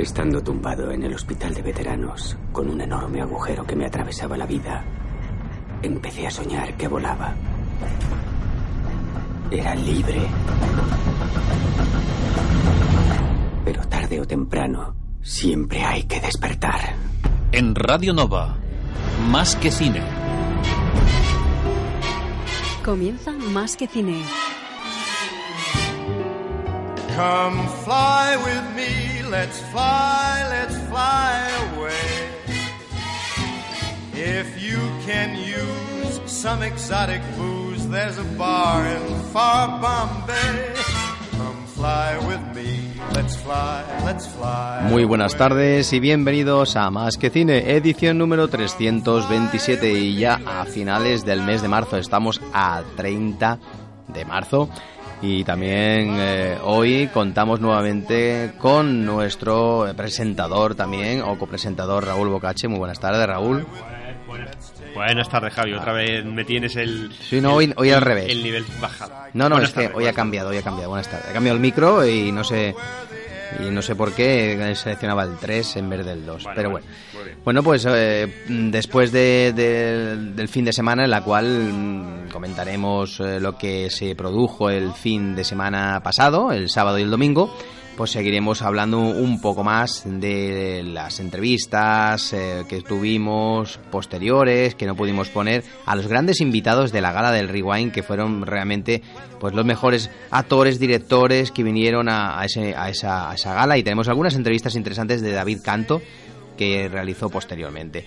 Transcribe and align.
Estando 0.00 0.42
tumbado 0.42 0.90
en 0.92 1.02
el 1.02 1.12
hospital 1.12 1.52
de 1.52 1.60
veteranos, 1.60 2.34
con 2.52 2.70
un 2.70 2.80
enorme 2.80 3.20
agujero 3.20 3.66
que 3.66 3.76
me 3.76 3.84
atravesaba 3.84 4.34
la 4.34 4.46
vida, 4.46 4.82
empecé 5.82 6.26
a 6.26 6.30
soñar 6.30 6.74
que 6.78 6.88
volaba. 6.88 7.34
Era 9.50 9.74
libre. 9.74 10.22
Pero 13.62 13.82
tarde 13.88 14.20
o 14.22 14.24
temprano, 14.24 14.94
siempre 15.20 15.84
hay 15.84 16.04
que 16.04 16.18
despertar. 16.18 16.94
En 17.52 17.74
Radio 17.74 18.14
Nova, 18.14 18.56
más 19.28 19.54
que 19.54 19.70
cine. 19.70 20.02
Comienza 22.82 23.32
Más 23.32 23.76
que 23.76 23.86
cine. 23.86 24.24
Come 27.14 27.68
fly 27.84 28.36
with 28.46 28.62
me, 28.74 29.19
let's 29.30 29.60
fly, 29.70 30.44
let's 30.50 30.76
fly 30.88 31.48
away. 31.72 32.30
If 34.12 34.60
you 34.60 34.78
can 35.06 35.36
use 35.36 36.20
some 36.26 36.62
exotic 36.62 37.22
booze, 37.36 37.88
there's 37.88 38.18
a 38.18 38.24
bar 38.36 38.84
in 38.86 39.20
far 39.32 39.80
Bombay. 39.80 40.74
Come 41.38 41.64
fly 41.66 42.18
with 42.26 42.42
me, 42.54 42.92
let's 43.14 43.36
fly, 43.36 43.84
let's 44.04 44.26
fly. 44.26 44.88
Muy 44.90 45.04
buenas 45.04 45.36
tardes 45.36 45.92
y 45.92 46.00
bienvenidos 46.00 46.76
a 46.76 46.90
Más 46.90 47.16
que 47.16 47.30
Cine, 47.30 47.76
edición 47.76 48.18
número 48.18 48.48
327 48.48 49.92
y 49.92 50.16
ya 50.16 50.40
a 50.44 50.64
finales 50.64 51.24
del 51.24 51.42
mes 51.42 51.62
de 51.62 51.68
marzo, 51.68 51.96
estamos 51.96 52.40
a 52.52 52.82
30 52.96 53.58
de 54.08 54.24
marzo 54.24 54.68
y 55.22 55.44
también 55.44 56.16
eh, 56.18 56.58
hoy 56.62 57.08
contamos 57.12 57.60
nuevamente 57.60 58.52
con 58.58 59.04
nuestro 59.04 59.86
presentador 59.96 60.74
también, 60.74 61.22
o 61.22 61.38
copresentador 61.38 62.06
Raúl 62.06 62.28
Bocache. 62.28 62.68
Muy 62.68 62.78
buenas 62.78 63.00
tardes, 63.00 63.26
Raúl. 63.26 63.66
Buenas 64.94 65.28
tardes, 65.28 65.54
Javi. 65.54 65.74
Otra 65.74 65.92
vez 65.92 66.24
me 66.24 66.44
tienes 66.44 66.76
el. 66.76 67.12
Sí, 67.12 67.40
no, 67.40 67.54
hoy, 67.54 67.72
hoy 67.76 67.90
al 67.90 68.02
revés. 68.02 68.28
El 68.28 68.42
nivel 68.42 68.64
bajado. 68.80 69.12
No, 69.32 69.48
no, 69.48 69.56
Buenas 69.56 69.70
es 69.70 69.74
que 69.74 69.94
hoy 69.94 70.06
ha 70.06 70.12
cambiado, 70.12 70.50
hoy 70.50 70.58
ha 70.58 70.62
cambiado. 70.62 70.90
Buenas 70.90 71.08
tardes. 71.08 71.30
He 71.30 71.32
cambiado 71.32 71.56
el 71.56 71.62
micro 71.62 72.06
y 72.06 72.32
no 72.32 72.44
sé. 72.44 72.74
Y 73.58 73.70
no 73.70 73.82
sé 73.82 73.94
por 73.96 74.12
qué 74.12 74.72
seleccionaba 74.76 75.24
el 75.24 75.36
3 75.36 75.76
en 75.76 75.90
vez 75.90 76.04
del 76.06 76.24
2. 76.24 76.44
Vale, 76.44 76.56
pero 76.56 76.70
bueno. 76.70 76.86
Bueno, 77.44 77.62
pues 77.62 77.86
eh, 77.88 78.44
después 78.48 79.10
de- 79.12 79.52
de- 79.54 80.16
del 80.34 80.48
fin 80.48 80.64
de 80.64 80.72
semana, 80.72 81.04
en 81.04 81.10
la 81.10 81.22
cual 81.22 81.46
mm, 81.46 82.28
comentaremos 82.32 83.18
eh, 83.20 83.40
lo 83.40 83.56
que 83.56 83.90
se 83.90 84.14
produjo 84.14 84.70
el 84.70 84.92
fin 84.92 85.34
de 85.34 85.44
semana 85.44 86.00
pasado, 86.02 86.52
el 86.52 86.68
sábado 86.68 86.98
y 86.98 87.02
el 87.02 87.10
domingo, 87.10 87.54
pues 88.00 88.12
seguiremos 88.12 88.62
hablando 88.62 88.98
un 88.98 89.42
poco 89.42 89.62
más 89.62 90.04
de 90.06 90.82
las 90.82 91.20
entrevistas 91.20 92.32
eh, 92.32 92.64
que 92.66 92.80
tuvimos 92.80 93.78
posteriores, 93.90 94.74
que 94.74 94.86
no 94.86 94.96
pudimos 94.96 95.28
poner, 95.28 95.64
a 95.84 95.96
los 95.96 96.06
grandes 96.06 96.40
invitados 96.40 96.92
de 96.92 97.02
la 97.02 97.12
gala 97.12 97.30
del 97.30 97.50
Rewind, 97.50 97.92
que 97.92 98.02
fueron 98.02 98.46
realmente 98.46 99.02
pues 99.38 99.52
los 99.52 99.66
mejores 99.66 100.10
actores, 100.30 100.80
directores 100.80 101.50
que 101.50 101.62
vinieron 101.62 102.08
a, 102.08 102.40
a 102.40 102.46
esa 102.46 103.34
gala 103.54 103.76
y 103.76 103.82
tenemos 103.82 104.08
algunas 104.08 104.34
entrevistas 104.34 104.76
interesantes 104.76 105.20
de 105.20 105.32
David 105.32 105.58
Canto 105.62 106.00
que 106.56 106.88
realizó 106.88 107.28
posteriormente. 107.28 108.06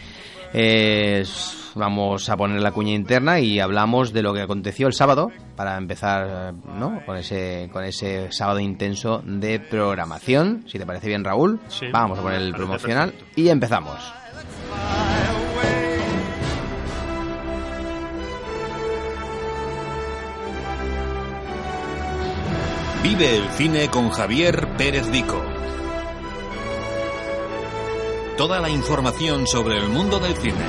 Eh, 0.53 1.23
vamos 1.75 2.29
a 2.29 2.37
poner 2.37 2.61
la 2.61 2.71
cuña 2.71 2.91
interna 2.93 3.39
y 3.39 3.59
hablamos 3.59 4.13
de 4.13 4.21
lo 4.21 4.33
que 4.33 4.41
aconteció 4.41 4.87
el 4.87 4.93
sábado 4.93 5.31
para 5.55 5.77
empezar, 5.77 6.53
¿no? 6.53 7.01
Con 7.05 7.17
ese 7.17 7.69
con 7.73 7.83
ese 7.83 8.31
sábado 8.31 8.59
intenso 8.59 9.23
de 9.25 9.59
programación. 9.59 10.63
Si 10.67 10.77
te 10.77 10.85
parece 10.85 11.07
bien, 11.07 11.23
Raúl, 11.23 11.59
Sí, 11.67 11.87
vamos 11.91 12.19
a 12.19 12.21
poner 12.21 12.41
el 12.41 12.53
promocional 12.53 13.11
perfecto. 13.11 13.41
y 13.41 13.49
empezamos. 13.49 14.13
Vive 23.03 23.37
el 23.37 23.49
cine 23.49 23.89
con 23.89 24.09
Javier 24.09 24.67
Pérez 24.77 25.09
Vico. 25.11 25.43
Toda 28.37 28.59
la 28.59 28.67
información 28.67 29.45
sobre 29.45 29.77
el 29.77 29.89
mundo 29.89 30.17
del 30.17 30.35
cine. 30.35 30.65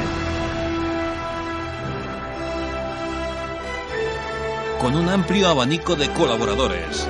Con 4.78 4.94
un 4.94 5.08
amplio 5.08 5.48
abanico 5.48 5.96
de 5.96 6.10
colaboradores. 6.10 7.08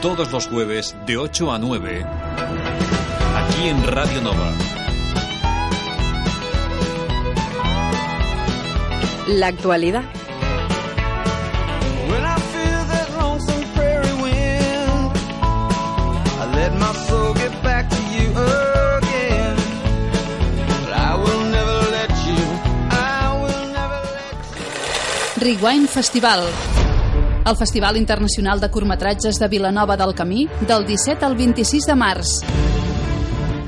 Todos 0.00 0.30
los 0.30 0.46
jueves 0.46 0.94
de 1.06 1.16
8 1.16 1.52
a 1.52 1.58
9. 1.58 2.06
Aquí 3.36 3.68
en 3.68 3.84
Radio 3.84 4.20
Nova. 4.20 4.52
La 9.26 9.48
actualidad. 9.48 10.04
Rewind 25.44 25.90
Festival. 25.90 26.40
El 27.44 27.56
Festival 27.56 27.98
Internacional 27.98 28.60
de 28.60 28.70
Curtmetratges 28.70 29.38
de 29.38 29.46
Vilanova 29.46 29.94
del 29.94 30.14
Camí 30.14 30.48
del 30.66 30.86
17 30.86 31.22
al 31.22 31.36
26 31.36 31.84
de 31.84 31.94
març. 31.94 32.30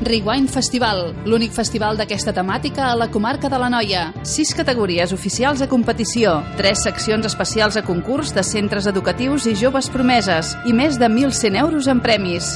Rewind 0.01 0.49
Festival, 0.49 1.13
l'únic 1.27 1.53
festival 1.53 2.01
d'aquesta 2.01 2.33
temàtica 2.33 2.87
a 2.89 2.97
la 2.97 3.11
comarca 3.13 3.51
de 3.53 3.61
la 3.61 3.69
Noia. 3.69 4.07
Sis 4.25 4.55
categories 4.57 5.13
oficials 5.13 5.61
a 5.61 5.69
competició, 5.69 6.39
tres 6.57 6.81
seccions 6.89 7.29
especials 7.29 7.77
a 7.77 7.85
concurs 7.85 8.33
de 8.33 8.41
centres 8.41 8.89
educatius 8.89 9.45
i 9.45 9.53
joves 9.53 9.93
promeses 9.93 10.57
i 10.65 10.73
més 10.73 10.97
de 10.97 11.13
1.100 11.13 11.61
euros 11.61 11.93
en 11.93 12.01
premis. 12.01 12.55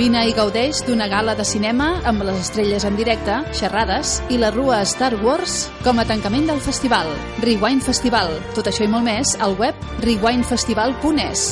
Vine 0.00 0.22
i 0.24 0.30
gaudeix 0.32 0.78
d'una 0.86 1.10
gala 1.12 1.34
de 1.36 1.44
cinema 1.44 1.90
amb 2.08 2.22
les 2.24 2.38
estrelles 2.40 2.86
en 2.88 2.94
directe, 2.96 3.34
xerrades 3.52 4.14
i 4.32 4.38
la 4.40 4.48
rua 4.54 4.78
Star 4.88 5.10
Wars 5.20 5.66
com 5.84 5.98
a 6.00 6.06
tancament 6.08 6.46
del 6.48 6.62
festival. 6.64 7.10
Rewind 7.44 7.84
Festival. 7.84 8.32
Tot 8.56 8.70
això 8.70 8.86
i 8.86 8.88
molt 8.88 9.04
més 9.04 9.34
al 9.44 9.58
web 9.60 9.76
rewindfestival.es. 10.00 11.42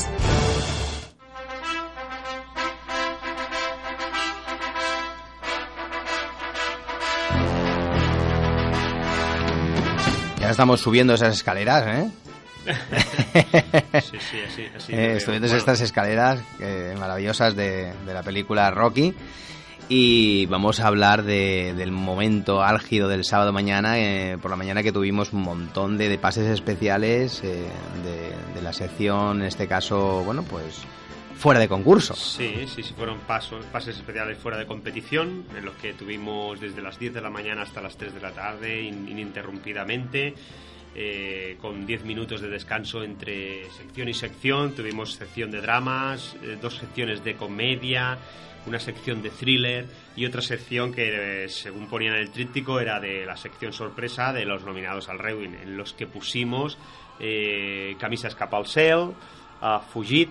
Ya 10.40 10.48
estamos 10.48 10.80
subiendo 10.80 11.12
esas 11.12 11.34
escaleras, 11.34 11.84
¿eh? 11.86 12.27
Sí, 14.02 14.16
sí, 14.20 14.38
así. 14.46 14.64
así 14.76 14.92
Eh, 14.94 15.18
Bueno, 15.26 15.46
estas 15.46 15.80
escaleras 15.80 16.40
eh, 16.60 16.94
maravillosas 16.98 17.54
de, 17.56 17.92
de 18.06 18.14
la 18.14 18.22
película 18.22 18.70
Rocky. 18.70 19.14
Y 19.90 20.44
vamos 20.46 20.80
a 20.80 20.86
hablar 20.86 21.22
de- 21.22 21.72
del 21.74 21.90
momento 21.92 22.62
álgido 22.62 23.08
del 23.08 23.24
sábado 23.24 23.54
mañana, 23.54 23.98
eh, 23.98 24.36
por 24.40 24.50
la 24.50 24.56
mañana 24.58 24.82
que 24.82 24.92
tuvimos 24.92 25.32
un 25.32 25.40
montón 25.40 25.96
de, 25.96 26.10
de 26.10 26.18
pases 26.18 26.46
especiales 26.50 27.42
eh, 27.42 27.64
de, 28.04 28.54
de 28.54 28.62
la 28.62 28.74
sección, 28.74 29.40
en 29.40 29.46
este 29.46 29.66
caso, 29.66 30.22
bueno, 30.26 30.42
pues 30.42 30.82
fuera 31.38 31.58
de 31.58 31.68
concurso. 31.68 32.14
Sí, 32.16 32.66
sí, 32.66 32.82
sí, 32.82 32.92
fueron 32.94 33.20
pasos, 33.20 33.64
pases 33.66 33.96
especiales 33.96 34.36
fuera 34.36 34.58
de 34.58 34.66
competición, 34.66 35.44
en 35.56 35.64
los 35.64 35.74
que 35.76 35.94
tuvimos 35.94 36.60
desde 36.60 36.82
las 36.82 36.98
10 36.98 37.14
de 37.14 37.20
la 37.22 37.30
mañana 37.30 37.62
hasta 37.62 37.80
las 37.80 37.96
3 37.96 38.12
de 38.12 38.20
la 38.20 38.32
tarde, 38.32 38.82
in- 38.82 39.08
ininterrumpidamente, 39.08 40.34
eh, 41.00 41.56
con 41.60 41.86
10 41.86 42.04
minutos 42.04 42.40
de 42.40 42.48
descanso 42.48 43.04
entre 43.04 43.70
sección 43.70 44.08
y 44.08 44.14
sección. 44.14 44.74
Tuvimos 44.74 45.12
sección 45.12 45.52
de 45.52 45.60
dramas, 45.60 46.34
eh, 46.42 46.58
dos 46.60 46.74
secciones 46.74 47.22
de 47.22 47.36
comedia, 47.36 48.18
una 48.66 48.80
sección 48.80 49.22
de 49.22 49.30
thriller 49.30 49.86
y 50.16 50.26
otra 50.26 50.42
sección 50.42 50.92
que, 50.92 51.44
eh, 51.44 51.48
según 51.48 51.86
ponían 51.86 52.14
en 52.14 52.22
el 52.22 52.30
tríptico, 52.30 52.80
era 52.80 52.98
de 52.98 53.24
la 53.24 53.36
sección 53.36 53.72
sorpresa 53.72 54.32
de 54.32 54.44
los 54.44 54.64
nominados 54.64 55.08
al 55.08 55.20
Rewin, 55.20 55.54
en 55.54 55.76
los 55.76 55.92
que 55.92 56.08
pusimos 56.08 56.76
eh, 57.20 57.94
Camisa 58.00 58.26
escapa 58.26 58.56
al 58.56 58.66
cel, 58.66 59.12
a 59.60 59.78
Fugit 59.78 60.30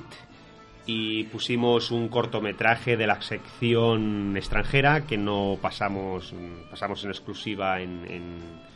y 0.85 1.23
pusimos 1.25 1.91
un 1.91 2.09
cortometraje 2.09 2.97
de 2.97 3.07
la 3.07 3.21
sección 3.21 4.35
extranjera 4.35 5.05
que 5.05 5.17
no 5.17 5.57
pasamos 5.61 6.33
pasamos 6.69 7.03
en 7.03 7.09
exclusiva 7.09 7.81
en, 7.81 8.67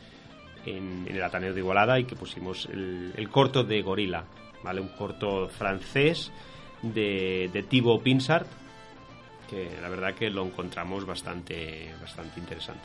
en- 0.66 1.06
el 1.08 1.22
Ateneo 1.22 1.52
de 1.54 1.60
Igualada 1.60 1.98
y 1.98 2.04
que 2.04 2.16
pusimos 2.16 2.66
el, 2.72 3.12
el 3.16 3.28
corto 3.28 3.64
de 3.64 3.82
Gorila, 3.82 4.24
¿vale? 4.62 4.80
Un 4.80 4.88
corto 4.88 5.48
francés 5.48 6.30
de, 6.82 7.50
de 7.52 7.62
Thibaut 7.62 8.02
Pinsart 8.02 8.46
que 9.48 9.70
la 9.82 9.88
verdad 9.90 10.14
que 10.14 10.30
lo 10.30 10.44
encontramos 10.46 11.04
bastante 11.04 11.94
bastante 12.00 12.40
interesante. 12.40 12.84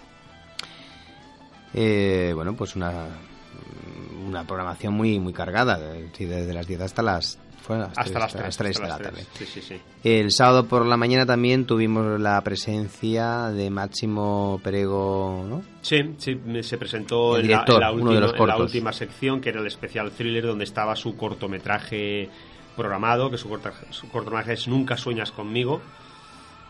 Eh, 1.73 2.31
bueno, 2.35 2.55
pues 2.55 2.75
una, 2.75 3.05
una 4.27 4.43
programación 4.45 4.93
muy 4.93 5.19
muy 5.19 5.33
cargada, 5.33 5.77
desde 5.79 6.53
las 6.53 6.67
10 6.67 6.81
hasta 6.81 7.01
las, 7.01 7.39
fue 7.61 7.77
las 7.77 7.89
Hasta 7.97 8.03
3, 8.03 8.13
las 8.13 8.31
3, 8.33 8.45
hasta 8.47 8.63
las 8.63 8.77
3 8.77 8.81
de 8.81 8.87
la 8.87 8.97
tarde. 8.97 9.25
Sí, 9.37 9.45
sí, 9.45 9.61
sí. 9.61 9.75
El 10.03 10.31
sábado 10.31 10.65
por 10.67 10.85
la 10.85 10.95
mañana 10.97 11.25
también 11.25 11.65
tuvimos 11.65 12.19
la 12.19 12.39
presencia 12.41 13.49
de 13.49 13.69
Máximo 13.69 14.59
Perego, 14.63 15.45
¿no? 15.49 15.61
Sí, 15.81 16.13
sí, 16.17 16.39
se 16.61 16.77
presentó 16.77 17.37
en, 17.37 17.49
la, 17.51 17.65
en 17.67 17.95
última, 17.95 18.13
de 18.13 18.19
los 18.21 18.31
en 18.31 18.33
la 18.33 18.37
cortos. 18.37 18.61
última 18.61 18.93
sección, 18.93 19.41
que 19.41 19.49
era 19.49 19.59
el 19.59 19.67
especial 19.67 20.11
thriller, 20.11 20.45
donde 20.45 20.63
estaba 20.65 20.95
su 20.95 21.15
cortometraje 21.17 22.29
programado, 22.75 23.29
que 23.31 23.37
su, 23.37 23.49
corta- 23.49 23.73
su 23.91 24.07
cortometraje 24.09 24.53
es 24.53 24.67
Nunca 24.67 24.95
sueñas 24.97 25.31
conmigo, 25.31 25.81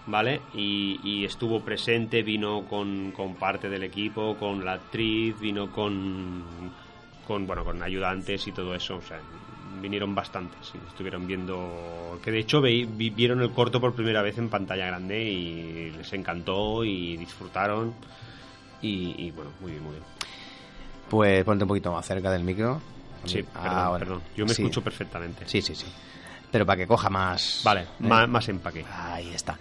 ¿vale? 0.07 0.42
Y, 0.54 1.00
y 1.04 1.25
estuvo 1.25 1.59
presente, 1.62 2.24
vino 2.24 2.63
con, 2.69 3.12
con 3.12 3.36
parte 3.36 3.69
del 3.69 3.83
equipo, 3.83 4.36
con 4.38 4.63
la 4.63 4.74
actriz, 4.74 5.38
vino 5.39 5.69
con, 5.71 6.44
con, 7.27 7.45
bueno, 7.45 7.65
con 7.65 7.83
ayudantes 7.83 8.47
y 8.47 8.53
todo 8.53 8.74
eso, 8.74 8.95
o 8.95 9.01
sea, 9.01 9.19
vinieron 9.81 10.15
bastantes, 10.15 10.71
y 10.74 10.77
estuvieron 10.88 11.27
viendo, 11.27 12.18
que 12.24 12.31
de 12.31 12.39
hecho 12.39 12.62
veí- 12.62 12.85
vi- 12.89 13.09
vieron 13.09 13.41
el 13.41 13.51
corto 13.51 13.81
por 13.81 13.94
primera 13.94 14.21
vez 14.21 14.38
en 14.38 14.50
pantalla 14.50 14.85
grande 14.88 15.21
y 15.24 15.91
les 15.91 16.12
encantó 16.13 16.85
y 16.85 17.18
disfrutaron. 17.18 17.94
Y, 18.81 19.13
y, 19.27 19.31
bueno, 19.31 19.51
muy 19.59 19.71
bien, 19.71 19.83
muy 19.83 19.91
bien. 19.94 20.03
Pues 21.09 21.44
ponte 21.44 21.63
un 21.63 21.68
poquito 21.68 21.91
más 21.91 22.06
cerca 22.06 22.31
del 22.31 22.44
micro. 22.44 22.79
Sí, 23.25 23.44
Ah, 23.56 23.89
perdón, 23.91 24.00
perdón. 24.00 24.21
Yo 24.35 24.45
me 24.45 24.53
Sí. 24.53 24.62
escucho 24.62 24.81
perfectamente. 24.81 25.45
Sí, 25.47 25.62
sí, 25.62 25.75
sí. 25.75 25.88
Pero 26.51 26.65
para 26.65 26.77
que 26.77 26.88
coja 26.88 27.09
más... 27.09 27.62
Vale, 27.65 27.81
¿eh? 27.81 27.88
más, 28.00 28.30
más 28.30 28.47
empaque. 28.47 28.85
Ahí 28.89 29.30
está. 29.33 29.57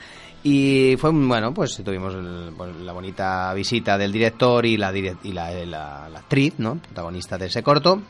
Y 0.49 0.97
fue, 0.97 1.11
bueno, 1.11 1.53
pues 1.53 1.83
tuvimos 1.85 2.15
el- 2.15 2.53
pues, 2.57 2.77
la 2.77 2.93
bonita 2.93 3.53
visita 3.53 3.99
del 3.99 4.13
director 4.13 4.65
y 4.65 4.77
la, 4.77 4.97
y 4.97 5.33
la, 5.33 5.51
la- 5.67 6.09
la 6.09 6.19
actriz, 6.21 6.55
¿no? 6.59 6.77
Protagonista 6.77 7.37
de 7.37 7.47
ese 7.47 7.65
corto. 7.65 8.01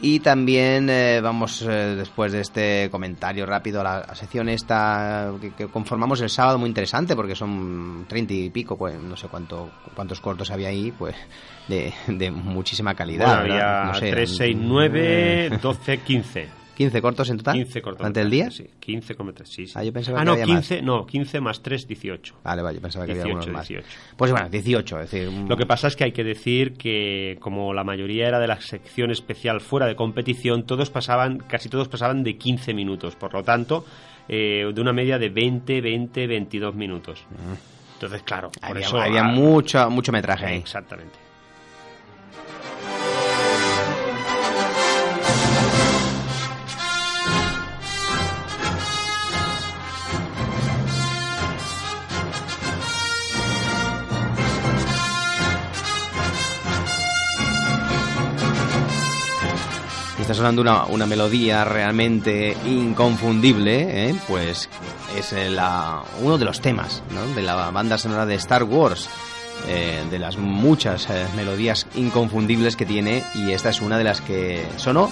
Y 0.00 0.20
también 0.20 0.88
eh, 0.90 1.20
vamos, 1.20 1.62
eh, 1.62 1.94
después 1.96 2.30
de 2.32 2.40
este 2.42 2.88
comentario 2.90 3.44
rápido, 3.46 3.80
a 3.80 3.84
la, 3.84 4.14
sección 4.14 4.48
esta 4.48 5.32
que, 5.40 5.50
que 5.52 5.66
conformamos 5.68 6.20
el 6.20 6.30
sábado, 6.30 6.58
muy 6.58 6.68
interesante, 6.68 7.16
porque 7.16 7.34
son 7.34 8.04
treinta 8.08 8.34
y 8.34 8.50
pico, 8.50 8.76
pues 8.76 8.96
no 9.00 9.16
sé 9.16 9.26
cuánto 9.28 9.70
cuántos 9.94 10.20
cortos 10.20 10.50
había 10.50 10.68
ahí, 10.68 10.92
pues 10.96 11.14
de, 11.68 11.92
de 12.08 12.30
muchísima 12.30 12.94
calidad. 12.94 13.38
Bueno, 13.40 13.54
había 13.54 13.84
No 13.86 13.94
sé, 13.94 14.10
3, 14.10 14.36
6, 14.36 14.56
9, 14.60 15.58
12, 15.62 15.98
15. 15.98 16.63
15 16.76 17.02
cortos 17.02 17.30
en 17.30 17.36
total. 17.38 17.54
15 17.54 17.82
cortos. 17.82 17.98
¿Durante 17.98 18.20
el 18.20 18.30
día? 18.30 18.50
Sí, 18.50 18.66
15 18.80 19.14
cortometrajes, 19.14 19.54
sí, 19.54 19.66
sí. 19.66 19.72
Ah, 19.76 19.84
yo 19.84 19.92
pensaba 19.92 20.18
ah, 20.18 20.22
que 20.22 20.26
no, 20.26 20.32
había 20.32 20.46
más. 20.46 20.66
15, 20.68 20.82
no, 20.82 21.06
15 21.06 21.40
más 21.40 21.62
3, 21.62 21.86
18. 21.88 22.34
Vale, 22.42 22.62
vale, 22.62 22.76
yo 22.76 22.82
pensaba 22.82 23.06
que 23.06 23.12
había 23.12 23.24
18, 23.24 23.38
algunos 23.38 23.56
más. 23.58 23.68
18. 23.68 23.88
Pues 24.16 24.30
bueno, 24.32 24.48
18, 24.48 25.00
es 25.00 25.10
decir, 25.10 25.28
un- 25.28 25.48
Lo 25.48 25.56
que 25.56 25.66
pasa 25.66 25.88
es 25.88 25.96
que 25.96 26.04
hay 26.04 26.12
que 26.12 26.24
decir 26.24 26.74
que 26.74 27.36
como 27.40 27.72
la 27.74 27.84
mayoría 27.84 28.26
era 28.28 28.38
de 28.40 28.46
la 28.46 28.60
sección 28.60 29.10
especial 29.10 29.60
fuera 29.60 29.86
de 29.86 29.96
competición, 29.96 30.64
todos 30.64 30.90
pasaban, 30.90 31.38
casi 31.38 31.68
todos 31.68 31.88
pasaban 31.88 32.22
de 32.24 32.36
15 32.36 32.74
minutos, 32.74 33.14
por 33.16 33.32
lo 33.32 33.42
tanto, 33.42 33.84
eh, 34.28 34.70
de 34.74 34.80
una 34.80 34.92
media 34.92 35.18
de 35.18 35.28
20, 35.28 35.80
20, 35.80 36.26
22 36.26 36.74
minutos. 36.74 37.24
Entonces, 37.94 38.22
claro, 38.22 38.50
por 38.50 38.62
Mm. 38.62 38.66
había, 38.72 38.86
eso 38.86 39.00
había 39.00 39.20
ah, 39.24 39.28
mucho, 39.28 39.90
mucho 39.90 40.12
metraje 40.12 40.46
ahí. 40.46 40.58
Exactamente. 40.58 41.23
Sonando 60.34 60.62
una, 60.62 60.84
una 60.84 61.06
melodía 61.06 61.64
realmente 61.64 62.56
inconfundible, 62.66 64.08
¿eh? 64.10 64.14
pues 64.28 64.68
es 65.18 65.32
eh, 65.32 65.50
la- 65.50 66.02
uno 66.20 66.38
de 66.38 66.44
los 66.44 66.60
temas 66.60 67.02
de 67.34 67.42
la 67.42 67.70
banda 67.70 67.98
sonora 67.98 68.26
de 68.26 68.34
Star 68.36 68.64
Wars, 68.64 69.08
eh, 69.68 70.02
de 70.10 70.18
las 70.18 70.36
muchas 70.36 71.08
melodías 71.36 71.86
inconfundibles 71.94 72.76
que 72.76 72.86
tiene, 72.86 73.22
y 73.34 73.52
esta 73.52 73.68
es 73.70 73.80
una 73.80 73.98
de 73.98 74.04
las 74.04 74.20
que 74.20 74.66
sonó 74.76 75.10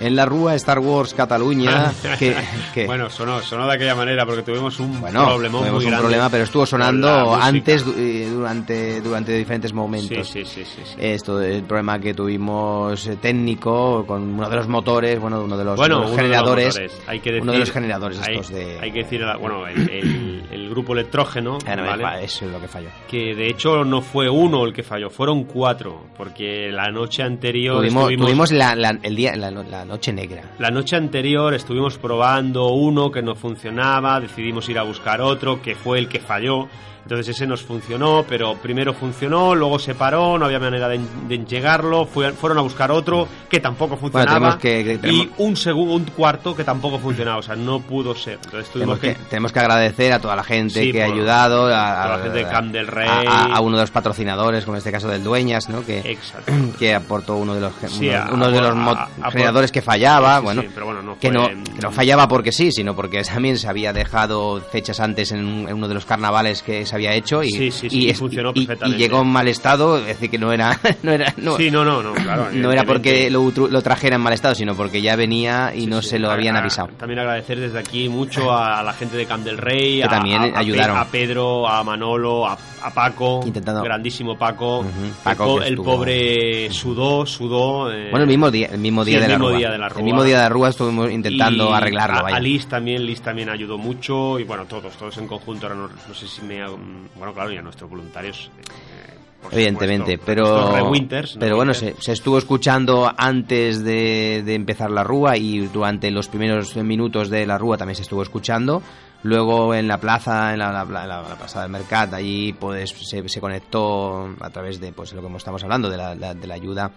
en 0.00 0.16
la 0.16 0.26
Rúa 0.26 0.54
Star 0.56 0.78
Wars 0.78 1.14
Cataluña, 1.14 1.92
que, 2.18 2.34
que- 2.72 2.86
Bueno, 2.86 3.08
sonó, 3.10 3.40
sonó 3.42 3.66
de 3.66 3.74
aquella 3.74 3.94
manera 3.94 4.24
porque 4.26 4.42
tuvimos 4.42 4.78
un 4.80 5.00
bueno, 5.00 5.26
problema 5.26 5.58
muy 5.60 5.68
un 5.70 5.78
grande 5.80 5.98
problema, 5.98 6.28
pero 6.30 6.44
estuvo 6.44 6.66
sonando 6.66 7.34
antes, 7.34 7.84
eh, 7.96 8.28
durante, 8.32 9.00
durante 9.00 9.32
diferentes 9.36 9.72
momentos. 9.72 10.28
sí, 10.28 10.44
sí, 10.44 10.64
sí. 10.64 10.80
Esto, 10.98 11.40
el 11.40 11.62
problema 11.64 11.98
que 11.98 12.14
tuvimos 12.14 13.06
eh, 13.06 13.16
técnico 13.20 14.04
con 14.06 14.22
uno 14.34 14.48
de 14.48 14.56
los 14.56 14.68
motores, 14.68 15.18
bueno, 15.20 15.42
uno 15.42 15.56
de 15.56 15.64
los, 15.64 15.76
Bueno, 15.76 15.98
uno 15.98 16.10
de 16.16 16.22
los 16.22 16.30
de 16.30 16.36
motores. 16.38 16.80
Hay 17.06 17.20
que 17.20 17.30
uno 17.40 17.52
de 17.52 17.58
los 17.58 17.68
decir- 17.68 17.74
generadores 17.74 18.20
hay, 18.22 18.34
estos 18.34 18.50
de, 18.50 18.78
hay 18.80 18.90
que 18.92 18.98
decir, 19.04 19.22
bueno, 19.40 19.66
el, 19.66 19.88
el- 19.90 20.42
el 20.50 20.70
grupo 20.70 20.92
electrógeno, 20.92 21.58
Ah, 21.66 21.76
no, 21.76 21.84
¿vale? 21.84 22.24
eso 22.24 22.44
es 22.46 22.52
lo 22.52 22.60
que 22.60 22.68
falló. 22.68 22.88
que 23.08 23.34
de 23.34 23.48
hecho 23.48 23.84
no 23.84 24.02
fue 24.02 24.28
uno 24.28 24.64
el 24.64 24.72
que 24.72 24.82
falló, 24.82 25.10
fueron 25.10 25.44
cuatro, 25.44 26.04
porque 26.16 26.68
la 26.70 26.90
noche 26.90 27.22
anterior 27.22 27.78
Tuvimos, 27.78 28.04
estuvimos- 28.04 28.26
tuvimos 28.26 28.52
la, 28.52 28.74
la- 28.74 28.98
el 29.02 29.16
día, 29.16 29.34
la, 29.36 29.50
la 29.50 29.83
noche 29.84 30.12
negra. 30.12 30.42
La 30.58 30.70
noche 30.70 30.96
anterior 30.96 31.54
estuvimos 31.54 31.98
probando 31.98 32.68
uno 32.68 33.10
que 33.10 33.22
no 33.22 33.34
funcionaba, 33.34 34.20
decidimos 34.20 34.68
ir 34.68 34.78
a 34.78 34.82
buscar 34.82 35.20
otro 35.20 35.62
que 35.62 35.74
fue 35.74 35.98
el 35.98 36.08
que 36.08 36.20
falló. 36.20 36.68
Entonces 37.04 37.28
ese 37.28 37.46
nos 37.46 37.62
funcionó, 37.62 38.24
pero 38.28 38.54
primero 38.56 38.92
funcionó, 38.94 39.54
luego 39.54 39.78
se 39.78 39.94
paró, 39.94 40.36
no 40.38 40.46
había 40.46 40.58
manera 40.58 40.88
de, 40.88 40.98
de 41.28 41.38
llegarlo, 41.44 42.06
fue- 42.06 42.32
fueron 42.32 42.58
a 42.58 42.62
buscar 42.62 42.90
otro 42.90 43.28
que 43.48 43.60
tampoco 43.60 43.96
funcionaba 43.96 44.34
tenemos 44.34 44.56
que- 44.56 44.84
que 44.84 44.98
tenemos- 44.98 45.26
y 45.26 45.30
un 45.38 45.56
segundo, 45.56 45.94
un 45.94 46.04
cuarto 46.06 46.56
que 46.56 46.64
tampoco 46.64 46.98
funcionaba, 46.98 47.38
o 47.38 47.42
sea, 47.42 47.56
no 47.56 47.80
pudo 47.80 48.14
ser. 48.14 48.38
Entonces 48.44 48.70
tuvimos 48.70 48.98
Tenemos 48.98 48.98
que, 49.00 49.22
que, 49.24 49.28
tenemos 49.30 49.52
que 49.52 49.58
agradecer 49.60 50.12
a 50.12 50.18
toda 50.18 50.34
la 50.34 50.44
gente 50.44 50.82
Sí, 50.82 50.92
que 50.92 51.02
ha 51.02 51.06
ayudado, 51.06 51.66
a, 51.66 52.02
a 52.04 52.08
la 52.16 52.22
gente 52.22 52.38
de 52.38 52.44
Camp 52.48 52.72
del 52.72 52.86
Rey. 52.86 53.08
a, 53.08 53.54
a 53.56 53.60
uno 53.60 53.76
de 53.76 53.82
los 53.82 53.90
patrocinadores, 53.90 54.64
como 54.64 54.76
en 54.76 54.78
este 54.78 54.90
caso 54.92 55.08
del 55.08 55.22
Dueñas, 55.22 55.68
¿no? 55.68 55.84
que, 55.84 55.98
Exacto. 55.98 56.52
que 56.78 56.94
aportó 56.94 57.36
uno 57.36 57.54
de 57.54 57.60
los, 57.60 57.72
Sí, 57.88 58.08
uno, 58.08 58.18
a- 58.18 58.30
uno 58.32 58.50
de 58.50 58.60
los 58.62 59.32
generadores 59.32 59.70
que 59.72 59.82
fallaba, 59.82 60.38
Sí, 60.38 60.44
bueno, 60.44 60.62
sí, 60.62 60.68
pero 60.72 60.86
bueno, 60.86 61.02
no 61.02 61.18
que, 61.18 61.30
no, 61.30 61.48
que 61.48 61.54
no 61.82 61.92
fallaba 61.92 62.28
porque 62.28 62.50
sí, 62.50 62.72
sino 62.72 62.94
porque 62.96 63.22
también 63.24 63.58
se 63.58 63.68
había 63.68 63.92
dejado 63.92 64.60
fechas 64.72 65.00
antes 65.00 65.32
en, 65.32 65.68
en 65.68 65.74
uno 65.74 65.86
de 65.88 65.94
los 65.94 66.06
carnavales 66.06 66.62
que 66.62 66.86
se 66.94 66.96
había 66.96 67.14
hecho 67.14 67.42
y, 67.42 67.50
Sí, 67.50 67.70
sí, 67.70 67.90
sí, 67.90 67.98
y, 68.06 68.10
y 68.10 68.14
funcionó 68.14 68.52
y- 68.54 68.60
y 68.60 68.66
perfectamente. 68.66 69.02
llegó 69.02 69.20
en 69.22 69.28
mal 69.28 69.48
estado, 69.48 69.98
es 69.98 70.06
decir, 70.06 70.30
que 70.30 70.38
no 70.38 70.52
era, 70.52 70.78
no 71.02 71.12
era, 71.12 71.34
no, 71.38 71.56
sí, 71.56 71.70
no, 71.70 71.84
no, 71.84 72.02
no, 72.02 72.12
claro. 72.14 72.48
no 72.52 72.70
era 72.72 72.84
porque 72.84 73.30
lo, 73.30 73.50
lo 73.68 73.82
trajera 73.82 74.16
en 74.16 74.22
mal 74.22 74.32
estado, 74.32 74.54
sino 74.54 74.74
porque 74.76 75.02
ya 75.02 75.16
venía 75.16 75.72
y 75.74 75.86
no 75.86 76.02
se 76.02 76.18
lo 76.18 76.30
habían 76.30 76.56
avisado. 76.56 76.88
También 76.96 77.18
agradecer 77.20 77.58
desde 77.58 77.78
aquí 77.78 78.08
mucho 78.08 78.52
a, 78.52 78.82
la 78.82 78.92
gente 78.92 79.16
de 79.16 79.26
Camp 79.26 79.44
del 79.44 79.58
Rey, 79.58 79.98
Que 79.98 80.04
a, 80.04 80.08
también 80.08 80.40
a- 80.54 80.58
ayudaron. 80.58 80.96
a 80.96 81.04
Pedro, 81.06 81.68
a 81.68 81.82
Manolo, 81.82 82.46
a, 82.46 82.56
a 82.82 82.90
Paco, 82.94 83.40
Intentando- 83.44 83.82
grandísimo 83.82 84.36
Paco. 84.38 84.80
Ujú, 84.80 84.88
El 85.06 85.10
Paco 85.24 85.62
el, 85.62 85.68
estuvo- 85.70 85.84
pobre 85.84 86.70
sudó, 86.70 87.26
sudó. 87.26 87.90
eh, 87.92 88.08
Bueno, 88.10 88.24
el 88.24 88.28
mismo 88.28 88.50
día, 88.50 88.68
el 88.72 88.78
mismo 88.78 89.04
día, 89.04 89.16
el 89.16 89.22
de, 89.22 89.28
la 89.28 89.34
mismo 89.34 89.48
Rúa. 89.48 89.58
día 89.58 89.70
de 89.70 89.78
la 89.78 89.86
El 89.86 89.92
Rúa. 89.94 90.02
mismo 90.02 90.24
día 90.24 90.36
de 90.36 90.42
la 90.42 90.48
Rúa 90.48 90.68
estuvimos 90.68 91.10
intentando 91.10 91.70
y 91.70 91.72
arreglarlo, 91.72 92.18
a, 92.18 92.22
vaya. 92.22 92.36
a 92.36 92.40
Liz 92.40 92.66
también, 92.66 93.04
Liz 93.06 93.20
también 93.20 93.48
ayudó 93.48 93.78
mucho 93.78 94.38
y 94.38 94.44
bueno, 94.44 94.64
todos, 94.66 94.92
todos 94.96 95.16
en 95.18 95.26
conjunto. 95.26 95.66
Ahora 95.66 95.78
no, 95.78 95.88
no 95.88 96.14
sé 96.14 96.26
si 96.28 96.42
me... 96.42 96.60
Bueno, 97.16 97.32
claro, 97.34 97.52
y 97.52 97.56
a 97.56 97.62
nuestros 97.62 97.88
voluntarios. 97.90 98.50
eh, 98.58 99.14
por 99.42 99.52
Evidentemente, 99.52 100.12
supuesto, 100.18 100.24
pero, 100.26 100.90
pero 101.38 101.56
bueno, 101.56 101.74
se, 101.74 101.94
estuvo 102.12 102.38
escuchando 102.38 103.12
antes 103.16 103.84
de, 103.84 104.42
de 104.44 104.54
empezar 104.54 104.90
la 104.90 105.04
Rúa 105.04 105.36
y 105.36 105.66
durante 105.66 106.10
los 106.10 106.28
primeros 106.28 106.74
minutos 106.76 107.28
de 107.28 107.44
la 107.46 107.58
Rúa 107.58 107.76
también 107.76 107.96
se 107.96 108.02
estuvo 108.02 108.22
escuchando. 108.22 108.82
Luego 109.22 109.74
en 109.74 109.86
la 109.88 109.98
plaza, 109.98 110.52
en 110.52 110.58
la, 110.60 110.72
la- 110.72 110.84
la- 110.84 111.06
la 111.06 111.36
plaza 111.36 111.62
del 111.62 111.70
Mercat, 111.70 112.12
allí 112.14 112.52
pues 112.54 112.90
se, 112.90 113.26
se 113.28 113.40
conectó 113.40 114.34
a 114.40 114.50
través 114.50 114.80
de 114.80 114.92
pues 114.92 115.12
lo 115.12 115.20
que 115.26 115.36
estamos 115.36 115.62
hablando, 115.62 115.90
de 115.90 115.96
la, 115.98 116.14
la- 116.14 116.34
de 116.34 116.46
la 116.46 116.54
ayuda 116.54 116.90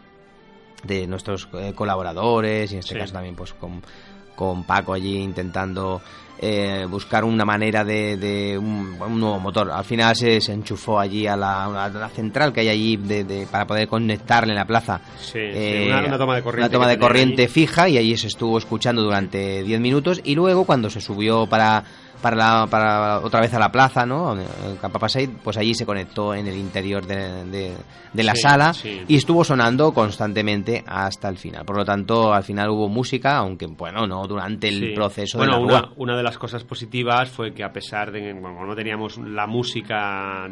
de 0.83 1.07
nuestros 1.07 1.47
eh, 1.53 1.73
colaboradores 1.75 2.71
y 2.71 2.75
en 2.75 2.79
este 2.79 2.93
Sí. 2.93 2.99
caso 2.99 3.13
también 3.13 3.35
pues 3.35 3.53
con, 3.53 3.81
con 4.35 4.63
Paco 4.63 4.93
allí 4.93 5.17
intentando 5.17 6.01
eh, 6.39 6.85
buscar 6.89 7.23
una 7.23 7.45
manera 7.45 7.83
de, 7.83 8.17
de 8.17 8.57
un, 8.57 8.97
un 9.01 9.19
nuevo 9.19 9.39
motor. 9.39 9.71
Al 9.71 9.83
final 9.85 10.15
se, 10.15 10.39
se 10.41 10.53
enchufó 10.53 10.99
allí 10.99 11.25
a 11.27 11.35
la, 11.35 11.65
a 11.85 11.89
la 11.89 12.09
central 12.09 12.53
que 12.53 12.59
hay 12.61 12.69
allí 12.69 12.97
de, 12.97 13.23
de- 13.23 13.47
para 13.47 13.65
poder 13.65 13.87
conectarle 13.87 14.51
en 14.53 14.57
la 14.59 14.65
plaza. 14.65 15.01
Sí, 15.19 15.39
eh, 15.39 15.83
sí, 15.85 15.89
una, 15.89 16.05
una 16.07 16.17
toma 16.17 16.35
de 16.35 16.43
corriente. 16.43 16.73
toma 16.73 16.87
de 16.87 16.97
corriente 16.99 17.47
fija 17.47 17.89
y 17.89 17.97
allí 17.97 18.15
se 18.17 18.27
estuvo 18.27 18.57
escuchando 18.57 19.01
durante 19.01 19.63
10 19.63 19.79
minutos 19.79 20.21
y 20.23 20.35
luego 20.35 20.65
cuando 20.65 20.89
se 20.89 21.01
subió 21.01 21.47
para 21.47 21.83
para, 22.21 22.35
la- 22.35 22.67
para 22.69 23.19
otra 23.19 23.41
vez 23.41 23.53
a 23.53 23.59
la 23.59 23.71
plaza, 23.71 24.05
¿no? 24.05 24.35
Campa 24.81 24.99
pues 24.99 25.57
allí 25.57 25.73
se 25.73 25.85
conectó 25.85 26.33
en 26.33 26.47
el 26.47 26.55
interior 26.57 27.05
de, 27.05 27.45
de- 27.45 27.75
de 28.13 28.23
la 28.23 28.33
Sí, 28.35 28.41
sala 28.41 28.73
sí. 28.73 29.01
y 29.07 29.15
estuvo 29.15 29.43
sonando 29.43 29.93
constantemente 29.93 30.83
hasta 30.87 31.29
el 31.29 31.37
final. 31.37 31.65
Por 31.65 31.77
lo 31.77 31.85
tanto, 31.85 32.33
al 32.33 32.43
final 32.43 32.69
hubo 32.69 32.87
música, 32.89 33.37
aunque 33.37 33.67
bueno, 33.67 34.07
no 34.07 34.25
durante 34.27 34.67
el 34.69 34.79
Sí. 34.79 34.93
proceso 34.95 35.37
bueno, 35.37 35.53
de 35.53 35.59
la 35.59 35.65
una, 35.65 35.79
rúa. 35.81 35.93
una 35.97 36.17
de 36.17 36.23
las 36.23 36.37
cosas 36.37 36.63
positivas 36.63 37.29
fue 37.29 37.53
que 37.53 37.63
a 37.63 37.71
pesar 37.71 38.11
de 38.11 38.19
que 38.21 38.33
bueno, 38.33 38.65
no 38.65 38.75
teníamos 38.75 39.17
la 39.17 39.45
música 39.47 40.47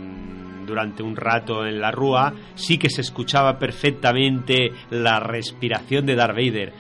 durante 0.65 1.03
un 1.03 1.15
rato 1.15 1.65
en 1.65 1.79
la 1.79 1.91
rúa, 1.91 2.33
sí 2.55 2.77
que 2.77 2.89
se 2.89 3.01
escuchaba 3.01 3.57
perfectamente 3.57 4.71
la 4.89 5.19
respiración 5.19 6.05
de 6.05 6.15
Darth 6.15 6.35
Vader. 6.35 6.73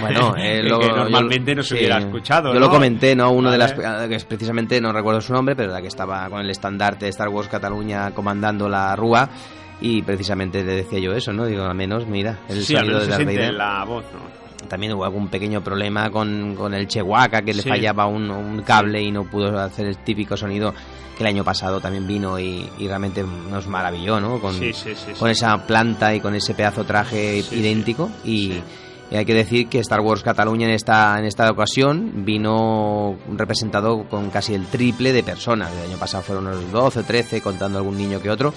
Bueno, 0.00 0.34
eh, 0.38 0.62
lo- 0.62 0.78
que 0.80 0.86
yo- 0.88 0.96
normalmente 0.96 1.54
no 1.54 1.62
se 1.62 1.68
sí. 1.70 1.74
hubiera 1.76 1.98
escuchado. 1.98 2.48
Yo 2.48 2.54
¿no? 2.60 2.66
lo 2.66 2.70
comenté, 2.70 3.14
¿no? 3.14 3.30
Uno 3.30 3.50
de 3.50 3.58
las 3.58 3.76
Vale. 3.76 4.08
que 4.08 4.14
es 4.16 4.24
precisamente 4.24 4.80
no 4.80 4.92
recuerdo 4.92 5.20
su 5.20 5.32
nombre, 5.32 5.54
pero 5.56 5.72
la 5.72 5.80
que 5.80 5.88
estaba 5.88 6.28
con 6.28 6.40
el 6.40 6.50
estandarte 6.50 7.04
de 7.06 7.10
Star 7.10 7.28
Wars 7.28 7.48
Cataluña 7.48 8.10
comandando 8.12 8.68
la 8.68 8.94
rúa 8.96 9.28
y 9.80 10.02
precisamente 10.02 10.64
le 10.64 10.76
decía 10.76 10.98
yo 10.98 11.12
eso, 11.12 11.32
¿no? 11.32 11.44
Digo, 11.46 11.64
al 11.64 11.74
menos 11.74 12.06
mira, 12.06 12.38
el 12.48 12.62
sí, 12.64 12.74
sonido 12.74 12.98
de 13.00 13.24
Vader. 13.24 13.54
la 13.54 13.84
voz, 13.84 14.04
¿no? 14.12 14.46
También 14.68 14.94
hubo 14.94 15.04
algún 15.04 15.28
pequeño 15.28 15.62
problema 15.62 16.10
con, 16.10 16.56
con 16.56 16.74
el 16.74 16.88
Chewbacca, 16.88 17.42
que 17.42 17.54
le 17.54 17.62
Sí. 17.62 17.68
fallaba 17.68 18.06
un, 18.06 18.28
un 18.30 18.62
cable 18.62 19.00
y 19.00 19.12
no 19.12 19.24
pudo 19.24 19.56
hacer 19.60 19.86
el 19.86 19.98
típico 19.98 20.36
sonido 20.36 20.74
que 21.16 21.22
el 21.22 21.28
año 21.28 21.44
pasado 21.44 21.80
también 21.80 22.06
vino 22.06 22.38
y, 22.40 22.68
y 22.78 22.88
realmente 22.88 23.22
nos 23.48 23.68
maravilló, 23.68 24.18
¿no? 24.18 24.40
Con, 24.40 24.54
Sí, 24.54 24.72
con 25.18 25.30
esa 25.30 25.56
planta 25.66 26.12
y 26.14 26.20
con 26.20 26.34
ese 26.34 26.54
pedazo 26.54 26.82
traje 26.84 27.44
idéntico 27.52 28.10
y, 28.24 28.54
y 29.10 29.16
hay 29.16 29.24
que 29.24 29.34
decir 29.34 29.68
que 29.68 29.78
Star 29.78 30.00
Wars 30.00 30.22
Cataluña 30.22 30.66
en 30.66 30.74
esta 30.74 31.18
en 31.18 31.26
esta 31.26 31.50
ocasión 31.50 32.24
vino 32.24 33.16
representado 33.32 34.08
con 34.08 34.30
casi 34.30 34.54
el 34.54 34.66
triple 34.66 35.12
de 35.12 35.22
personas. 35.22 35.72
El 35.72 35.90
año 35.90 35.98
pasado 35.98 36.24
fueron 36.24 36.48
unos 36.48 36.72
12 36.72 37.00
o 37.00 37.02
13, 37.04 37.40
contando 37.40 37.78
algún 37.78 37.96
niño 37.96 38.20
que 38.20 38.30
otro. 38.30 38.52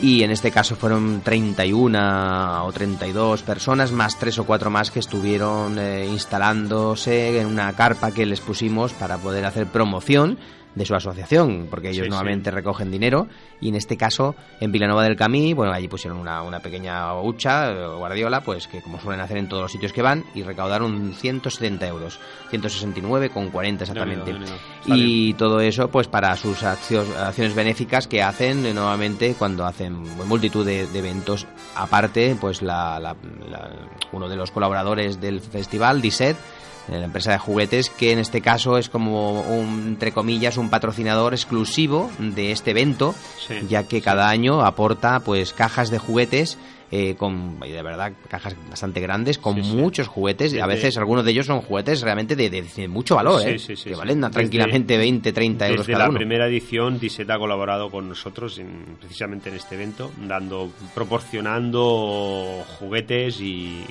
Y 0.00 0.22
en 0.22 0.30
este 0.30 0.52
caso 0.52 0.76
fueron 0.76 1.22
31 1.24 2.64
o 2.64 2.72
32 2.72 3.42
personas, 3.42 3.90
más 3.90 4.16
tres 4.16 4.38
o 4.38 4.44
cuatro 4.44 4.70
más 4.70 4.92
que 4.92 5.00
estuvieron 5.00 5.76
eh, 5.76 6.06
instalándose 6.06 7.40
en 7.40 7.48
una 7.48 7.72
carpa 7.72 8.12
que 8.12 8.24
les 8.24 8.40
pusimos 8.40 8.92
para 8.92 9.18
poder 9.18 9.44
hacer 9.44 9.66
promoción 9.66 10.38
de 10.78 10.86
su 10.86 10.94
asociación, 10.94 11.66
porque 11.68 11.88
ellos 11.88 11.98
Sí, 11.98 12.04
sí. 12.04 12.08
normalmente 12.10 12.50
recogen 12.50 12.90
dinero 12.90 13.26
y 13.60 13.68
en 13.68 13.74
este 13.74 13.96
caso 13.96 14.34
en 14.60 14.72
Vilanova 14.72 15.02
del 15.02 15.16
Camí, 15.16 15.52
bueno, 15.52 15.72
allí 15.72 15.88
pusieron 15.88 16.18
una, 16.18 16.42
una 16.42 16.60
pequeña 16.60 17.12
hucha, 17.20 17.70
eh, 17.70 17.86
guardiola, 17.96 18.40
pues 18.42 18.66
que 18.68 18.80
como 18.80 19.00
suelen 19.00 19.20
hacer 19.20 19.36
en 19.38 19.48
todos 19.48 19.62
los 19.64 19.72
sitios 19.72 19.92
que 19.92 20.00
van 20.02 20.24
y 20.34 20.42
recaudaron 20.44 21.12
170 21.14 21.86
euros, 21.88 22.18
169,40 22.50 23.80
exactamente. 23.82 24.32
Dónido, 24.32 24.38
dónido. 24.38 24.56
Está 24.82 24.96
Y 24.96 25.34
todo 25.34 25.60
eso 25.60 25.88
pues 25.88 26.06
para 26.08 26.36
sus 26.36 26.62
accio- 26.62 27.04
acciones 27.18 27.54
benéficas 27.54 28.06
que 28.06 28.22
hacen 28.22 28.64
eh, 28.64 28.72
nuevamente 28.74 29.34
cuando 29.38 29.64
hacen 29.66 29.94
multitud 30.26 30.64
de, 30.64 30.86
de 30.86 30.98
eventos. 30.98 31.46
Aparte, 31.74 32.36
pues 32.40 32.62
la- 32.62 32.98
la- 33.00 33.16
la- 33.50 33.70
uno 34.12 34.28
de 34.28 34.36
los 34.36 34.50
colaboradores 34.50 35.20
del 35.20 35.40
festival, 35.40 36.00
Disset, 36.00 36.36
eh, 36.36 36.40
la 36.88 37.04
empresa 37.04 37.32
de 37.32 37.38
juguetes, 37.38 37.90
que 37.90 38.12
en 38.12 38.18
este 38.18 38.40
caso 38.40 38.78
es 38.78 38.88
como 38.88 39.42
un, 39.42 39.86
entre 39.88 40.12
comillas, 40.12 40.56
un 40.56 40.70
patrocinador 40.70 41.34
exclusivo 41.34 42.10
de 42.18 42.52
este 42.52 42.70
evento, 42.70 43.14
Sí, 43.46 43.54
ya 43.68 43.86
que 43.86 44.00
cada 44.00 44.28
año 44.30 44.62
aporta 44.62 45.20
pues 45.20 45.52
cajas 45.52 45.90
de 45.90 45.98
juguetes 45.98 46.56
eh, 46.90 47.16
con, 47.18 47.60
de 47.60 47.82
verdad, 47.82 48.14
cajas 48.30 48.56
bastante 48.70 49.00
grandes, 49.00 49.36
con 49.36 49.56
Sí, 49.56 49.62
sí. 49.70 49.76
muchos 49.76 50.08
juguetes, 50.08 50.54
y 50.54 50.58
a 50.58 50.66
Desde- 50.66 50.74
veces 50.76 50.96
algunos 50.96 51.22
de 51.22 51.32
ellos 51.32 51.44
son 51.44 51.60
juguetes 51.60 52.00
realmente 52.00 52.34
de, 52.34 52.48
de- 52.48 52.62
de 52.62 52.88
mucho 52.88 53.16
valor, 53.16 53.42
¿eh? 53.46 53.58
que 53.58 53.94
valen 53.94 54.22
Desde- 54.22 54.32
tranquilamente 54.32 54.96
20, 54.96 55.30
30 55.34 55.68
euros 55.68 55.80
Desde 55.86 55.92
cada 55.92 56.04
la 56.06 56.10
uno. 56.10 56.18
primera 56.18 56.46
edición, 56.46 56.98
Disset 56.98 57.28
ha 57.28 57.38
colaborado 57.38 57.90
con 57.90 58.08
nosotros 58.08 58.58
en- 58.58 58.96
precisamente 58.98 59.50
en 59.50 59.56
este 59.56 59.74
evento, 59.74 60.10
dando, 60.26 60.70
proporcionando 60.94 62.64
juguetes 62.78 63.40
y, 63.40 63.84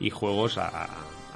y 0.00 0.10
juegos 0.10 0.58
a 0.58 0.86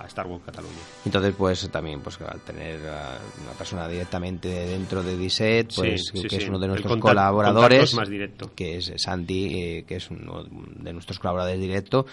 Star 0.08 0.26
Wars 0.26 0.42
Cataluña. 0.44 0.74
Entonces, 1.04 1.34
pues 1.36 1.68
también, 1.70 2.00
pues 2.00 2.20
al 2.20 2.40
tener 2.40 2.80
a 2.88 3.18
una 3.44 3.52
persona 3.56 3.88
directamente 3.88 4.48
dentro 4.48 5.02
de 5.02 5.16
Disset, 5.16 5.72
pues 5.74 6.08
Sí, 6.12 6.18
sí, 6.22 6.28
que 6.28 6.36
es 6.36 6.42
sí. 6.42 6.48
uno 6.48 6.58
de 6.58 6.68
nuestros 6.68 6.96
colaboradores, 6.98 7.60
contacto 7.78 7.84
es 7.84 7.94
más 7.94 8.08
directo. 8.08 8.50
que 8.54 8.76
es 8.76 8.92
Santi, 8.96 9.54
eh, 9.62 9.84
que 9.86 9.96
es 9.96 10.10
uno 10.10 10.44
de 10.44 10.92
nuestros 10.92 11.18
colaboradores 11.18 11.60
directo, 11.60 12.06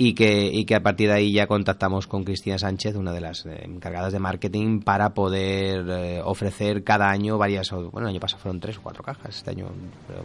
y 0.00 0.14
que, 0.14 0.46
y 0.52 0.64
que 0.64 0.76
a 0.76 0.82
partir 0.82 1.08
de 1.08 1.14
ahí 1.16 1.32
ya 1.32 1.46
contactamos 1.48 2.06
con 2.06 2.22
Cristina 2.22 2.56
Sánchez, 2.56 2.94
una 2.94 3.12
de 3.12 3.20
las 3.20 3.44
eh, 3.46 3.62
encargadas 3.64 4.12
de 4.12 4.20
marketing, 4.20 4.80
para 4.80 5.12
poder 5.12 5.84
eh, 5.88 6.20
ofrecer 6.24 6.84
cada 6.84 7.10
año 7.10 7.36
varias, 7.36 7.70
bueno, 7.72 8.02
el 8.02 8.06
año 8.14 8.20
pasado 8.20 8.40
fueron 8.40 8.60
tres 8.60 8.78
o 8.78 8.82
cuatro 8.82 9.02
cajas, 9.02 9.36
este 9.38 9.50
año 9.50 9.66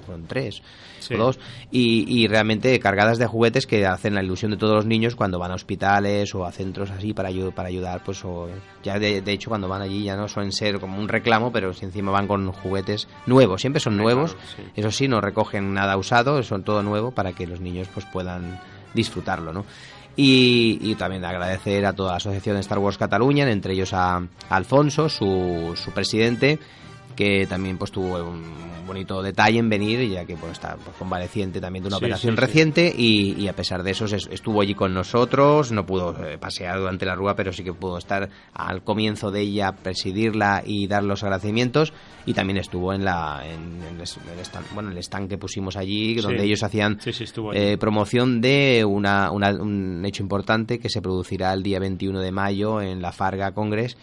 fueron 0.05 0.25
tres 0.27 0.61
Sí. 0.99 1.15
o 1.15 1.17
dos, 1.17 1.39
y, 1.71 2.05
y 2.07 2.27
realmente 2.27 2.79
cargadas 2.79 3.17
de 3.17 3.25
juguetes 3.25 3.67
que 3.67 3.85
hacen 3.85 4.13
la 4.15 4.23
ilusión 4.23 4.51
de 4.51 4.57
todos 4.57 4.75
los 4.75 4.85
niños 4.85 5.15
cuando 5.15 5.37
van 5.39 5.51
a 5.51 5.55
hospitales 5.55 6.33
o 6.35 6.45
a 6.45 6.51
centros 6.51 6.91
así 6.91 7.13
para, 7.13 7.29
ayu- 7.29 7.51
para 7.53 7.67
ayudar, 7.67 8.03
pues 8.05 8.23
o 8.23 8.47
ya 8.83 8.99
de, 8.99 9.21
de 9.21 9.31
hecho 9.33 9.49
cuando 9.49 9.67
van 9.67 9.81
allí 9.81 10.03
ya 10.03 10.15
no 10.15 10.27
suelen 10.29 10.51
ser 10.53 10.79
como 10.79 10.99
un 10.99 11.09
reclamo, 11.09 11.51
pero 11.51 11.73
si 11.73 11.83
encima 11.83 12.11
van 12.11 12.27
con 12.27 12.49
juguetes 12.53 13.07
nuevos, 13.25 13.59
siempre 13.59 13.79
son 13.81 13.97
nuevos, 13.97 14.33
claro, 14.35 14.47
sí. 14.55 14.63
eso 14.75 14.91
sí, 14.91 15.07
no 15.09 15.19
recogen 15.19 15.73
nada 15.73 15.97
usado, 15.97 16.41
son 16.43 16.63
todo 16.63 16.83
nuevo 16.83 17.11
para 17.11 17.33
que 17.33 17.47
los 17.47 17.59
niños 17.59 17.89
pues 17.93 18.05
puedan 18.05 18.59
disfrutarlo, 18.93 19.53
¿no? 19.53 19.65
Y, 20.15 20.93
también 20.95 21.25
agradecer 21.25 21.85
a 21.87 21.93
toda 21.93 22.11
la 22.11 22.17
asociación 22.17 22.55
de 22.55 22.61
Star 22.61 22.77
Wars 22.77 22.99
Cataluña, 22.99 23.49
entre 23.49 23.73
ellos 23.73 23.93
a, 23.93 24.17
a 24.17 24.25
Alfonso, 24.49 25.09
su, 25.09 25.73
su 25.75 25.91
presidente, 25.91 26.59
que 27.15 27.45
también 27.47 27.77
pues 27.77 27.91
tuvo 27.91 28.23
un 28.23 28.63
bonito 28.85 29.23
detalle 29.23 29.59
en 29.59 29.69
venir, 29.69 30.09
ya 30.11 30.25
que 30.25 30.35
pues, 30.35 30.51
está 30.53 30.75
pues, 30.75 30.95
convaleciente 30.97 31.61
también 31.61 31.83
de 31.83 31.87
una 31.87 31.97
Sí, 31.99 32.03
operación 32.05 32.35
sí, 32.35 32.37
sí. 32.37 32.45
reciente 32.45 32.93
y, 32.95 33.31
y 33.41 33.47
a 33.47 33.53
pesar 33.53 33.81
de 33.81 33.91
eso 33.91 34.05
es- 34.05 34.27
estuvo 34.29 34.59
allí 34.61 34.75
con 34.75 34.93
nosotros, 34.93 35.71
no 35.71 35.85
pudo 35.85 36.13
eh, 36.27 36.37
pasear 36.37 36.79
durante 36.79 37.05
la 37.05 37.15
rúa, 37.15 37.33
pero 37.35 37.53
sí 37.53 37.63
que 37.63 37.73
pudo 37.73 37.97
estar 37.97 38.29
al 38.53 38.83
comienzo 38.83 39.31
de 39.31 39.39
ella, 39.39 39.71
presidirla 39.71 40.63
y 40.65 40.87
dar 40.87 41.03
los 41.05 41.23
agradecimientos. 41.23 41.93
Y 42.25 42.33
también 42.33 42.57
estuvo 42.57 42.93
en 42.93 43.05
la 43.05 43.41
en, 43.45 43.81
en 43.83 43.95
el, 43.95 44.39
stand, 44.41 44.65
bueno, 44.73 44.91
el 44.91 44.97
stand 44.97 45.29
que 45.29 45.37
pusimos 45.37 45.77
allí, 45.77 46.15
donde 46.15 46.43
ellos 46.43 46.63
hacían 46.63 46.99
eh, 47.53 47.77
promoción 47.79 48.41
de 48.41 48.83
una, 48.85 49.31
una- 49.31 49.51
un 49.51 50.03
hecho 50.05 50.23
importante 50.23 50.79
que 50.79 50.89
se 50.89 51.01
producirá 51.01 51.53
el 51.53 51.63
día 51.63 51.79
21 51.79 52.19
de 52.19 52.31
mayo 52.31 52.81
en 52.81 53.01
la 53.01 53.11
Farga 53.13 53.53
Congress, 53.53 53.97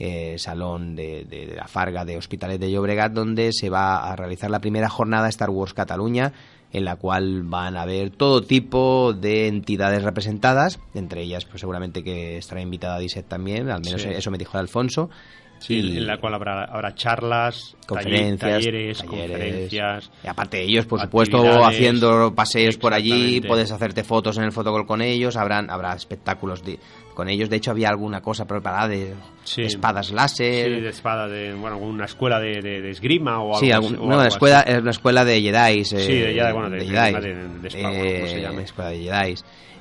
eh, 0.00 0.34
salón 0.38 0.96
de, 0.96 1.24
de- 1.28 1.46
de 1.46 1.54
la 1.54 1.68
Farga 1.68 2.04
de 2.04 2.16
Hospitales 2.16 2.58
de 2.58 2.70
Llobregat, 2.72 3.12
donde 3.12 3.52
se 3.52 3.70
va 3.70 4.10
a 4.10 4.16
realizar 4.16 4.50
la 4.50 4.58
primera 4.60 4.88
jornada 4.88 5.28
Star 5.28 5.50
Wars 5.50 5.74
Cataluña, 5.74 6.32
en 6.72 6.84
la 6.84 6.96
cual 6.96 7.42
van 7.44 7.76
a 7.76 7.82
haber 7.82 8.10
todo 8.10 8.42
tipo 8.42 9.12
de 9.12 9.46
entidades 9.48 10.02
representadas, 10.02 10.78
entre 10.94 11.22
ellas 11.22 11.44
pues 11.44 11.60
seguramente 11.60 12.02
que 12.02 12.38
estará 12.38 12.60
invitada 12.62 12.98
Disset 12.98 13.26
también, 13.28 13.70
al 13.70 13.82
menos 13.84 14.02
Sí. 14.02 14.08
eso 14.08 14.30
me 14.30 14.38
dijo 14.38 14.56
Alfonso. 14.58 15.10
Sí, 15.58 15.74
y- 15.80 15.98
en 15.98 16.06
la 16.06 16.16
cual 16.16 16.32
habrá, 16.32 16.64
habrá 16.64 16.94
charlas, 16.94 17.76
conferencias, 17.86 18.40
talleres, 18.64 18.98
talleres. 18.98 19.28
conferencias. 19.28 20.10
Y 20.24 20.28
aparte 20.28 20.56
de 20.56 20.62
ellos, 20.62 20.86
por 20.86 21.00
supuesto, 21.02 21.66
haciendo 21.66 22.34
paseos 22.34 22.78
por 22.78 22.94
allí, 22.94 23.42
puedes 23.42 23.70
hacerte 23.70 24.02
fotos 24.02 24.38
en 24.38 24.44
el 24.44 24.52
fotocall 24.52 24.86
con 24.86 25.02
ellos, 25.02 25.36
habrán 25.36 25.68
habrá 25.68 25.92
espectáculos 25.94 26.64
de- 26.64 26.78
con 27.14 27.28
ellos. 27.28 27.50
De 27.50 27.56
hecho, 27.56 27.70
había 27.70 27.88
alguna 27.88 28.20
cosa 28.20 28.46
preparada 28.46 28.88
de 28.88 29.14
Sí. 29.44 29.62
espadas 29.62 30.06
Sí, 30.08 30.14
láser. 30.14 30.82
de 30.82 30.88
espada, 30.88 31.28
de 31.28 31.54
bueno, 31.54 31.78
una 31.78 32.04
escuela 32.04 32.38
de, 32.40 32.60
de- 32.62 32.80
de 32.80 32.90
esgrima 32.90 33.40
o 33.40 33.48
algo 33.54 33.60
Sí, 33.60 33.72
algún- 33.72 33.94
o 33.94 33.96
no, 33.96 34.02
algo 34.04 34.14
una 34.14 34.26
así. 34.26 34.34
escuela, 34.36 34.60
es 34.60 34.78
una 34.80 34.90
escuela 34.90 35.24
de 35.24 35.40
Jedi. 35.42 35.84
Sí, 35.84 35.96
de 35.96 36.34
Jedi, 36.34 36.52
bueno, 36.52 36.70
de- 36.70 36.78
de- 36.78 36.86
Jedis. 36.86 37.22
de- 37.62 37.68
espada, 37.68 37.94
se 37.94 38.38
Eh, 38.38 38.42
llame. 38.42 38.62
escuela 38.62 38.90
de 38.90 38.98
Jedi. 39.02 39.34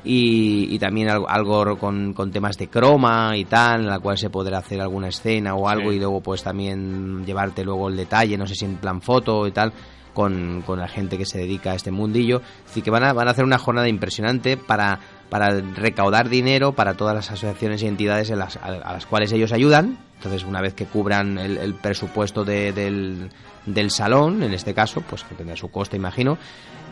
Y, 0.03 0.67
y 0.73 0.79
también 0.79 1.09
algo, 1.09 1.29
algo 1.29 1.77
con, 1.77 2.13
con 2.13 2.31
temas 2.31 2.57
de 2.57 2.69
croma 2.69 3.35
y 3.35 3.43
tal, 3.45 3.81
en 3.81 3.87
la 3.87 3.99
cual 3.99 4.17
se 4.17 4.29
podrá 4.29 4.59
hacer 4.59 4.79
alguna 4.79 5.09
escena 5.09 5.55
o 5.55 5.67
algo 5.67 5.89
Sí. 5.91 5.97
y 5.97 5.99
luego 5.99 6.21
pues 6.21 6.41
también 6.41 7.25
llevarte 7.25 7.65
luego 7.65 7.89
el 7.89 7.97
detalle, 7.97 8.37
no 8.37 8.47
sé 8.47 8.55
si 8.55 8.63
en 8.65 8.77
plan 8.77 9.01
foto 9.01 9.45
y 9.45 9.51
tal, 9.51 9.73
con, 10.13 10.63
con 10.65 10.79
la 10.79 10.87
gente 10.87 11.17
que 11.17 11.25
se 11.25 11.39
dedica 11.39 11.71
a 11.71 11.75
este 11.75 11.91
mundillo. 11.91 12.41
Así 12.65 12.81
que 12.81 12.89
van 12.91 13.03
a, 13.03 13.11
van 13.13 13.27
a 13.27 13.31
hacer 13.31 13.43
una 13.43 13.57
jornada 13.57 13.89
impresionante 13.89 14.55
para 14.55 14.99
para 15.29 15.61
recaudar 15.61 16.27
dinero 16.29 16.73
para 16.73 16.95
todas 16.95 17.13
las 17.15 17.29
asociaciones 17.31 17.83
y 17.83 17.87
entidades 17.87 18.29
en 18.31 18.39
las- 18.39 18.57
a, 18.57 18.65
a 18.67 18.93
las 18.93 19.05
cuales 19.05 19.31
ellos 19.31 19.51
ayudan. 19.51 19.97
Entonces, 20.17 20.43
una 20.43 20.59
vez 20.61 20.73
que 20.73 20.85
cubran 20.85 21.37
el, 21.37 21.57
el 21.57 21.73
presupuesto 21.75 22.43
de- 22.43 22.73
del, 22.73 23.29
del 23.65 23.91
salón, 23.91 24.43
en 24.43 24.53
este 24.53 24.73
caso, 24.73 25.01
pues 25.01 25.23
que 25.23 25.35
tendrá 25.35 25.55
su 25.55 25.69
coste, 25.69 25.95
imagino, 25.97 26.37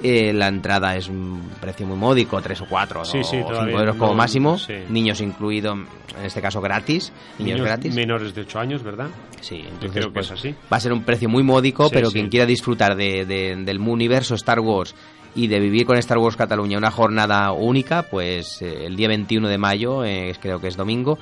eh, 0.03 0.32
la 0.32 0.48
entrada 0.48 0.96
es 0.96 1.10
un 1.10 1.50
precio 1.60 1.88
muy 1.88 1.98
módico, 1.98 2.39
tres 2.41 2.62
o 2.62 2.67
cuatro 2.70 3.03
Sí, 3.03 3.17
o 3.17 3.24
sí, 3.24 3.38
cinco 3.38 3.50
todavía 3.50 3.79
euros 3.79 3.96
como 3.96 4.12
no- 4.12 4.17
máximo, 4.17 4.58
sí. 4.60 4.75
niños 4.89 5.20
incluido, 5.22 5.74
en 5.74 5.88
este 6.25 6.39
caso 6.39 6.62
gratis, 6.62 7.12
niños, 7.39 7.56
Niños 7.56 7.67
gratis. 7.67 7.96
menores 7.96 8.36
de 8.36 8.41
8 8.41 8.60
años, 8.60 8.84
¿verdad? 8.84 9.08
Sí, 9.41 9.58
Yo 9.63 9.70
entonces, 9.70 9.91
creo 9.91 10.08
que 10.10 10.13
pues, 10.13 10.27
es 10.27 10.32
así. 10.34 10.56
Va 10.72 10.77
a 10.77 10.79
ser 10.79 10.94
un 10.94 11.01
precio 11.03 11.27
muy 11.27 11.41
módico, 11.41 11.89
pero 11.89 12.12
quien 12.12 12.29
quiera 12.29 12.46
disfrutar 12.46 12.96
de, 12.96 13.25
de- 13.25 13.56
del 13.65 13.79
universo 13.79 14.36
Star 14.36 14.60
Wars 14.60 14.94
y 15.38 15.48
de 15.48 15.60
vivir 15.62 15.86
con 15.86 15.98
Star 15.98 16.17
Wars 16.17 16.36
Cataluña 16.36 16.77
una 16.77 16.91
jornada 16.91 17.51
única, 17.53 18.03
pues 18.03 18.62
eh, 18.62 18.86
el 18.86 18.98
día 18.98 19.08
21 19.08 19.48
de 19.48 19.58
mayo, 19.58 20.03
eh, 20.03 20.36
creo 20.41 20.60
que 20.60 20.67
es 20.67 20.75
domingo, 20.75 21.17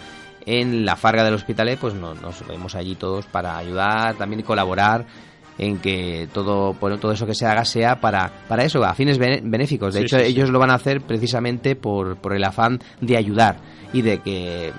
en 0.47 0.85
la 0.85 0.95
Farga 0.95 1.23
del 1.23 1.33
Hospitalet, 1.35 1.77
pues 1.79 1.93
no- 1.93 2.13
nos 2.15 2.47
vemos 2.47 2.73
allí 2.75 2.95
todos 2.95 3.25
para 3.27 3.57
ayudar, 3.57 4.15
también 4.15 4.39
y 4.39 4.43
colaborar 4.43 5.05
en 5.57 5.77
que 5.79 6.27
todo 6.33 6.73
bueno 6.73 6.97
todo 6.97 7.13
eso 7.13 7.25
que 7.25 7.33
se 7.33 7.45
haga 7.45 7.63
sea 7.63 8.01
para 8.01 8.29
para 8.49 8.65
eso 8.65 8.83
a 8.83 8.93
fines 8.93 9.17
benéficos 9.17 9.93
de 9.93 10.01
Sí, 10.01 10.05
hecho 10.05 10.17
sí, 10.17 10.25
sí. 10.25 10.31
ellos 10.31 10.49
lo 10.49 10.59
van 10.59 10.69
a 10.69 10.73
hacer 10.73 10.99
precisamente 10.99 11.77
por, 11.77 12.17
por 12.17 12.35
el 12.35 12.43
afán 12.43 12.79
de 12.99 13.15
ayudar 13.15 13.55
y 13.95 14.01
de 14.01 14.19
que 14.19 14.73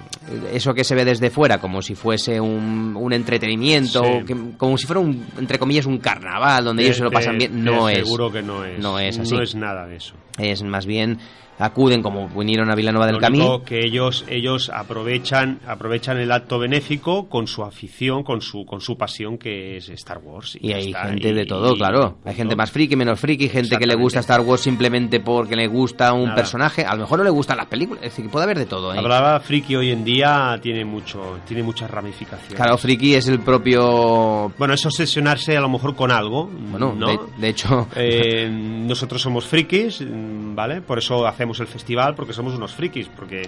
eso 0.53 0.75
que 0.75 0.85
se 0.85 0.95
ve 0.95 1.05
desde 1.05 1.31
fuera 1.31 1.59
como 1.59 1.81
si 1.81 1.95
fuese 1.95 2.39
un, 2.41 2.95
un 2.97 3.13
entretenimiento 3.13 4.03
Sí. 4.05 4.25
que- 4.27 4.37
como 4.59 4.77
si 4.77 4.87
fuera 4.87 5.01
un 5.01 5.25
entre 5.39 5.59
comillas 5.59 5.87
un 5.87 5.99
carnaval 5.99 6.65
donde 6.65 6.85
ellos 6.85 6.99
se 6.99 7.03
lo 7.05 7.11
pasan 7.11 7.39
bien 7.39 7.65
no 7.65 7.89
es 7.89 7.99
Seguro 7.99 8.31
que 8.31 8.43
no 8.43 8.65
es. 8.65 8.79
no 8.79 8.99
es 8.99 9.19
así. 9.19 9.35
No 9.35 9.43
es 9.43 9.55
nada 9.55 9.87
de 9.87 9.97
eso. 9.97 10.15
es 10.39 10.63
más 10.63 10.85
bien 10.85 11.19
acuden 11.59 12.03
como 12.03 12.29
vinieron 12.29 12.71
a 12.71 12.75
Vilanova 12.75 13.07
del 13.07 13.17
único 13.17 13.63
que 13.63 13.81
ellos 13.85 14.25
ellos 14.29 14.71
aprovechan 14.75 15.61
aprovechan 15.67 16.19
el 16.19 16.31
acto 16.33 16.59
benéfico 16.59 17.29
con 17.29 17.47
su 17.47 17.63
afición, 17.63 18.23
con 18.23 18.41
su 18.41 18.65
con 18.67 18.81
su 18.81 18.97
pasión 18.97 19.39
que 19.39 19.77
es 19.79 19.89
Star 19.91 20.19
Wars. 20.19 20.59
Y 20.61 20.73
hay 20.73 20.93
gente 20.93 21.29
y- 21.29 21.33
de 21.33 21.47
todo, 21.47 21.75
y 21.75 21.79
claro. 21.79 22.19
Hay 22.25 22.35
gente 22.35 22.57
más 22.57 22.71
friki, 22.71 22.97
menos 22.97 23.19
friki, 23.21 23.49
gente 23.49 23.77
que 23.77 23.87
le 23.87 23.95
gusta 23.95 24.21
Star 24.21 24.41
Wars 24.41 24.61
simplemente 24.61 25.21
porque 25.21 25.57
le 25.57 25.67
gusta 25.69 26.13
un 26.13 26.25
Nada. 26.25 26.35
personaje. 26.37 26.85
A 26.85 26.95
lo 26.95 27.03
mejor 27.03 27.19
no 27.19 27.25
le 27.25 27.31
gustan 27.31 27.57
las 27.57 27.67
películas. 27.67 28.03
Es 28.05 28.11
decir, 28.11 28.25
que 28.27 28.31
puede 28.31 28.45
haber 28.45 28.59
de 28.59 28.67
todo. 28.67 28.93
¿eh? 28.93 28.97
La 28.97 29.03
palabra 29.03 29.41
friki 29.41 29.77
hoy 29.77 29.91
en 29.91 30.05
día 30.05 30.59
tiene 30.63 30.85
mucho 30.85 31.39
tiene 31.47 31.63
muchas 31.63 31.91
ramificaciones. 31.91 32.55
Claro, 32.55 32.77
friki 32.79 33.15
es 33.15 33.29
el 33.29 33.41
propio. 33.41 34.53
Bueno, 34.59 34.75
es 34.75 34.85
obsesionarse 34.85 35.57
a 35.57 35.61
lo 35.61 35.69
mejor 35.69 35.95
con 35.95 36.11
algo, 36.11 36.49
Bueno, 36.71 36.95
¿no? 36.97 37.07
de, 37.07 37.19
de 37.39 37.49
hecho. 37.49 37.89
Eh, 37.97 38.49
nosotros 38.51 39.23
somos 39.23 39.47
frikis, 39.47 40.03
¿vale? 40.07 40.81
Por 40.83 40.99
eso 40.99 41.27
hacemos 41.27 41.46
el 41.61 41.67
festival, 41.67 42.15
porque 42.15 42.33
somos 42.33 42.55
unos 42.55 42.75
frikis, 42.75 43.09
porque 43.09 43.43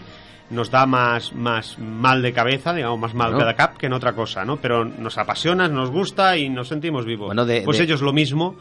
nos 0.51 0.71
da 0.71 0.87
más, 0.87 1.33
más 1.35 1.79
mal 1.79 2.23
de 2.23 2.33
cabeza, 2.33 2.73
digamos, 2.73 2.99
más 2.99 3.15
mal 3.15 3.37
de 3.37 3.55
cap 3.55 3.77
que 3.77 3.87
en 3.87 3.93
otra 3.93 4.15
cosa, 4.15 4.45
¿no? 4.45 4.57
Pero 4.57 4.85
nos 4.85 5.19
apasiona, 5.19 5.69
nos 5.69 5.91
gusta 5.91 6.37
y 6.37 6.49
nos 6.49 6.69
sentimos 6.69 7.05
vivos. 7.05 7.27
Bueno, 7.27 7.45
de- 7.45 7.63
pues 7.63 7.79
de- 7.79 7.85
ellos 7.85 8.01
lo 8.01 8.13
mismo 8.15 8.57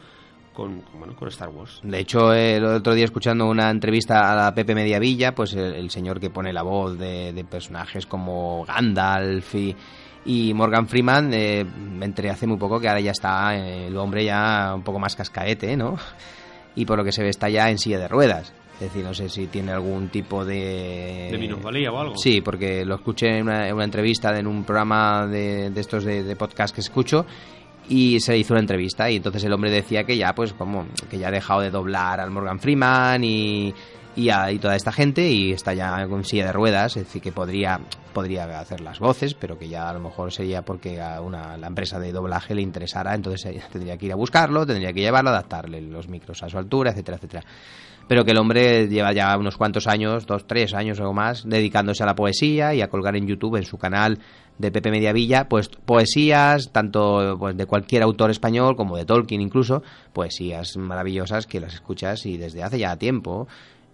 con, 0.53 0.81
bueno, 0.97 1.15
con 1.15 1.27
Star 1.29 1.49
Wars. 1.49 1.79
De 1.83 1.99
hecho, 1.99 2.33
el 2.33 2.65
otro 2.65 2.93
día 2.93 3.05
escuchando 3.05 3.45
una 3.45 3.69
entrevista 3.69 4.31
a 4.31 4.35
la 4.35 4.53
Pepe 4.55 4.73
Mediavilla, 4.75 5.33
pues 5.35 5.53
el, 5.53 5.75
el 5.75 5.89
señor 5.91 6.19
que 6.19 6.29
pone 6.29 6.51
la 6.51 6.63
voz 6.63 6.97
de, 6.97 7.31
de 7.31 7.43
personajes 7.45 8.05
como 8.07 8.65
Gandalf 8.65 9.53
y, 9.55 9.75
y 10.25 10.53
Morgan 10.55 10.87
Freeman, 10.87 11.31
eh, 11.33 11.63
me 11.63 12.05
enteré 12.05 12.31
hace 12.31 12.47
muy 12.47 12.57
poco 12.57 12.79
que 12.81 12.89
ahora 12.89 12.99
ya 12.99 13.11
está 13.11 13.55
eh, 13.55 13.87
el 13.87 13.95
hombre 13.97 14.25
ya 14.25 14.73
un 14.75 14.81
poco 14.81 14.99
más 14.99 15.15
cascaete, 15.15 15.77
¿no? 15.77 15.95
Y 16.75 16.85
por 16.85 16.97
lo 16.99 17.03
que 17.03 17.11
se 17.11 17.23
ve 17.23 17.29
está 17.29 17.49
ya 17.49 17.71
en 17.71 17.79
silla 17.79 17.97
de 17.97 18.07
ruedas. 18.07 18.53
Es 18.79 18.81
decir, 18.93 19.03
no 19.03 19.13
sé 19.13 19.27
si 19.27 19.47
tiene 19.47 19.71
algún 19.71 20.09
tipo 20.09 20.45
de... 20.45 21.29
¿De 21.31 21.37
minusvalía 21.39 21.91
o 21.91 21.99
algo? 21.99 22.15
Sí, 22.17 22.41
porque 22.41 22.85
lo 22.85 22.95
escuché 22.95 23.37
en 23.37 23.43
una, 23.43 23.67
en 23.67 23.73
una 23.73 23.83
entrevista 23.85 24.37
en 24.37 24.45
un 24.45 24.63
programa 24.63 25.25
de, 25.25 25.71
de 25.71 25.81
estos 25.81 26.03
de, 26.03 26.23
de 26.23 26.35
podcast 26.35 26.75
que 26.75 26.81
escucho 26.81 27.25
y 27.89 28.19
se 28.19 28.33
le 28.33 28.37
hizo 28.39 28.53
una 28.53 28.59
entrevista 28.61 29.09
y 29.09 29.15
entonces 29.15 29.43
el 29.45 29.53
hombre 29.53 29.71
decía 29.71 30.03
que 30.03 30.15
ya 30.17 30.35
pues 30.35 30.53
como 30.53 30.85
que 31.09 31.17
ya 31.17 31.29
ha 31.29 31.31
dejado 31.31 31.61
de 31.61 31.71
doblar 31.71 32.19
al 32.19 32.29
Morgan 32.29 32.59
Freeman 32.59 33.23
y, 33.23 33.73
y, 34.15 34.29
a- 34.29 34.51
y 34.51 34.59
toda 34.59 34.75
esta 34.75 34.91
gente 34.91 35.27
y 35.27 35.53
está 35.53 35.73
ya 35.73 36.05
con 36.07 36.23
silla 36.23 36.45
de 36.45 36.51
ruedas, 36.51 36.97
es 36.97 37.05
decir 37.05 37.21
que 37.21 37.31
podría 37.31 37.79
podría 38.13 38.59
hacer 38.59 38.81
las 38.81 38.99
voces, 38.99 39.33
pero 39.35 39.57
que 39.57 39.69
ya 39.69 39.89
a 39.89 39.93
lo 39.93 39.99
mejor 40.01 40.31
sería 40.31 40.63
porque 40.63 40.99
a 41.01 41.21
una 41.21 41.55
la 41.57 41.67
empresa 41.67 41.97
de 41.99 42.11
doblaje 42.11 42.53
le 42.55 42.61
interesara, 42.61 43.15
entonces 43.15 43.45
eh, 43.45 43.61
tendría 43.71 43.95
que 43.97 44.07
ir 44.07 44.11
a 44.11 44.15
buscarlo, 44.15 44.65
tendría 44.67 44.91
que 44.93 44.99
llevarlo, 45.01 45.29
adaptarle 45.31 45.81
los 45.81 46.07
micros 46.09 46.43
a 46.43 46.49
su 46.49 46.57
altura, 46.59 46.91
etcétera, 46.91 47.17
etcétera 47.17 47.43
pero 48.07 48.23
que 48.23 48.31
el 48.31 48.37
hombre 48.37 48.87
lleva 48.87 49.13
ya 49.13 49.37
unos 49.37 49.57
cuantos 49.57 49.87
años, 49.87 50.25
dos, 50.25 50.47
tres 50.47 50.73
años 50.73 50.99
o 50.99 51.13
más, 51.13 51.47
dedicándose 51.47 52.03
a 52.03 52.05
la 52.05 52.15
poesía 52.15 52.73
y 52.73 52.81
a 52.81 52.89
colgar 52.89 53.15
en 53.15 53.27
YouTube, 53.27 53.57
en 53.57 53.65
su 53.65 53.77
canal 53.77 54.19
de 54.57 54.71
Pepe 54.71 54.89
Mediavilla, 54.89 55.47
pues 55.47 55.69
poesías, 55.69 56.71
tanto 56.71 57.37
pues, 57.39 57.55
de 57.55 57.65
cualquier 57.65 58.03
autor 58.03 58.31
español 58.31 58.75
como 58.75 58.97
de 58.97 59.05
Tolkien 59.05 59.41
incluso, 59.41 59.83
poesías 60.13 60.77
maravillosas 60.77 61.45
que 61.45 61.59
las 61.59 61.73
escuchas 61.75 62.25
y 62.25 62.37
desde 62.37 62.63
hace 62.63 62.79
ya 62.79 62.95
tiempo 62.97 63.47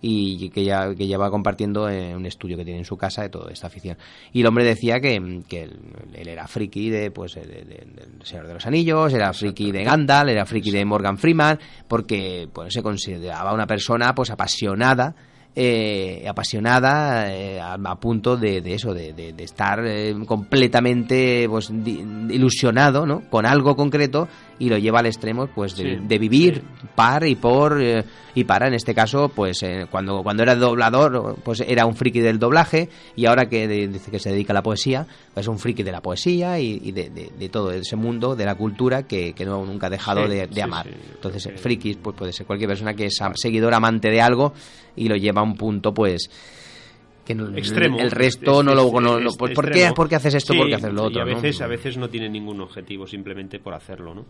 y 0.05 0.49
que 0.49 0.65
ya 0.65 0.93
que 0.93 1.07
lleva 1.07 1.31
compartiendo 1.31 1.87
en 1.89 2.15
un 2.17 2.25
estudio 2.25 2.57
que 2.57 2.65
tiene 2.65 2.79
en 2.79 2.85
su 2.85 2.97
casa 2.97 3.21
de 3.21 3.29
toda 3.29 3.51
esta 3.53 3.67
afición. 3.67 3.97
Y 4.33 4.41
el 4.41 4.47
hombre 4.47 4.65
decía 4.65 4.99
que, 4.99 5.41
que 5.47 5.63
él, 5.63 5.79
él 6.13 6.27
era 6.27 6.45
friki 6.45 6.89
de 6.89 7.09
pues 7.09 7.35
de- 7.35 7.41
de- 7.45 7.63
del 7.63 8.25
Señor 8.25 8.47
de 8.47 8.53
los 8.55 8.65
Anillos, 8.65 9.13
era 9.13 9.31
friki 9.31 9.71
de 9.71 9.83
Gandalf, 9.85 10.29
era 10.29 10.45
friki 10.45 10.71
de 10.71 10.83
Morgan 10.83 11.17
Freeman, 11.17 11.57
porque 11.87 12.49
pues 12.51 12.73
se 12.73 12.83
consideraba 12.83 13.53
una 13.53 13.65
persona 13.65 14.13
pues 14.13 14.29
apasionada 14.29 15.15
eh, 15.55 16.25
apasionada 16.27 17.31
eh, 17.31 17.59
a, 17.61 17.75
a 17.75 17.99
punto 17.99 18.37
de, 18.37 18.59
de 18.61 18.73
eso, 18.73 18.91
de, 18.95 19.13
de- 19.13 19.33
de 19.33 19.43
estar 19.43 19.85
eh, 19.85 20.15
completamente 20.25 21.47
pues, 21.49 21.69
di- 21.71 22.03
ilusionado 22.31 23.05
¿no? 23.05 23.21
con 23.29 23.45
algo 23.45 23.75
concreto 23.75 24.27
y 24.59 24.69
lo 24.69 24.77
lleva 24.77 24.99
al 24.99 25.05
extremo 25.07 25.47
pues 25.47 25.75
de, 25.75 25.97
Sí, 25.97 26.03
de 26.07 26.17
vivir 26.19 26.55
sí. 26.81 26.87
par 26.95 27.25
y 27.27 27.35
por 27.35 27.81
eh, 27.81 28.03
y 28.35 28.43
para. 28.43 28.67
En 28.67 28.73
este 28.73 28.93
caso 28.93 29.29
pues 29.29 29.61
eh, 29.63 29.87
cuando 29.89 30.21
cuando 30.23 30.43
era 30.43 30.55
doblador 30.55 31.35
pues 31.43 31.61
era 31.67 31.85
un 31.85 31.95
friki 31.95 32.19
del 32.19 32.39
doblaje 32.39 32.89
y 33.15 33.25
ahora 33.25 33.47
que 33.49 33.67
de- 33.67 33.87
dice 33.87 34.11
que 34.11 34.19
se 34.19 34.31
dedica 34.31 34.53
a 34.53 34.55
la 34.55 34.63
poesía 34.63 35.05
es 35.35 35.47
un 35.47 35.57
friki 35.59 35.83
de 35.83 35.91
la 35.91 36.01
poesía 36.01 36.59
y, 36.59 36.79
y 36.83 36.91
de, 36.91 37.09
de- 37.09 37.31
de 37.37 37.49
todo 37.49 37.71
ese 37.71 37.95
mundo 37.95 38.35
de 38.35 38.45
la 38.45 38.55
cultura 38.55 39.03
que, 39.03 39.33
que 39.33 39.45
no 39.45 39.65
nunca 39.65 39.87
ha 39.87 39.89
dejado 39.89 40.23
Sí, 40.25 40.29
de, 40.33 40.47
de 40.47 40.61
amar. 40.61 40.87
entonces 41.15 41.49
frikis 41.59 41.97
pues 41.97 42.15
puede 42.15 42.31
ser 42.33 42.45
cualquier 42.45 42.69
persona 42.69 42.93
que 42.93 43.07
es 43.07 43.19
seguidor 43.35 43.73
amante 43.73 44.09
de 44.09 44.21
algo 44.21 44.53
y 44.95 45.07
lo 45.09 45.15
lleva 45.15 45.41
a 45.41 45.43
un 45.43 45.55
punto 45.55 45.93
pues 45.93 46.29
que 47.25 47.35
no- 47.35 47.55
extremo. 47.57 47.99
el 47.99 48.11
resto 48.11 48.59
Es- 48.59 48.65
no 48.65 48.75
lo 48.75 48.99
no- 48.99 49.17
es- 49.29 49.37
pues, 49.37 49.51
es 49.51 49.55
¿por 49.55 49.71
qué 49.71 49.91
por 49.95 50.09
qué 50.09 50.15
haces 50.15 50.33
esto 50.35 50.53
Sí, 50.53 50.59
por 50.59 50.67
qué 50.67 50.75
haces 50.75 50.93
lo 50.93 51.03
y 51.03 51.05
otro 51.07 51.21
a 51.21 51.25
no? 51.25 51.35
veces 51.35 51.61
a 51.61 51.67
veces 51.67 51.97
no 51.97 52.09
tiene 52.09 52.29
ningún 52.29 52.59
objetivo 52.61 53.07
simplemente 53.07 53.59
por 53.59 53.73
hacerlo 53.73 54.13
no 54.13 54.25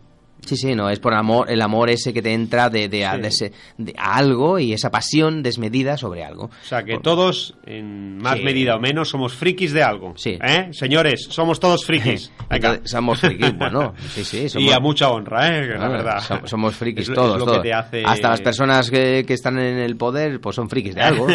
Sí, 0.46 0.58
sí, 0.58 0.76
no, 0.76 0.90
es 0.90 1.00
por 1.00 1.14
amor, 1.14 1.50
el 1.50 1.62
amor 1.62 1.90
ese 1.90 2.12
que 2.12 2.22
te 2.22 2.34
entra 2.34 2.70
de, 2.70 2.90
de, 2.90 3.06
a, 3.06 3.16
Sí. 3.16 3.22
de 3.22 3.28
ese- 3.30 3.52
de 3.78 3.94
a 3.98 4.18
algo 4.18 4.60
y 4.60 4.74
esa 4.74 4.92
pasión 4.92 5.42
desmedida 5.42 5.96
sobre 5.96 6.22
algo. 6.26 6.48
O 6.48 6.66
sea, 6.68 6.84
que 6.84 6.96
Por- 6.96 7.02
todos, 7.02 7.56
en 7.66 8.18
más 8.18 8.40
Sí. 8.40 8.44
medida 8.44 8.76
o 8.76 8.80
menos, 8.82 9.08
somos 9.08 9.32
frikis 9.34 9.72
de 9.72 9.84
algo. 9.84 10.14
Sí. 10.18 10.38
¿Eh? 10.44 10.68
Señores, 10.74 11.28
somos 11.30 11.62
todos 11.62 11.86
frikis. 11.86 12.30
Entonces, 12.50 12.92
somos 12.92 13.22
frikis, 13.22 13.54
bueno, 13.58 13.94
sí, 14.10 14.26
sí, 14.26 14.50
somos, 14.50 14.68
y 14.70 14.74
a 14.74 14.82
mucha 14.82 15.10
honra, 15.12 15.48
¿eh? 15.60 15.78
La 15.80 15.88
verdad. 15.88 16.20
so- 16.20 16.42
Somos 16.46 16.76
frikis 16.76 17.08
Es 17.08 17.16
todos, 17.16 17.38
es 17.40 17.46
todos. 17.46 17.66
hace- 17.74 18.04
Hasta 18.06 18.30
las 18.32 18.42
personas 18.42 18.92
que, 18.92 19.24
que 19.26 19.34
están 19.36 19.58
en 19.60 19.78
el 19.78 19.96
poder, 19.96 20.42
pues 20.42 20.58
son 20.58 20.70
frikis 20.70 20.94
de 20.96 21.02
algo. 21.04 21.28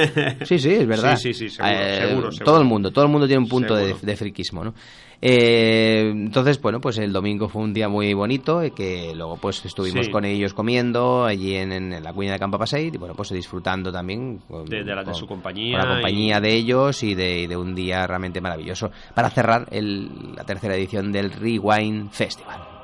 Sí, 0.44 0.58
sí, 0.58 0.70
es 0.70 0.86
verdad. 0.86 1.16
Sí, 1.16 1.32
sí, 1.32 1.48
sí, 1.48 1.56
seguro, 1.56 1.72
seguro, 1.78 2.32
seguro. 2.32 2.44
Todo 2.44 2.58
el 2.60 2.66
mundo, 2.66 2.90
todo 2.90 3.06
el 3.06 3.10
mundo 3.10 3.26
tiene 3.26 3.42
un 3.42 3.48
punto 3.48 3.74
de, 3.74 3.94
de 4.02 4.16
friquismo, 4.16 4.62
¿no? 4.64 4.74
Eh, 5.20 6.10
entonces, 6.14 6.60
bueno, 6.62 6.80
pues 6.80 6.96
el 6.98 7.12
domingo 7.12 7.48
fue 7.48 7.62
un 7.62 7.74
día 7.74 7.88
muy 7.88 8.14
bonito, 8.14 8.62
eh, 8.62 8.70
que 8.70 9.12
luego 9.16 9.36
pues 9.36 9.64
estuvimos 9.64 10.06
Sí. 10.06 10.12
con 10.12 10.24
ellos 10.24 10.54
comiendo 10.54 11.24
allí 11.24 11.56
en, 11.56 11.72
en 11.72 12.02
la 12.02 12.12
cuña 12.12 12.32
de 12.32 12.38
Campa 12.38 12.56
Paseit 12.58 12.94
y 12.94 12.98
bueno, 12.98 13.14
pues 13.14 13.30
disfrutando 13.30 13.90
también 13.90 14.38
con, 14.48 14.64
De- 14.66 14.84
de 14.84 14.94
la- 14.94 15.02
de 15.02 15.14
su 15.14 15.26
compañía 15.26 15.78
con 15.80 15.88
la 15.88 15.94
compañía 15.96 16.38
y- 16.38 16.40
de 16.40 16.54
ellos 16.54 17.02
y 17.02 17.14
de, 17.16 17.40
y 17.40 17.46
de 17.48 17.56
un 17.56 17.74
día 17.74 18.06
realmente 18.06 18.40
maravilloso 18.40 18.92
para 19.14 19.28
cerrar 19.30 19.66
el- 19.72 20.34
la 20.36 20.44
tercera 20.44 20.76
edición 20.76 21.10
del 21.10 21.32
Rewind 21.32 22.10
Festival. 22.10 22.77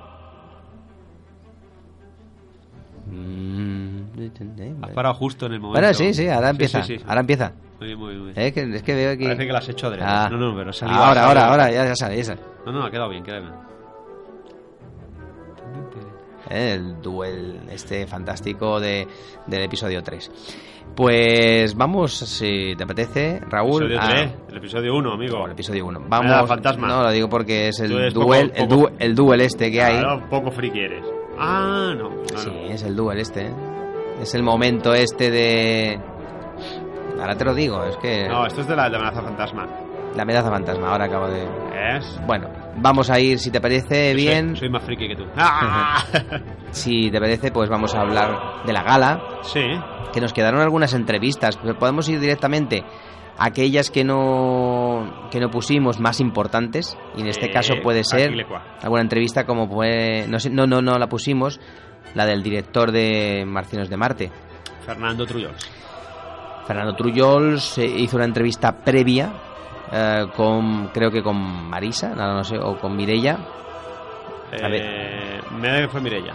Has 4.82 4.90
parado 4.92 5.14
justo 5.14 5.46
en 5.46 5.52
el 5.54 5.60
momento. 5.60 5.80
Bueno, 5.80 5.94
sí, 5.94 6.14
sí, 6.14 6.28
ahora 6.28 6.50
empieza. 6.50 6.82
sí, 6.82 6.98
sí. 6.98 7.04
Ahora 7.06 7.20
empieza. 7.20 7.52
Muy 7.78 7.88
bien, 7.88 7.98
muy 7.98 8.08
bien, 8.10 8.22
muy 8.24 8.32
bien. 8.32 8.46
Eh, 8.46 8.52
que- 8.52 8.76
es 8.76 8.82
que 8.82 8.94
veo 8.94 9.12
aquí. 9.12 9.24
Parece 9.24 9.46
que 9.46 9.52
lo 9.52 9.58
has 9.58 9.68
hecho 9.68 9.86
adrede. 9.88 10.04
Ah. 10.06 10.28
No, 10.30 10.38
no, 10.38 10.56
pero 10.56 10.70
ha 10.70 10.72
salido- 10.72 10.98
ahora, 10.98 11.22
ha 11.22 11.26
ahora, 11.26 11.40
salido- 11.40 11.62
ahora, 11.62 11.70
ya, 11.72 11.84
ya 11.86 11.96
sale, 11.96 12.16
ya 12.16 12.24
sale. 12.24 12.40
No, 12.64 12.72
no, 12.72 12.84
ha 12.84 12.90
quedado 12.90 13.08
bien, 13.10 13.22
queda 13.24 13.40
bien. 13.40 13.52
Eh, 16.50 16.72
el 16.74 17.00
duel 17.00 17.60
este 17.70 18.06
fantástico 18.06 18.78
de, 18.78 19.08
del 19.46 19.62
episodio 19.62 20.02
3. 20.02 20.30
Pues 20.94 21.74
vamos, 21.74 22.12
si 22.14 22.74
te 22.76 22.84
apetece, 22.84 23.40
Raúl. 23.48 23.84
Episodio 23.84 24.00
a- 24.00 24.08
3, 24.10 24.30
el 24.50 24.56
episodio 24.58 24.94
1, 24.94 25.12
amigo. 25.12 25.46
el 25.46 25.52
episodio 25.52 25.86
1. 25.86 26.00
Nada, 26.00 26.20
Vamos. 26.34 26.48
fantasma. 26.48 26.86
No, 26.86 27.02
lo 27.02 27.10
digo 27.10 27.28
porque 27.28 27.68
es 27.68 27.80
el 27.80 27.90
duel, 27.90 28.12
poco- 28.12 28.34
el, 28.34 28.50
poco- 28.50 28.66
du- 28.66 28.90
el 28.98 29.14
duel 29.14 29.40
este 29.40 29.70
que 29.72 29.82
hay. 29.82 30.02
Poco 30.30 30.50
friki 30.50 30.78
eres. 30.80 31.04
Ah, 31.38 31.92
no. 31.96 32.10
no, 32.10 32.38
Sí, 32.38 32.50
no. 32.50 32.72
es 32.74 32.82
el 32.82 32.96
duel 32.96 33.18
este. 33.18 33.52
Es 34.20 34.34
el 34.34 34.42
momento 34.42 34.94
este 34.94 35.30
de. 35.30 36.00
Ahora 37.20 37.36
te 37.36 37.44
lo 37.44 37.54
digo, 37.54 37.82
es 37.84 37.96
que... 37.98 38.28
No, 38.28 38.46
esto 38.46 38.60
es 38.62 38.66
de 38.68 38.76
la, 38.76 38.90
de 38.90 38.96
amenaza 38.96 39.22
fantasma. 39.22 39.66
La 40.16 40.22
amenaza 40.22 40.50
fantasma, 40.50 40.90
ahora 40.90 41.04
acabo 41.06 41.28
de... 41.28 41.44
¿Es? 41.96 42.20
Bueno, 42.26 42.48
vamos 42.76 43.08
a 43.10 43.18
ir, 43.20 43.38
si 43.38 43.50
te 43.50 43.60
parece 43.60 44.10
Yo 44.10 44.16
bien, 44.16 44.48
Soy, 44.50 44.56
soy 44.58 44.68
más 44.68 44.82
friki 44.82 45.08
que 45.08 45.16
tú. 45.16 45.24
¡Ah! 45.36 46.02
si 46.70 47.10
te 47.10 47.20
parece, 47.20 47.50
pues 47.50 47.68
vamos 47.70 47.94
a 47.94 48.00
hablar 48.00 48.64
de 48.66 48.72
la 48.72 48.82
gala, 48.82 49.20
sí. 49.42 49.62
que 50.12 50.20
nos 50.20 50.32
quedaron 50.32 50.60
algunas 50.60 50.92
entrevistas, 50.94 51.56
pero 51.56 51.78
podemos 51.78 52.08
ir 52.08 52.20
directamente 52.20 52.84
aquellas 53.38 53.90
que 53.90 54.04
no 54.04 55.28
que 55.30 55.40
no 55.40 55.50
pusimos 55.50 55.98
más 56.00 56.20
importantes 56.20 56.96
y 57.16 57.22
en 57.22 57.28
este 57.28 57.46
Eh, 57.46 57.52
caso 57.52 57.74
puede 57.82 58.04
ser 58.04 58.32
alguna 58.82 59.02
entrevista 59.02 59.44
como 59.44 59.68
fue 59.68 60.26
no 60.28 60.38
sé, 60.38 60.50
no 60.50 60.66
no 60.66 60.80
no 60.82 60.98
la 60.98 61.08
pusimos 61.08 61.60
la 62.14 62.26
del 62.26 62.42
director 62.42 62.92
de 62.92 63.44
Marcianos 63.46 63.88
de 63.88 63.96
Marte 63.96 64.30
Fernando 64.86 65.26
Trullols. 65.26 65.68
Fernando 66.66 66.94
Trullols 66.94 67.78
eh, 67.78 67.86
hizo 67.86 68.16
una 68.16 68.24
entrevista 68.26 68.72
previa 68.72 69.32
eh, 69.92 70.26
con 70.36 70.88
creo 70.88 71.10
que 71.10 71.22
con 71.22 71.36
Marisa 71.36 72.14
no, 72.14 72.34
no 72.34 72.44
sé 72.44 72.56
o 72.58 72.78
con 72.78 72.96
Mirella. 72.96 73.38
Eh, 74.52 75.40
me 75.58 75.68
da 75.68 75.80
que 75.80 75.88
fue 75.88 76.00
Mirella. 76.00 76.32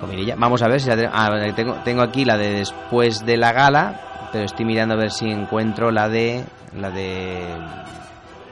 con 0.00 0.10
Mirella 0.10 0.34
vamos 0.36 0.60
a 0.62 0.68
ver 0.68 0.80
si 0.80 0.88
la 0.90 1.10
ah, 1.12 1.30
tengo 1.56 1.74
tengo 1.84 2.02
aquí 2.02 2.24
la 2.24 2.36
de 2.36 2.50
después 2.50 3.24
de 3.24 3.36
la 3.36 3.52
gala 3.52 4.00
pero 4.32 4.44
estoy 4.44 4.64
mirando 4.64 4.94
a 4.94 4.98
ver 4.98 5.10
si 5.10 5.30
encuentro 5.30 5.90
la 5.90 6.08
de 6.08 6.44
la 6.78 6.90
de 6.90 7.46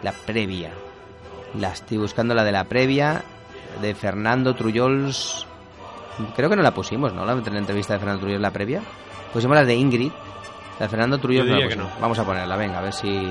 la 0.02 0.12
previa. 0.12 0.70
La 1.58 1.72
estoy 1.72 1.98
buscando 1.98 2.34
la 2.34 2.44
de 2.44 2.52
la 2.52 2.64
previa 2.64 3.22
de 3.80 3.94
Fernando 3.94 4.54
Trullols. 4.54 5.46
Creo 6.34 6.48
que 6.48 6.56
no 6.56 6.62
la 6.62 6.72
pusimos 6.72 7.12
no 7.12 7.24
la 7.24 7.32
entrevista 7.32 7.92
de 7.92 7.98
Fernando 7.98 8.20
Trullols 8.20 8.42
la 8.42 8.50
previa. 8.50 8.82
Pusimos 9.32 9.56
la 9.56 9.64
de 9.64 9.74
Ingrid. 9.74 10.12
La 10.78 10.86
de 10.86 10.88
Fernando 10.88 11.18
Trullols 11.18 11.48
no 11.48 11.56
la 11.56 11.64
pusimos. 11.64 11.88
no. 11.88 12.00
vamos 12.00 12.18
a 12.18 12.24
ponerla 12.24 12.56
venga 12.56 12.78
a 12.78 12.82
ver 12.82 12.92
si 12.92 13.30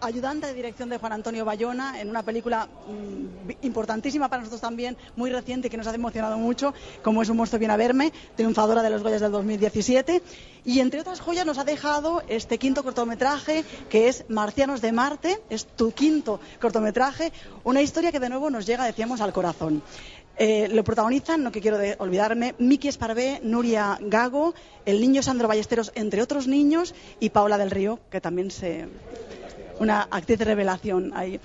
ayudante 0.00 0.46
de 0.46 0.54
dirección 0.54 0.88
de 0.88 0.98
Juan 0.98 1.12
Antonio 1.12 1.44
Bayona 1.44 2.00
en 2.00 2.08
una 2.10 2.22
película 2.22 2.66
mm, 2.66 3.50
importantísima 3.62 4.28
para 4.28 4.40
nosotros 4.40 4.60
también, 4.60 4.96
muy 5.16 5.30
reciente 5.30 5.70
que 5.70 5.76
nos 5.76 5.86
ha 5.86 5.94
emocionado 5.94 6.38
mucho, 6.38 6.74
como 7.02 7.22
es 7.22 7.28
Un 7.28 7.36
monstruo 7.36 7.58
viene 7.58 7.74
a 7.74 7.76
verme, 7.76 8.12
triunfadora 8.36 8.82
de 8.82 8.90
los 8.90 9.02
Goyas 9.02 9.20
del 9.20 9.32
2017. 9.32 10.22
Y 10.64 10.80
entre 10.80 11.00
otras 11.00 11.20
joyas 11.20 11.46
nos 11.46 11.58
ha 11.58 11.64
dejado 11.64 12.22
este 12.28 12.58
quinto 12.58 12.82
cortometraje 12.82 13.64
que 13.88 14.08
es 14.08 14.24
Marcianos 14.28 14.80
de 14.80 14.92
Marte, 14.92 15.40
es 15.48 15.66
tu 15.66 15.92
quinto 15.92 16.40
cortometraje, 16.60 17.32
una 17.64 17.80
historia 17.80 18.12
que 18.12 18.20
de 18.20 18.28
nuevo 18.28 18.50
nos 18.50 18.66
llega, 18.66 18.84
decíamos, 18.84 19.20
al 19.20 19.32
corazón. 19.32 19.82
Eh, 20.42 20.68
lo 20.72 20.82
protagonizan, 20.84 21.42
no 21.42 21.52
que 21.52 21.60
quiero 21.60 21.76
olvidarme, 21.98 22.54
Miki 22.58 22.88
Esparvé, 22.88 23.40
Nuria 23.42 23.98
Gago, 24.00 24.54
el 24.86 24.98
niño 24.98 25.22
Sandro 25.22 25.48
Ballesteros, 25.48 25.92
entre 25.94 26.22
otros 26.22 26.46
niños, 26.46 26.94
y 27.20 27.28
Paula 27.28 27.58
del 27.58 27.70
Río, 27.70 27.98
que 28.10 28.22
también 28.22 28.50
se. 28.50 28.88
Una 29.80 30.02
actriz 30.02 30.38
de 30.38 30.44
revelación 30.44 31.10
ahí. 31.14 31.40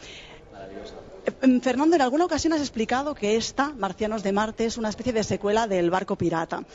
Eh, 1.25 1.59
Fernando, 1.61 1.95
en 1.95 2.01
alguna 2.01 2.25
ocasión 2.25 2.51
has 2.51 2.59
explicado 2.59 3.15
que 3.15 3.37
esta, 3.37 3.71
Marcianos 3.71 4.23
de 4.23 4.33
Marte, 4.33 4.65
es 4.65 4.77
una 4.77 4.89
especie 4.89 5.13
de 5.13 5.23
secuela 5.23 5.67
del 5.67 5.89
barco 5.89 6.17
pirata. 6.17 6.65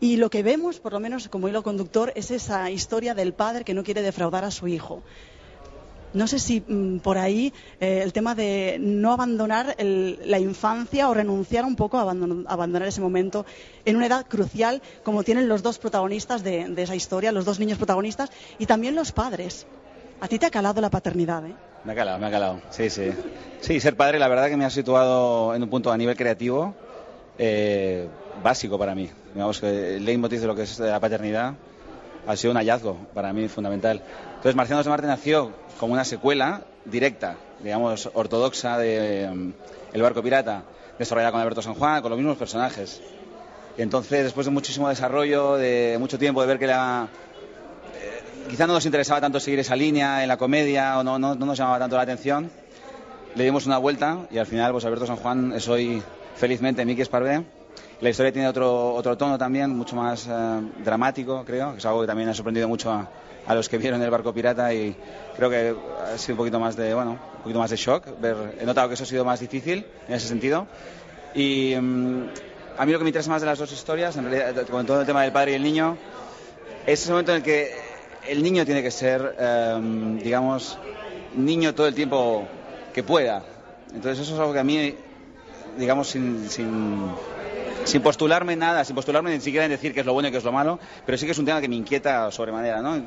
Y 0.00 0.16
lo 0.16 0.30
que 0.30 0.42
vemos, 0.42 0.80
por 0.80 0.94
lo 0.94 1.00
menos 1.00 1.28
como 1.28 1.48
hilo 1.48 1.62
conductor, 1.62 2.14
es 2.16 2.30
esa 2.30 2.70
historia 2.70 3.14
del 3.14 3.34
padre 3.34 3.62
que 3.62 3.74
no 3.74 3.84
quiere 3.84 4.00
defraudar 4.00 4.44
a 4.44 4.50
su 4.50 4.68
hijo. 4.68 5.02
No 6.14 6.26
sé 6.26 6.38
si 6.38 6.62
mm, 6.66 7.00
por 7.00 7.18
ahí 7.18 7.52
eh, 7.78 8.00
el 8.02 8.14
tema 8.14 8.34
de 8.34 8.78
no 8.80 9.12
abandonar 9.12 9.76
la 9.78 10.38
infancia 10.38 11.10
o 11.10 11.14
renunciar 11.14 11.66
un 11.66 11.76
poco 11.76 11.98
a 11.98 12.10
abandonar, 12.10 12.88
ese 12.88 13.02
momento 13.02 13.44
en 13.84 13.96
una 13.96 14.06
edad 14.06 14.26
crucial 14.26 14.80
como 15.04 15.24
tienen 15.24 15.46
los 15.46 15.62
dos 15.62 15.78
protagonistas 15.78 16.42
de 16.42 16.72
esa 16.74 16.96
historia, 16.96 17.32
los 17.32 17.44
dos 17.44 17.60
niños 17.60 17.76
protagonistas 17.76 18.30
y 18.58 18.64
también 18.64 18.94
los 18.94 19.12
padres. 19.12 19.66
A 20.22 20.28
ti 20.28 20.38
te 20.38 20.46
ha 20.46 20.50
calado 20.50 20.80
la 20.80 20.88
paternidad, 20.88 21.44
¿eh? 21.46 21.54
Me 21.82 21.92
ha 21.92 21.96
calado, 21.96 22.16
me 22.20 22.28
ha 22.28 22.30
calado. 22.30 22.60
Sí, 22.70 22.88
sí. 22.90 23.10
Sí, 23.60 23.80
ser 23.80 23.96
padre, 23.96 24.20
la 24.20 24.28
verdad 24.28 24.48
que 24.48 24.56
me 24.56 24.64
ha 24.64 24.70
situado 24.70 25.52
en 25.52 25.64
un 25.64 25.68
punto 25.68 25.90
a 25.90 25.96
nivel 25.96 26.16
creativo 26.16 26.76
eh, 27.38 28.06
básico 28.40 28.78
para 28.78 28.94
mí. 28.94 29.10
Digamos 29.34 29.58
que 29.58 29.96
el 29.96 30.04
leitmotiv 30.04 30.40
de 30.40 30.46
lo 30.46 30.54
que 30.54 30.62
es 30.62 30.78
la 30.78 31.00
paternidad 31.00 31.54
ha 32.24 32.36
sido 32.36 32.52
un 32.52 32.56
hallazgo 32.56 32.96
para 33.12 33.32
mí 33.32 33.48
fundamental. 33.48 34.00
Entonces, 34.36 34.54
Marcianos 34.54 34.84
de 34.84 34.90
Marte 34.90 35.08
nació 35.08 35.50
como 35.80 35.92
una 35.94 36.04
secuela 36.04 36.62
directa, 36.84 37.34
digamos, 37.60 38.08
ortodoxa 38.14 38.78
de 38.78 39.28
mm, 39.28 39.52
El 39.92 40.02
barco 40.02 40.22
pirata, 40.22 40.62
desarrollada 41.00 41.32
con 41.32 41.40
Alberto 41.40 41.62
San 41.62 41.74
Juan, 41.74 42.00
con 42.00 42.10
los 42.10 42.18
mismos 42.18 42.36
personajes. 42.36 43.00
Y 43.76 43.82
entonces, 43.82 44.22
después 44.22 44.46
de 44.46 44.52
muchísimo 44.52 44.88
desarrollo, 44.88 45.56
de 45.56 45.96
mucho 45.98 46.16
tiempo, 46.16 46.42
de 46.42 46.46
ver 46.46 46.60
que 46.60 46.68
la, 46.68 47.08
quizá 48.48 48.66
no 48.66 48.74
nos 48.74 48.84
interesaba 48.86 49.20
tanto 49.20 49.40
seguir 49.40 49.60
esa 49.60 49.76
línea 49.76 50.22
en 50.22 50.28
la 50.28 50.36
comedia 50.36 50.98
o 50.98 51.04
no, 51.04 51.18
no, 51.18 51.34
no 51.34 51.46
nos 51.46 51.58
llamaba 51.58 51.78
tanto 51.78 51.96
la 51.96 52.02
atención. 52.02 52.50
Le 53.34 53.44
dimos 53.44 53.66
una 53.66 53.78
vuelta 53.78 54.26
y 54.30 54.38
al 54.38 54.46
final, 54.46 54.72
pues 54.72 54.84
Alberto 54.84 55.06
San 55.06 55.16
Juan 55.16 55.52
es 55.52 55.68
hoy, 55.68 56.02
felizmente, 56.36 56.84
Miki 56.84 57.02
Esparvé. 57.02 57.44
La 58.00 58.10
historia 58.10 58.32
tiene 58.32 58.48
otro, 58.48 58.94
otro 58.94 59.16
tono 59.16 59.38
también, 59.38 59.70
mucho 59.70 59.96
más 59.96 60.26
eh, 60.26 60.30
dramático, 60.84 61.44
creo, 61.46 61.72
que 61.72 61.78
es 61.78 61.86
algo 61.86 62.00
que 62.00 62.06
también 62.06 62.28
ha 62.28 62.34
sorprendido 62.34 62.68
mucho 62.68 62.90
a, 62.90 63.08
a 63.46 63.54
los 63.54 63.68
que 63.68 63.78
vieron 63.78 64.02
el 64.02 64.10
barco 64.10 64.32
pirata 64.34 64.72
y 64.74 64.94
creo 65.36 65.48
que 65.48 65.74
ha 66.12 66.18
sido 66.18 66.34
un 66.34 66.38
poquito 66.38 66.60
más 66.60 66.76
de, 66.76 66.94
bueno, 66.94 67.12
un 67.12 67.42
poquito 67.42 67.58
más 67.58 67.70
de 67.70 67.76
shock. 67.76 68.20
Ver, 68.20 68.58
he 68.60 68.66
notado 68.66 68.88
que 68.88 68.94
eso 68.94 69.04
ha 69.04 69.06
sido 69.06 69.24
más 69.24 69.40
difícil 69.40 69.86
en 70.08 70.14
ese 70.14 70.28
sentido. 70.28 70.66
Y 71.34 71.74
mm, 71.80 72.26
a 72.76 72.86
mí 72.86 72.92
lo 72.92 72.98
que 72.98 73.04
me 73.04 73.10
interesa 73.10 73.30
más 73.30 73.40
de 73.40 73.46
las 73.46 73.58
dos 73.58 73.72
historias, 73.72 74.16
en 74.16 74.30
realidad, 74.30 74.66
con 74.66 74.84
todo 74.84 75.00
el 75.00 75.06
tema 75.06 75.22
del 75.22 75.32
padre 75.32 75.52
y 75.52 75.54
el 75.54 75.62
niño, 75.62 75.96
es 76.86 77.02
ese 77.02 77.10
momento 77.10 77.32
en 77.32 77.38
el 77.38 77.42
que 77.42 77.72
el 78.28 78.42
niño 78.42 78.64
tiene 78.64 78.82
que 78.82 78.90
ser, 78.90 79.36
eh, 79.38 80.18
digamos, 80.22 80.78
niño 81.36 81.74
todo 81.74 81.86
el 81.86 81.94
tiempo 81.94 82.46
que 82.92 83.02
pueda. 83.02 83.42
Entonces 83.94 84.20
eso 84.20 84.34
es 84.34 84.40
algo 84.40 84.52
que 84.52 84.58
a 84.60 84.64
mí, 84.64 84.94
digamos, 85.78 86.08
sin, 86.08 87.12
postularme 88.02 88.56
nada, 88.56 88.84
sin 88.84 88.94
postularme 88.94 89.30
ni 89.34 89.40
siquiera 89.40 89.64
en 89.64 89.70
decir 89.70 89.92
qué 89.92 90.00
es 90.00 90.06
lo 90.06 90.12
bueno 90.12 90.28
y 90.28 90.30
qué 90.30 90.38
es 90.38 90.44
lo 90.44 90.52
malo, 90.52 90.78
pero 91.04 91.18
sí 91.18 91.26
que 91.26 91.32
es 91.32 91.38
un 91.38 91.44
tema 91.44 91.60
que 91.60 91.68
me 91.68 91.76
inquieta 91.76 92.30
sobremanera, 92.30 92.80
¿no? 92.80 93.02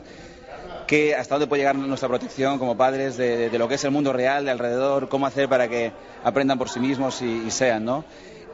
Hasta 1.18 1.36
dónde 1.36 1.48
puede 1.48 1.62
llegar 1.62 1.76
nuestra 1.76 2.08
protección 2.08 2.60
como 2.60 2.78
padres 2.78 3.18
de 3.18 3.50
lo 3.58 3.68
que 3.68 3.76
es 3.76 3.84
el 3.84 3.92
mundo 3.92 4.14
real, 4.14 4.46
de 4.46 4.52
alrededor, 4.52 5.10
cómo 5.10 5.26
hacer 5.26 5.50
para 5.50 5.68
que 5.68 5.92
aprendan 6.24 6.60
por 6.60 6.70
sí 6.70 6.80
mismos 6.80 7.24
y, 7.24 7.44
y 7.48 7.52
sean, 7.52 7.86
¿no? 7.86 8.06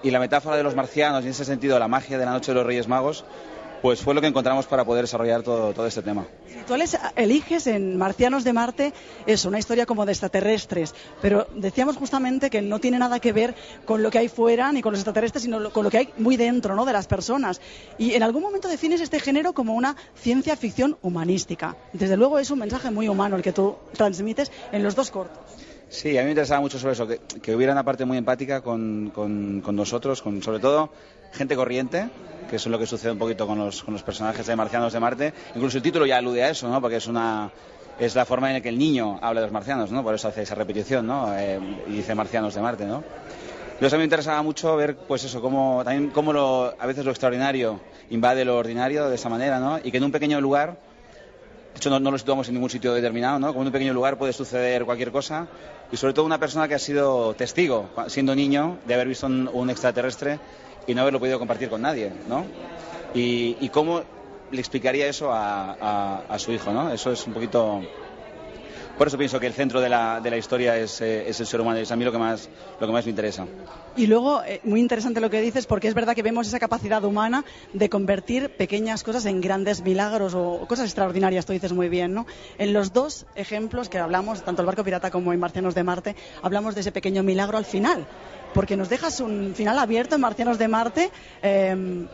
Y 0.02 0.12
la 0.12 0.20
metáfora 0.20 0.56
de 0.56 0.64
los 0.64 0.74
marcianos, 0.74 1.24
y 1.24 1.26
en 1.26 1.32
ese 1.32 1.44
sentido 1.44 1.78
la 1.78 1.90
magia 1.90 2.18
de 2.18 2.26
la 2.26 2.32
noche 2.32 2.52
de 2.52 2.56
los 2.56 2.66
Reyes 2.66 2.88
Magos, 2.88 3.26
pues 3.82 4.02
fue 4.02 4.14
lo 4.14 4.22
que 4.22 4.28
encontramos 4.28 4.66
para 4.68 4.86
poder 4.86 5.04
desarrollar 5.06 5.42
todo, 5.44 5.86
este 5.88 6.02
tema. 6.02 6.26
Tú 6.68 6.76
eles- 6.76 6.98
eliges 7.16 7.66
en 7.68 7.98
Marcianos 7.98 8.44
de 8.44 8.54
Marte 8.54 8.94
eso, 9.26 9.50
una 9.50 9.60
historia 9.60 9.86
como 9.86 10.06
de 10.06 10.12
extraterrestres, 10.12 10.94
pero 11.22 11.48
decíamos 11.56 11.98
justamente 11.98 12.50
que 12.50 12.62
no 12.62 12.80
tiene 12.80 13.00
nada 13.00 13.20
que 13.20 13.34
ver 13.34 13.56
con 13.86 14.04
lo 14.04 14.12
que 14.12 14.20
hay 14.20 14.28
fuera 14.30 14.72
ni 14.72 14.82
con 14.82 14.92
los 14.94 15.00
extraterrestres, 15.00 15.44
sino 15.44 15.72
con 15.72 15.84
lo 15.84 15.90
que 15.90 15.98
hay 15.98 16.10
muy 16.18 16.38
dentro 16.38 16.76
¿no? 16.76 16.86
de 16.86 16.94
las 16.94 17.08
personas. 17.08 17.60
Y 17.98 18.14
en 18.14 18.24
algún 18.24 18.44
momento 18.44 18.68
defines 18.68 19.02
este 19.02 19.20
género 19.20 19.54
como 19.54 19.74
una 19.74 19.96
ciencia 20.16 20.56
ficción 20.56 20.98
humanística. 21.02 21.76
Desde 21.94 22.18
luego 22.18 22.38
es 22.40 22.52
un 22.52 22.60
mensaje 22.60 22.92
muy 22.92 23.08
humano 23.10 23.36
el 23.36 23.42
que 23.42 23.54
tú 23.54 23.76
transmites 23.94 24.52
en 24.72 24.84
los 24.84 24.96
dos 24.96 25.10
cortos. 25.12 25.40
Sí, 25.92 26.18
a 26.18 26.22
mí 26.22 26.26
me 26.26 26.32
interesaba 26.32 26.62
mucho 26.62 26.80
sobre 26.80 26.94
eso, 26.94 27.06
que, 27.06 27.20
que 27.42 27.54
hubiera 27.56 27.74
una 27.74 27.84
parte 27.84 28.06
muy 28.06 28.18
empática 28.18 28.62
con, 28.62 29.12
con- 29.14 29.62
con 29.62 29.76
nosotros, 29.76 30.22
con 30.22 30.42
sobre 30.42 30.60
todo 30.60 30.90
gente 31.34 31.56
corriente, 31.56 32.08
que 32.50 32.56
es 32.56 32.66
lo 32.66 32.80
que 32.80 32.88
sucede 32.88 33.12
un 33.12 33.18
poquito 33.18 33.46
con 33.46 33.58
los, 33.60 33.84
con 33.84 33.94
los 33.94 34.02
personajes 34.02 34.46
de 34.48 34.56
Marcianos 34.56 34.94
de 34.94 35.00
Marte. 35.02 35.34
Incluso 35.54 35.78
el 35.78 35.84
título 35.84 36.06
ya 36.06 36.18
alude 36.18 36.44
a 36.44 36.50
eso, 36.50 36.70
¿no? 36.70 36.80
Porque 36.82 36.96
es 36.96 37.08
una 37.08 37.50
es 38.00 38.16
la 38.16 38.26
forma 38.26 38.48
en 38.48 38.56
la 38.56 38.62
que 38.62 38.70
el 38.70 38.80
niño 38.80 39.20
habla 39.22 39.42
de 39.42 39.48
los 39.48 39.54
marcianos, 39.54 39.92
¿no? 39.92 40.02
Por 40.02 40.16
eso 40.16 40.28
hace 40.30 40.42
esa 40.44 40.56
repetición, 40.56 41.06
¿no? 41.06 41.38
Eh, 41.38 41.60
y 41.88 41.98
dice 41.98 42.16
Marcianos 42.16 42.56
de 42.56 42.62
Marte, 42.62 42.86
¿no? 42.86 43.04
Entonces 43.74 43.94
a 43.94 43.98
mí 43.98 44.00
me 44.00 44.06
interesaba 44.06 44.42
mucho 44.42 44.76
ver, 44.78 44.96
pues 44.96 45.24
eso, 45.26 45.42
cómo, 45.42 45.82
también 45.84 46.10
cómo 46.12 46.32
lo, 46.32 46.74
a 46.80 46.86
veces 46.86 47.04
lo 47.04 47.12
extraordinario 47.12 47.80
invade 48.10 48.46
lo 48.46 48.58
ordinario 48.58 49.10
de 49.10 49.16
esa 49.16 49.28
manera, 49.30 49.60
¿no? 49.60 49.78
Y 49.84 49.92
que 49.92 49.98
en 49.98 50.06
un 50.06 50.12
pequeño 50.12 50.40
lugar 50.40 50.78
de 51.74 51.78
hecho, 51.78 51.90
no, 51.90 52.00
no 52.00 52.12
lo 52.12 52.18
situamos 52.18 52.48
en 52.50 52.56
ningún 52.56 52.70
sitio 52.70 52.94
determinado, 52.94 53.40
¿no? 53.40 53.48
Como 53.50 53.62
en 53.62 53.68
un 53.68 53.74
pequeño 53.74 53.94
lugar 53.94 54.18
puede 54.18 54.34
suceder 54.34 54.84
cualquier 54.86 55.12
cosa. 55.12 55.48
Y 55.92 55.98
sobre 55.98 56.14
todo 56.14 56.26
una 56.26 56.40
persona 56.40 56.68
que 56.68 56.76
ha 56.76 56.80
sido 56.80 57.36
testigo, 57.36 57.92
siendo 58.08 58.34
niño, 58.36 58.80
de 58.86 58.94
haber 58.94 59.08
visto 59.10 59.28
un, 59.28 59.50
un 59.52 59.70
extraterrestre 59.70 60.40
y 60.86 60.96
no 60.96 61.02
haberlo 61.02 61.20
podido 61.20 61.38
compartir 61.40 61.70
con 61.70 61.82
nadie, 61.82 62.14
¿no? 62.26 62.50
Y, 63.14 63.58
y 63.60 63.70
cómo 63.70 64.04
le 64.50 64.60
explicaría 64.62 65.08
eso 65.08 65.32
a, 65.32 65.74
a- 66.28 66.40
su 66.40 66.52
hijo, 66.54 66.72
¿no? 66.74 66.92
Eso 66.92 67.12
es 67.12 67.28
un 67.28 67.34
poquito, 67.34 67.90
por 69.02 69.08
eso 69.08 69.18
pienso 69.18 69.40
que 69.40 69.48
el 69.48 69.54
centro 69.54 69.82
de 69.82 69.90
la, 69.90 70.38
historia 70.38 70.78
es, 70.78 71.02
eh, 71.02 71.28
es 71.28 71.40
el 71.40 71.48
ser 71.48 71.60
humano 71.60 71.80
y 71.80 71.82
es 71.82 71.92
a 71.92 71.96
mí 71.96 72.06
lo 72.06 72.12
que 72.12 72.20
más, 72.20 72.48
lo 72.80 72.86
que 72.86 72.94
más 72.94 73.04
me 73.04 73.10
interesa. 73.10 73.48
Y 73.98 74.06
luego, 74.06 74.44
eh, 74.44 74.62
muy 74.64 74.80
interesante 74.80 75.20
lo 75.20 75.32
que 75.32 75.42
dices, 75.42 75.66
porque 75.66 75.88
es 75.88 75.96
verdad 75.96 76.14
que 76.14 76.22
vemos 76.22 76.46
esa 76.46 76.60
capacidad 76.60 77.04
humana 77.04 77.44
de 77.74 77.90
convertir 77.90 78.52
pequeñas 78.52 79.02
cosas 79.02 79.26
en 79.26 79.42
grandes 79.42 79.82
milagros 79.82 80.36
o 80.36 80.68
cosas 80.68 80.86
extraordinarias, 80.86 81.48
tú 81.48 81.54
dices 81.54 81.74
muy 81.74 81.90
bien, 81.90 82.14
¿no? 82.14 82.28
En 82.60 82.74
los 82.74 82.94
dos 82.94 83.26
ejemplos 83.34 83.90
que 83.90 83.98
hablamos, 83.98 84.44
tanto 84.44 84.62
el 84.62 84.68
barco 84.68 84.84
pirata 84.84 85.10
como 85.10 85.34
en 85.34 85.40
Marcianos 85.40 85.74
de 85.74 85.82
Marte, 85.82 86.16
hablamos 86.44 86.76
de 86.76 86.82
ese 86.82 86.92
pequeño 86.92 87.24
milagro 87.24 87.58
al 87.58 87.66
final, 87.66 88.06
porque 88.54 88.78
nos 88.78 88.88
dejas 88.88 89.20
un 89.20 89.56
final 89.56 89.80
abierto 89.80 90.14
en 90.14 90.22
Marcianos 90.22 90.60
de 90.60 90.68
Marte. 90.68 91.10
eh, 91.42 92.06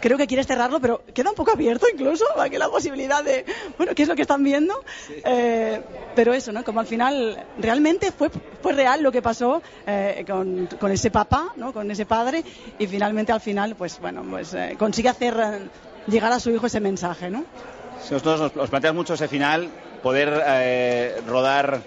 creo 0.00 0.18
que 0.18 0.26
quieres 0.26 0.46
cerrarlo, 0.46 0.80
pero 0.80 1.02
queda 1.14 1.30
un 1.30 1.36
poco 1.36 1.52
abierto 1.52 1.86
incluso, 1.92 2.24
aquí 2.38 2.56
la 2.56 2.68
posibilidad 2.68 3.22
de, 3.22 3.44
bueno, 3.76 3.94
¿qué 3.94 4.02
es 4.02 4.08
lo 4.08 4.16
que 4.16 4.22
están 4.22 4.42
viendo? 4.42 4.74
Eh, 5.24 5.80
pero 6.14 6.32
eso, 6.34 6.52
¿no? 6.52 6.64
Como 6.64 6.80
al 6.80 6.86
final 6.86 7.44
realmente 7.58 8.12
fue, 8.12 8.30
fue 8.62 8.72
real 8.72 9.02
lo 9.02 9.12
que 9.12 9.22
pasó 9.22 9.62
eh, 9.86 10.24
con, 10.26 10.66
con 10.78 10.90
ese 10.92 11.10
papá, 11.10 11.52
¿no? 11.56 11.72
Con 11.72 11.90
ese 11.90 12.06
padre 12.06 12.44
y 12.78 12.86
finalmente 12.86 13.32
al 13.32 13.40
final, 13.40 13.76
pues 13.76 14.00
bueno, 14.00 14.24
pues 14.28 14.54
eh, 14.54 14.76
consigue 14.78 15.08
hacer 15.08 15.34
eh, 15.38 15.58
llegar 16.06 16.32
a 16.32 16.40
su 16.40 16.50
hijo 16.50 16.66
ese 16.66 16.80
mensaje, 16.80 17.30
¿no? 17.30 17.44
Si 18.02 18.14
nosotros 18.14 18.40
nos, 18.40 18.56
nos 18.56 18.70
planteamos 18.70 18.96
mucho 18.96 19.14
ese 19.14 19.28
final, 19.28 19.68
poder 20.02 20.42
eh, 20.46 21.20
rodar 21.26 21.82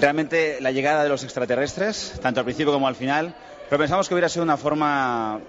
realmente 0.00 0.58
la 0.60 0.70
llegada 0.70 1.02
de 1.02 1.08
los 1.08 1.24
extraterrestres, 1.24 2.18
tanto 2.22 2.40
al 2.40 2.44
principio 2.44 2.72
como 2.72 2.86
al 2.86 2.94
final, 2.94 3.34
pero 3.68 3.78
pensamos 3.78 4.08
que 4.08 4.14
hubiera 4.14 4.28
sido 4.28 4.42
una 4.42 4.56
forma, 4.56 5.40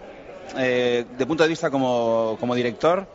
eh, 0.58 1.06
de 1.18 1.26
punto 1.26 1.44
de 1.44 1.50
vista 1.50 1.70
como, 1.70 2.56
director, 2.56 3.08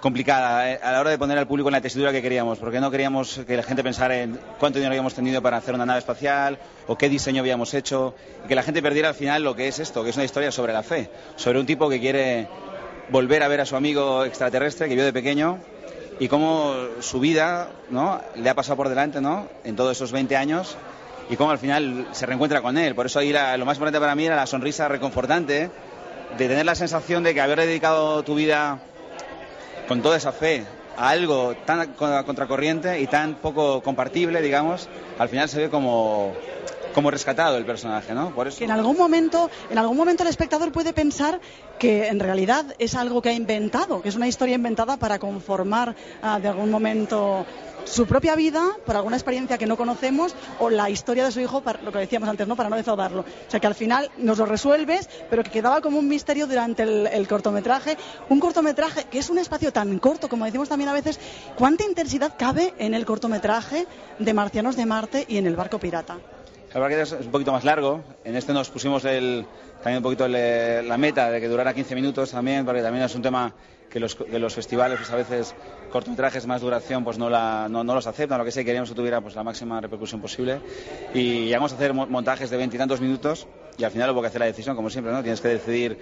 complicada 0.00 0.70
eh, 0.70 0.80
a 0.82 0.92
la 0.92 1.00
hora 1.00 1.10
de 1.10 1.18
poner 1.18 1.38
al 1.38 1.46
público 1.46 1.68
en 1.68 1.72
la 1.72 1.80
tesitura 1.80 2.12
que 2.12 2.22
queríamos, 2.22 2.58
porque 2.58 2.80
no 2.80 2.90
queríamos 2.90 3.40
que 3.46 3.56
la 3.56 3.62
gente 3.62 3.82
pensara 3.82 4.20
en 4.20 4.38
cuánto 4.58 4.78
dinero 4.78 4.92
habíamos 4.92 5.14
tenido 5.14 5.40
para 5.42 5.56
hacer 5.56 5.74
una 5.74 5.86
nave 5.86 6.00
espacial 6.00 6.58
o 6.86 6.96
qué 6.96 7.08
diseño 7.08 7.40
habíamos 7.40 7.74
hecho, 7.74 8.14
y 8.44 8.48
que 8.48 8.54
la 8.54 8.62
gente 8.62 8.82
perdiera 8.82 9.08
al 9.08 9.14
final 9.14 9.42
lo 9.42 9.56
que 9.56 9.68
es 9.68 9.78
esto, 9.78 10.04
que 10.04 10.10
es 10.10 10.16
una 10.16 10.24
historia 10.24 10.52
sobre 10.52 10.72
la 10.72 10.82
fe, 10.82 11.10
sobre 11.36 11.58
un 11.58 11.66
tipo 11.66 11.88
que 11.88 12.00
quiere 12.00 12.48
volver 13.10 13.42
a 13.42 13.48
ver 13.48 13.60
a 13.60 13.66
su 13.66 13.76
amigo 13.76 14.24
extraterrestre 14.24 14.88
que 14.88 14.94
vio 14.94 15.04
de 15.04 15.12
pequeño 15.12 15.58
y 16.18 16.28
cómo 16.28 16.74
su 17.00 17.20
vida 17.20 17.68
¿no? 17.90 18.20
le 18.36 18.48
ha 18.48 18.54
pasado 18.54 18.76
por 18.76 18.88
delante 18.88 19.20
¿no? 19.20 19.48
en 19.64 19.76
todos 19.76 19.92
esos 19.92 20.12
20 20.12 20.36
años 20.36 20.76
y 21.28 21.36
cómo 21.36 21.50
al 21.50 21.58
final 21.58 22.08
se 22.12 22.26
reencuentra 22.26 22.60
con 22.60 22.78
él. 22.78 22.94
Por 22.94 23.06
eso 23.06 23.18
ahí 23.18 23.32
lo 23.32 23.64
más 23.64 23.76
importante 23.76 24.00
para 24.00 24.14
mí 24.14 24.26
era 24.26 24.36
la 24.36 24.46
sonrisa 24.46 24.88
reconfortante 24.88 25.70
de 26.38 26.48
tener 26.48 26.66
la 26.66 26.74
sensación 26.74 27.22
de 27.22 27.34
que 27.34 27.40
haber 27.40 27.60
dedicado 27.60 28.22
tu 28.22 28.34
vida 28.34 28.78
con 29.88 30.02
toda 30.02 30.16
esa 30.16 30.32
fe 30.32 30.64
a 30.96 31.10
algo 31.10 31.54
tan 31.66 31.92
co- 31.94 32.24
contracorriente 32.24 33.00
y 33.00 33.06
tan 33.06 33.34
poco 33.34 33.80
compartible, 33.82 34.40
digamos, 34.42 34.88
al 35.18 35.28
final 35.28 35.48
se 35.48 35.58
ve 35.60 35.68
como, 35.70 36.34
como 36.94 37.10
rescatado 37.10 37.58
el 37.58 37.66
personaje, 37.66 38.14
¿no? 38.14 38.32
En 38.60 38.70
algún 38.70 38.96
momento, 38.96 39.50
en 39.70 39.78
algún 39.78 39.96
momento 39.96 40.22
el 40.22 40.28
espectador 40.28 40.72
puede 40.72 40.92
pensar 40.92 41.40
que 41.78 42.08
en 42.08 42.20
realidad 42.20 42.74
es 42.78 42.94
algo 42.94 43.20
que 43.20 43.30
ha 43.30 43.32
inventado, 43.32 44.00
que 44.00 44.08
es 44.08 44.16
una 44.16 44.28
historia 44.28 44.54
inventada 44.54 44.96
para 44.96 45.18
conformar 45.18 45.94
ah, 46.22 46.38
de 46.40 46.48
algún 46.48 46.70
momento 46.70 47.44
su 47.84 48.06
propia 48.06 48.34
vida 48.34 48.62
por 48.86 48.96
alguna 48.96 49.16
experiencia 49.16 49.58
que 49.58 49.66
no 49.66 49.76
conocemos 49.76 50.34
o 50.58 50.70
la 50.70 50.88
historia 50.88 51.24
de 51.24 51.32
su 51.32 51.40
hijo, 51.40 51.62
lo 51.82 51.92
que 51.92 51.98
decíamos 51.98 52.28
antes, 52.28 52.46
¿no? 52.46 52.56
para 52.56 52.70
no 52.70 52.76
defraudarlo. 52.76 53.22
O 53.22 53.50
sea 53.50 53.60
que 53.60 53.66
al 53.66 53.74
final 53.74 54.10
nos 54.16 54.38
lo 54.38 54.46
resuelves, 54.46 55.08
pero 55.28 55.42
que 55.42 55.50
quedaba 55.50 55.80
como 55.80 55.98
un 55.98 56.08
misterio 56.08 56.46
durante 56.46 56.82
el 56.82 57.28
cortometraje. 57.28 57.98
Un 58.30 58.40
cortometraje 58.40 59.04
que 59.04 59.18
es 59.18 59.28
un 59.28 59.38
espacio 59.38 59.72
tan 59.72 59.98
corto, 59.98 60.28
como 60.28 60.44
decimos 60.46 60.68
también 60.68 60.88
a 60.88 60.94
veces, 60.94 61.20
¿cuánta 61.56 61.84
intensidad 61.84 62.34
cabe 62.38 62.72
en 62.78 62.94
el 62.94 63.04
cortometraje 63.04 63.86
de 64.18 64.34
Marcianos 64.34 64.76
de 64.76 64.86
Marte 64.86 65.24
y 65.28 65.36
en 65.36 65.46
el 65.46 65.56
barco 65.56 65.78
pirata? 65.78 66.18
La 66.74 66.80
verdad 66.80 66.96
que 66.96 67.02
es 67.02 67.12
un 67.26 67.30
poquito 67.30 67.52
más 67.52 67.62
largo. 67.64 68.02
En 68.24 68.34
este 68.36 68.52
nos 68.52 68.68
pusimos 68.68 69.04
el, 69.04 69.46
también 69.80 69.98
un 69.98 70.02
poquito 70.02 70.24
el- 70.26 70.88
la 70.88 70.98
meta 70.98 71.30
de 71.30 71.40
que 71.40 71.48
durara 71.48 71.72
15 71.72 71.94
minutos 71.94 72.32
también, 72.32 72.64
porque 72.64 72.82
también 72.82 73.04
es 73.04 73.14
un 73.14 73.22
tema 73.22 73.54
que 73.88 74.00
los, 74.00 74.16
que 74.16 74.38
los 74.40 74.52
festivales 74.54 74.98
pues 74.98 75.10
a 75.10 75.16
veces 75.16 75.54
cortometrajes 75.92 76.46
más 76.48 76.60
duración 76.60 77.04
pues 77.04 77.16
no, 77.16 77.30
la, 77.30 77.68
no, 77.70 77.84
los 77.84 78.06
aceptan, 78.08 78.38
lo 78.38 78.44
que 78.44 78.50
queríamos 78.64 78.88
que 78.88 78.96
tuviera 78.96 79.20
pues 79.20 79.36
la 79.36 79.44
máxima 79.44 79.80
repercusión 79.80 80.20
posible 80.20 80.58
y 81.14 81.44
llegamos 81.44 81.70
a 81.70 81.76
hacer 81.76 81.94
mo- 81.94 82.08
montajes 82.08 82.50
de 82.50 82.56
veintitantos 82.56 83.00
minutos 83.00 83.46
y 83.78 83.84
al 83.84 83.92
final 83.92 84.10
hubo 84.10 84.20
que 84.20 84.26
hacer 84.26 84.40
la 84.40 84.46
decisión, 84.46 84.74
como 84.74 84.90
siempre, 84.90 85.12
¿no? 85.12 85.22
Tienes 85.22 85.40
que 85.40 85.48
decidir 85.48 85.96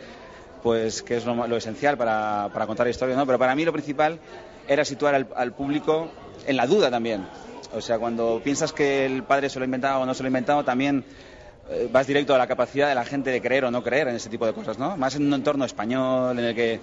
pues 0.63 1.03
qué 1.03 1.17
es 1.19 1.27
lo, 1.27 1.47
lo 1.47 1.57
esencial 1.57 1.99
para, 1.99 2.49
para 2.51 2.67
contar 2.67 2.87
la 2.87 2.91
historia, 2.91 3.15
¿no? 3.15 3.27
Pero 3.27 3.39
para 3.39 3.55
mí 3.55 3.67
lo 3.67 3.73
principal 3.73 4.19
era 4.67 4.87
situar 4.87 5.15
al, 5.15 5.29
al 5.37 5.53
público 5.53 6.09
en 6.47 6.57
la 6.57 6.67
duda 6.67 6.91
también. 6.91 7.27
O 7.75 7.81
sea, 7.81 7.99
cuando 7.99 8.41
piensas 8.43 8.73
que 8.73 9.07
el 9.07 9.23
padre 9.23 9.49
se 9.49 9.59
lo 9.59 9.65
ha 9.65 9.67
inventado 9.67 10.01
o 10.01 10.07
no 10.07 10.15
se 10.15 10.23
lo 10.23 10.27
ha 10.27 10.29
inventado, 10.29 10.65
también 10.65 11.05
eh, 11.71 11.89
vas 11.91 12.07
directo 12.07 12.35
a 12.35 12.39
la 12.39 12.47
capacidad 12.47 12.89
de 12.89 12.95
la 12.95 13.05
gente 13.05 13.31
de 13.31 13.41
creer 13.41 13.65
o 13.65 13.71
no 13.71 13.83
creer 13.83 14.09
en 14.09 14.17
ese 14.17 14.29
tipo 14.29 14.47
de 14.47 14.53
cosas, 14.53 14.79
¿no? 14.79 14.97
Más 14.97 15.15
en 15.17 15.27
un 15.27 15.35
entorno 15.35 15.65
español 15.65 16.39
en 16.39 16.45
el 16.45 16.55
que 16.55 16.81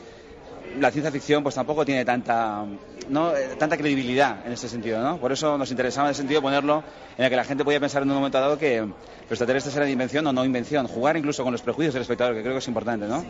la 0.79 0.91
ciencia 0.91 1.11
ficción 1.11 1.41
pues 1.41 1.55
tampoco 1.55 1.83
tiene 1.83 2.05
tanta 2.05 2.63
no 3.09 3.35
Eh, 3.35 3.55
tanta 3.57 3.75
credibilidad 3.75 4.45
en 4.45 4.53
ese 4.53 4.69
sentido, 4.69 5.01
¿no? 5.01 5.17
Por 5.17 5.31
eso 5.31 5.57
nos 5.57 5.71
interesaba 5.71 6.07
en 6.07 6.11
ese 6.11 6.21
sentido 6.21 6.41
ponerlo 6.41 6.83
en 7.17 7.25
el 7.25 7.29
que 7.29 7.35
la 7.35 7.43
gente 7.43 7.63
podía 7.63 7.79
pensar 7.79 8.03
en 8.03 8.09
un 8.09 8.15
momento 8.15 8.39
dado 8.39 8.57
que 8.57 8.79
los 8.81 9.31
extraterrestres 9.31 9.75
eran 9.75 9.89
invención 9.89 10.25
o 10.27 10.33
no 10.33 10.45
invención, 10.45 10.87
jugar 10.87 11.17
incluso 11.17 11.43
con 11.43 11.51
los 11.51 11.61
prejuicios 11.61 11.93
del 11.93 12.03
espectador, 12.03 12.35
que 12.35 12.41
creo 12.41 12.53
que 12.53 12.59
es 12.59 12.67
importante, 12.67 13.07
¿no? 13.07 13.23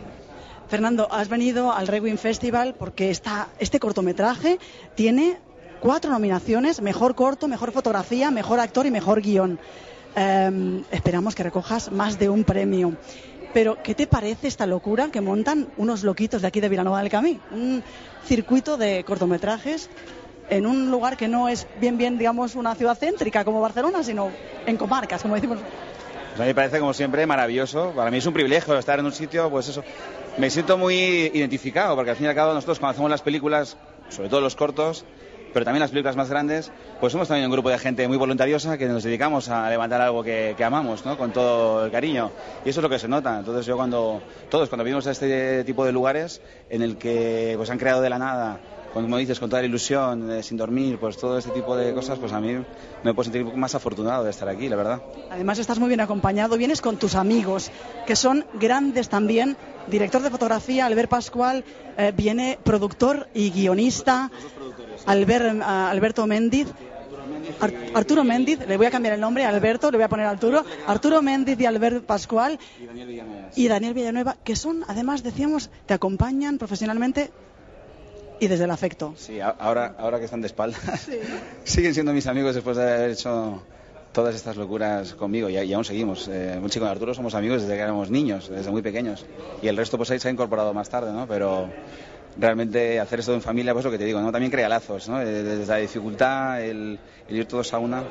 Fernando, 0.68 1.08
has 1.10 1.28
venido 1.28 1.72
al 1.72 1.88
Requiem 1.88 2.16
Festival 2.16 2.74
porque 2.78 3.10
esta, 3.10 3.48
este 3.58 3.80
cortometraje 3.80 4.58
tiene 4.94 5.38
cuatro 5.80 6.10
nominaciones, 6.10 6.80
mejor 6.80 7.14
corto, 7.14 7.48
mejor 7.48 7.72
fotografía, 7.72 8.30
mejor 8.30 8.60
actor 8.60 8.86
y 8.86 8.90
mejor 8.90 9.20
guion. 9.20 9.58
Eh, 10.16 10.82
esperamos 10.90 11.34
que 11.34 11.42
recojas 11.42 11.90
más 11.90 12.18
de 12.18 12.28
un 12.28 12.44
premio. 12.44 12.94
Pero, 13.52 13.78
¿qué 13.82 13.96
te 13.96 14.06
parece 14.06 14.46
esta 14.46 14.66
locura 14.66 15.08
que 15.10 15.20
montan 15.20 15.68
unos 15.76 16.04
loquitos 16.04 16.42
de 16.42 16.48
aquí 16.48 16.60
de 16.60 16.68
Vilanova 16.68 17.00
del 17.00 17.10
Camí? 17.10 17.40
Un 17.50 17.82
circuito 18.24 18.76
de 18.76 19.02
cortometrajes 19.04 19.90
en 20.50 20.66
un 20.66 20.90
lugar 20.90 21.16
que 21.16 21.26
no 21.26 21.48
es 21.48 21.66
bien, 21.80 21.98
bien, 21.98 22.16
digamos, 22.18 22.54
una 22.54 22.74
ciudad 22.74 22.96
céntrica 22.96 23.44
como 23.44 23.60
Barcelona, 23.60 24.04
sino 24.04 24.30
en 24.66 24.76
comarcas, 24.76 25.22
como 25.22 25.34
decimos. 25.34 25.58
Pues 25.58 26.40
a 26.40 26.42
mí 26.42 26.48
me 26.48 26.54
parece, 26.54 26.78
como 26.78 26.92
siempre, 26.92 27.26
maravilloso. 27.26 27.92
Para 27.94 28.10
mí 28.10 28.18
es 28.18 28.26
un 28.26 28.34
privilegio 28.34 28.78
estar 28.78 29.00
en 29.00 29.06
un 29.06 29.12
sitio, 29.12 29.50
pues 29.50 29.68
eso. 29.68 29.82
Me 30.38 30.48
siento 30.48 30.78
muy 30.78 30.94
identificado, 30.94 31.96
porque 31.96 32.10
al 32.10 32.16
fin 32.16 32.26
y 32.26 32.28
al 32.28 32.36
cabo 32.36 32.54
nosotros 32.54 32.78
cuando 32.78 32.92
hacemos 32.92 33.10
las 33.10 33.22
películas, 33.22 33.76
sobre 34.10 34.28
todo 34.28 34.40
los 34.40 34.54
cortos, 34.54 35.04
pero 35.52 35.64
también 35.64 35.80
las 35.80 35.90
películas 35.90 36.16
más 36.16 36.30
grandes, 36.30 36.70
pues 37.00 37.12
somos 37.12 37.28
también 37.28 37.46
un 37.46 37.52
grupo 37.52 37.70
de 37.70 37.78
gente 37.78 38.06
muy 38.08 38.16
voluntariosa 38.16 38.78
que 38.78 38.86
nos 38.86 39.02
dedicamos 39.02 39.48
a 39.48 39.68
levantar 39.68 40.00
algo 40.00 40.22
que, 40.22 40.56
amamos, 40.62 41.04
¿no? 41.04 41.16
Con 41.16 41.32
todo 41.32 41.84
el 41.84 41.90
cariño. 41.90 42.30
Y 42.64 42.70
eso 42.70 42.80
es 42.80 42.82
lo 42.82 42.88
que 42.88 42.98
se 42.98 43.08
nota. 43.08 43.38
Entonces 43.38 43.66
yo 43.66 43.76
cuando, 43.76 44.22
todos 44.48 44.68
cuando 44.68 44.84
vimos 44.84 45.06
a 45.06 45.10
este 45.10 45.64
tipo 45.64 45.84
de 45.84 45.92
lugares 45.92 46.40
en 46.68 46.82
el 46.82 46.96
que 46.96 47.54
pues 47.56 47.70
han 47.70 47.78
creado 47.78 48.00
de 48.00 48.10
la 48.10 48.18
nada 48.18 48.60
como 48.92 49.16
dices, 49.18 49.38
con 49.38 49.48
toda 49.50 49.62
la 49.62 49.68
ilusión, 49.68 50.30
eh, 50.30 50.42
sin 50.42 50.56
dormir, 50.56 50.98
pues 50.98 51.16
todo 51.16 51.38
este 51.38 51.50
tipo 51.50 51.76
de 51.76 51.94
cosas, 51.94 52.18
pues 52.18 52.32
a 52.32 52.40
mí 52.40 52.54
me 53.04 53.14
puedo 53.14 53.30
sentir 53.30 53.44
más 53.56 53.74
afortunado 53.74 54.24
de 54.24 54.30
estar 54.30 54.48
aquí, 54.48 54.68
la 54.68 54.76
verdad. 54.76 55.02
Además 55.30 55.58
estás 55.58 55.78
muy 55.78 55.88
bien 55.88 56.00
acompañado, 56.00 56.56
vienes 56.56 56.80
con 56.80 56.96
tus 56.96 57.14
amigos, 57.14 57.70
que 58.06 58.16
son 58.16 58.44
grandes 58.60 59.08
también. 59.08 59.56
Director 59.88 60.22
de 60.22 60.30
fotografía, 60.30 60.86
Albert 60.86 61.08
Pascual, 61.10 61.64
eh, 61.96 62.12
viene 62.16 62.58
productor 62.62 63.28
y 63.34 63.50
guionista, 63.50 64.30
Albert, 65.06 65.60
ah, 65.62 65.90
Alberto 65.90 66.26
Méndiz. 66.26 66.68
Ar- 67.60 67.72
Arturo 67.94 68.22
Méndiz, 68.24 68.58
le 68.66 68.76
voy 68.76 68.86
a 68.86 68.90
cambiar 68.90 69.14
el 69.14 69.20
nombre 69.20 69.44
a 69.44 69.48
Alberto, 69.48 69.90
le 69.90 69.96
voy 69.98 70.04
a 70.04 70.08
poner 70.08 70.26
Arturo. 70.26 70.64
Arturo 70.86 71.20
Méndiz 71.22 71.58
y 71.60 71.66
Albert 71.66 72.04
Pascual 72.04 72.58
y 73.56 73.68
Daniel 73.68 73.94
Villanueva, 73.94 74.36
que 74.44 74.56
son, 74.56 74.84
además, 74.86 75.22
decíamos, 75.22 75.70
te 75.86 75.94
acompañan 75.94 76.58
profesionalmente 76.58 77.30
y 78.40 78.48
desde 78.48 78.64
el 78.64 78.70
afecto. 78.70 79.14
Sí, 79.16 79.38
ahora, 79.40 79.94
ahora 79.98 80.18
que 80.18 80.24
están 80.24 80.40
de 80.40 80.48
espaldas, 80.48 81.08
siguen 81.64 81.94
siendo 81.94 82.12
mis 82.12 82.26
amigos 82.26 82.54
después 82.54 82.76
de 82.76 82.82
haber 82.82 83.10
hecho 83.10 83.62
todas 84.12 84.34
estas 84.34 84.56
locuras 84.56 85.14
conmigo 85.14 85.48
y, 85.48 85.56
y 85.56 85.72
aún 85.72 85.84
seguimos. 85.84 86.26
Eh, 86.28 86.58
un 86.60 86.68
chico 86.68 86.84
de 86.84 86.90
Arturo 86.90 87.14
somos 87.14 87.34
amigos 87.34 87.62
desde 87.62 87.76
que 87.76 87.82
éramos 87.82 88.10
niños, 88.10 88.48
desde 88.48 88.70
muy 88.70 88.82
pequeños. 88.82 89.24
Y 89.62 89.68
el 89.68 89.76
resto 89.76 89.96
pues 89.96 90.10
ahí 90.10 90.18
se 90.18 90.28
ha 90.28 90.30
incorporado 90.32 90.74
más 90.74 90.88
tarde, 90.88 91.12
¿no? 91.12 91.26
Pero 91.28 91.68
realmente 92.38 92.98
hacer 93.00 93.20
esto 93.20 93.34
en 93.34 93.42
familia, 93.42 93.72
pues 93.72 93.84
lo 93.84 93.90
que 93.90 93.98
te 93.98 94.04
digo, 94.04 94.20
¿no? 94.20 94.30
También 94.32 94.50
crea 94.50 94.68
lazos, 94.68 95.08
¿no? 95.08 95.20
Eh, 95.20 95.24
Desde 95.26 95.66
la 95.66 95.76
dificultad, 95.78 96.62
el, 96.62 96.98
el 97.28 97.36
ir 97.36 97.46
todos 97.46 97.72
a 97.74 97.78
una, 97.78 98.02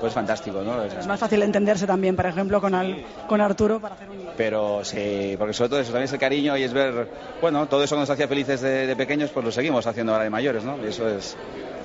pues 0.00 0.12
fantástico, 0.12 0.62
¿no? 0.62 0.76
O 0.82 0.90
sea, 0.90 1.00
Es 1.00 1.06
más 1.06 1.20
fácil 1.20 1.42
entenderse 1.42 1.86
también, 1.86 2.16
por 2.16 2.26
ejemplo, 2.26 2.60
con, 2.60 2.74
Al- 2.74 3.04
con 3.28 3.40
Arturo 3.40 3.80
para 3.80 3.94
hacer 3.94 4.08
un... 4.10 4.16
pero 4.36 4.84
sí, 4.84 5.34
porque 5.38 5.52
sobre 5.52 5.68
todo 5.70 5.80
eso 5.80 5.92
también 5.92 6.04
es 6.06 6.12
el 6.12 6.18
cariño 6.18 6.56
y 6.56 6.62
es 6.62 6.72
ver, 6.72 7.08
bueno, 7.40 7.66
todo 7.68 7.82
eso 7.84 7.94
que 7.96 8.00
nos 8.00 8.10
hacía 8.10 8.28
felices 8.28 8.60
de, 8.60 8.86
de 8.86 8.96
pequeños, 8.96 9.30
pues 9.30 9.44
lo 9.44 9.52
seguimos 9.52 9.86
haciendo 9.86 10.12
ahora 10.12 10.24
de 10.24 10.30
mayores, 10.30 10.64
¿no? 10.64 10.76
Y 10.84 10.88
eso 10.88 11.08
es, 11.08 11.36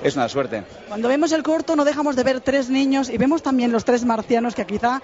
es 0.03 0.15
una 0.15 0.27
suerte. 0.29 0.63
Cuando 0.87 1.07
vemos 1.07 1.31
el 1.31 1.43
corto 1.43 1.75
no 1.75 1.85
dejamos 1.85 2.15
de 2.15 2.23
ver 2.23 2.41
tres 2.41 2.69
niños 2.69 3.09
y 3.09 3.17
vemos 3.17 3.43
también 3.43 3.71
los 3.71 3.85
tres 3.85 4.03
marcianos 4.05 4.55
que 4.55 4.65
quizá 4.65 5.01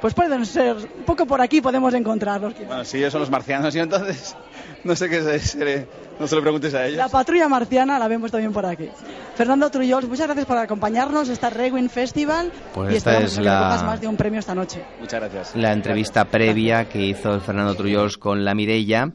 pues 0.00 0.14
pueden 0.14 0.46
ser, 0.46 0.76
un 0.76 1.04
poco 1.04 1.26
por 1.26 1.40
aquí 1.40 1.60
podemos 1.60 1.92
encontrarlos. 1.94 2.54
quizás. 2.54 2.68
Bueno, 2.68 2.84
si 2.84 2.98
ellos 2.98 3.12
son 3.12 3.20
los 3.20 3.30
marcianos, 3.30 3.74
y 3.74 3.78
entonces 3.80 4.34
no 4.84 4.96
sé 4.96 5.08
qué 5.08 5.38
seré. 5.38 5.86
No 6.18 6.26
se 6.26 6.36
lo 6.36 6.42
preguntes 6.42 6.74
a 6.74 6.84
ellos. 6.86 6.98
La 6.98 7.08
patrulla 7.08 7.48
marciana 7.48 7.98
la 7.98 8.06
vemos 8.06 8.30
también 8.30 8.52
por 8.52 8.66
aquí. 8.66 8.88
Fernando 9.36 9.70
Trullols, 9.70 10.06
muchas 10.06 10.26
gracias 10.26 10.44
por 10.46 10.58
acompañarnos 10.58 11.28
esta 11.30 11.48
Rewind 11.48 11.88
Festival 11.90 12.52
Pues 12.74 12.92
y 12.92 12.96
esta 12.96 13.18
es 13.20 13.38
que 13.38 13.44
la- 13.44 13.82
más 13.86 14.00
de 14.00 14.06
un 14.06 14.16
premio 14.16 14.38
esta 14.40 14.54
noche. 14.54 14.84
Muchas 15.00 15.20
gracias. 15.20 15.56
La 15.56 15.72
entrevista 15.72 16.26
previa 16.26 16.88
que 16.90 17.00
hizo 17.06 17.32
el 17.34 17.40
Fernando 17.40 17.74
Trullols 17.74 18.18
con 18.18 18.44
la 18.44 18.54
Mirella 18.54 19.12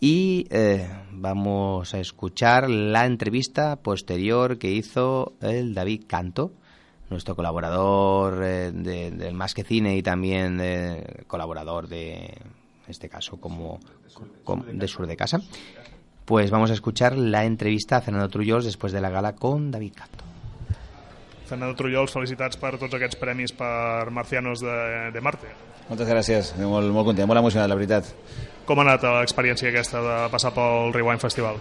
y 0.00 0.46
eh, 0.50 0.88
vamos 1.12 1.94
a 1.94 1.98
escuchar 1.98 2.68
la 2.70 3.06
entrevista 3.06 3.76
posterior 3.76 4.58
que 4.58 4.70
hizo 4.70 5.34
el 5.40 5.74
David 5.74 6.04
Canto, 6.08 6.52
nuestro 7.10 7.34
colaborador 7.34 8.42
eh, 8.44 8.70
de- 8.72 9.10
del 9.10 9.34
Más 9.34 9.54
que 9.54 9.64
Cine 9.64 9.96
y 9.96 10.02
también 10.02 10.58
eh, 10.60 11.24
colaborador 11.26 11.88
de, 11.88 12.14
en 12.24 12.88
este 12.88 13.08
caso, 13.08 13.38
como, 13.40 13.80
como 14.44 14.64
de 14.64 14.88
Sur 14.88 15.06
de 15.06 15.16
Casa. 15.16 15.40
Pues 16.24 16.50
vamos 16.50 16.70
a 16.70 16.74
escuchar 16.74 17.16
la 17.16 17.44
entrevista 17.44 17.96
a 17.96 18.00
Fernando 18.02 18.28
Trullols 18.28 18.64
después 18.66 18.92
de 18.92 19.00
la 19.00 19.08
gala 19.08 19.34
con 19.34 19.70
David 19.70 19.94
Canto. 19.94 20.24
Fernando 21.46 21.74
Trullols, 21.74 22.12
felicitats 22.12 22.58
per 22.60 22.74
tots 22.76 22.92
aquests 22.98 23.16
premis 23.16 23.54
per 23.56 24.10
Marcianos 24.12 24.60
de, 24.60 24.74
de 25.14 25.20
Marte. 25.24 25.48
Moltes 25.88 26.04
gràcies, 26.10 26.50
molt, 26.60 26.90
molt 26.92 27.08
content, 27.08 27.24
molt 27.30 27.40
emocionat, 27.40 27.70
la 27.72 27.78
veritat. 27.78 28.10
Com 28.68 28.82
ha 28.82 28.84
anat 28.84 29.06
l'experiència 29.08 29.70
aquesta 29.72 30.02
de 30.04 30.16
passar 30.28 30.50
pel 30.52 30.92
Rewind 30.92 31.22
Festival? 31.24 31.56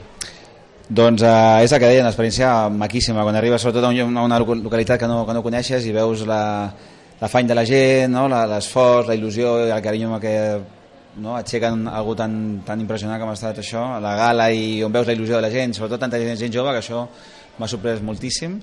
Doncs 0.88 1.22
eh, 1.22 1.64
és 1.66 1.72
el 1.76 1.82
que 1.84 1.90
deia, 1.90 2.04
una 2.06 2.14
experiència 2.14 2.70
maquíssima, 2.72 3.24
quan 3.28 3.36
arribes 3.36 3.62
sobretot 3.62 3.84
a, 3.90 3.92
una 4.08 4.40
loca- 4.40 4.56
localitat 4.56 5.02
que 5.02 5.08
no, 5.10 5.26
que 5.28 5.36
no 5.36 5.44
coneixes 5.44 5.84
i 5.86 5.92
veus 5.92 6.24
la, 6.28 6.72
l'afany 7.20 7.48
de 7.50 7.56
la 7.58 7.66
gent, 7.68 8.14
no? 8.14 8.28
La- 8.32 8.46
l'esforç, 8.48 9.10
la 9.10 9.18
il·lusió 9.18 9.58
el 9.68 9.82
carinyo 9.84 10.20
què 10.24 10.36
no? 11.18 11.36
aixequen 11.36 11.88
algú 11.92 12.16
tan, 12.16 12.62
tan 12.66 12.80
impressionant 12.80 13.20
com 13.20 13.34
ha 13.34 13.36
estat 13.36 13.60
això, 13.60 13.84
la 14.00 14.16
gala 14.16 14.52
i 14.54 14.84
on 14.86 14.94
veus 14.94 15.08
la 15.10 15.16
il·lusió 15.18 15.36
de 15.36 15.44
la 15.44 15.52
gent, 15.52 15.74
sobretot 15.76 16.00
tanta 16.06 16.20
gent, 16.22 16.38
gent 16.40 16.54
jove, 16.54 16.72
que 16.72 16.84
això 16.84 17.04
m'ha 17.58 17.68
sorprès 17.68 18.04
moltíssim, 18.06 18.60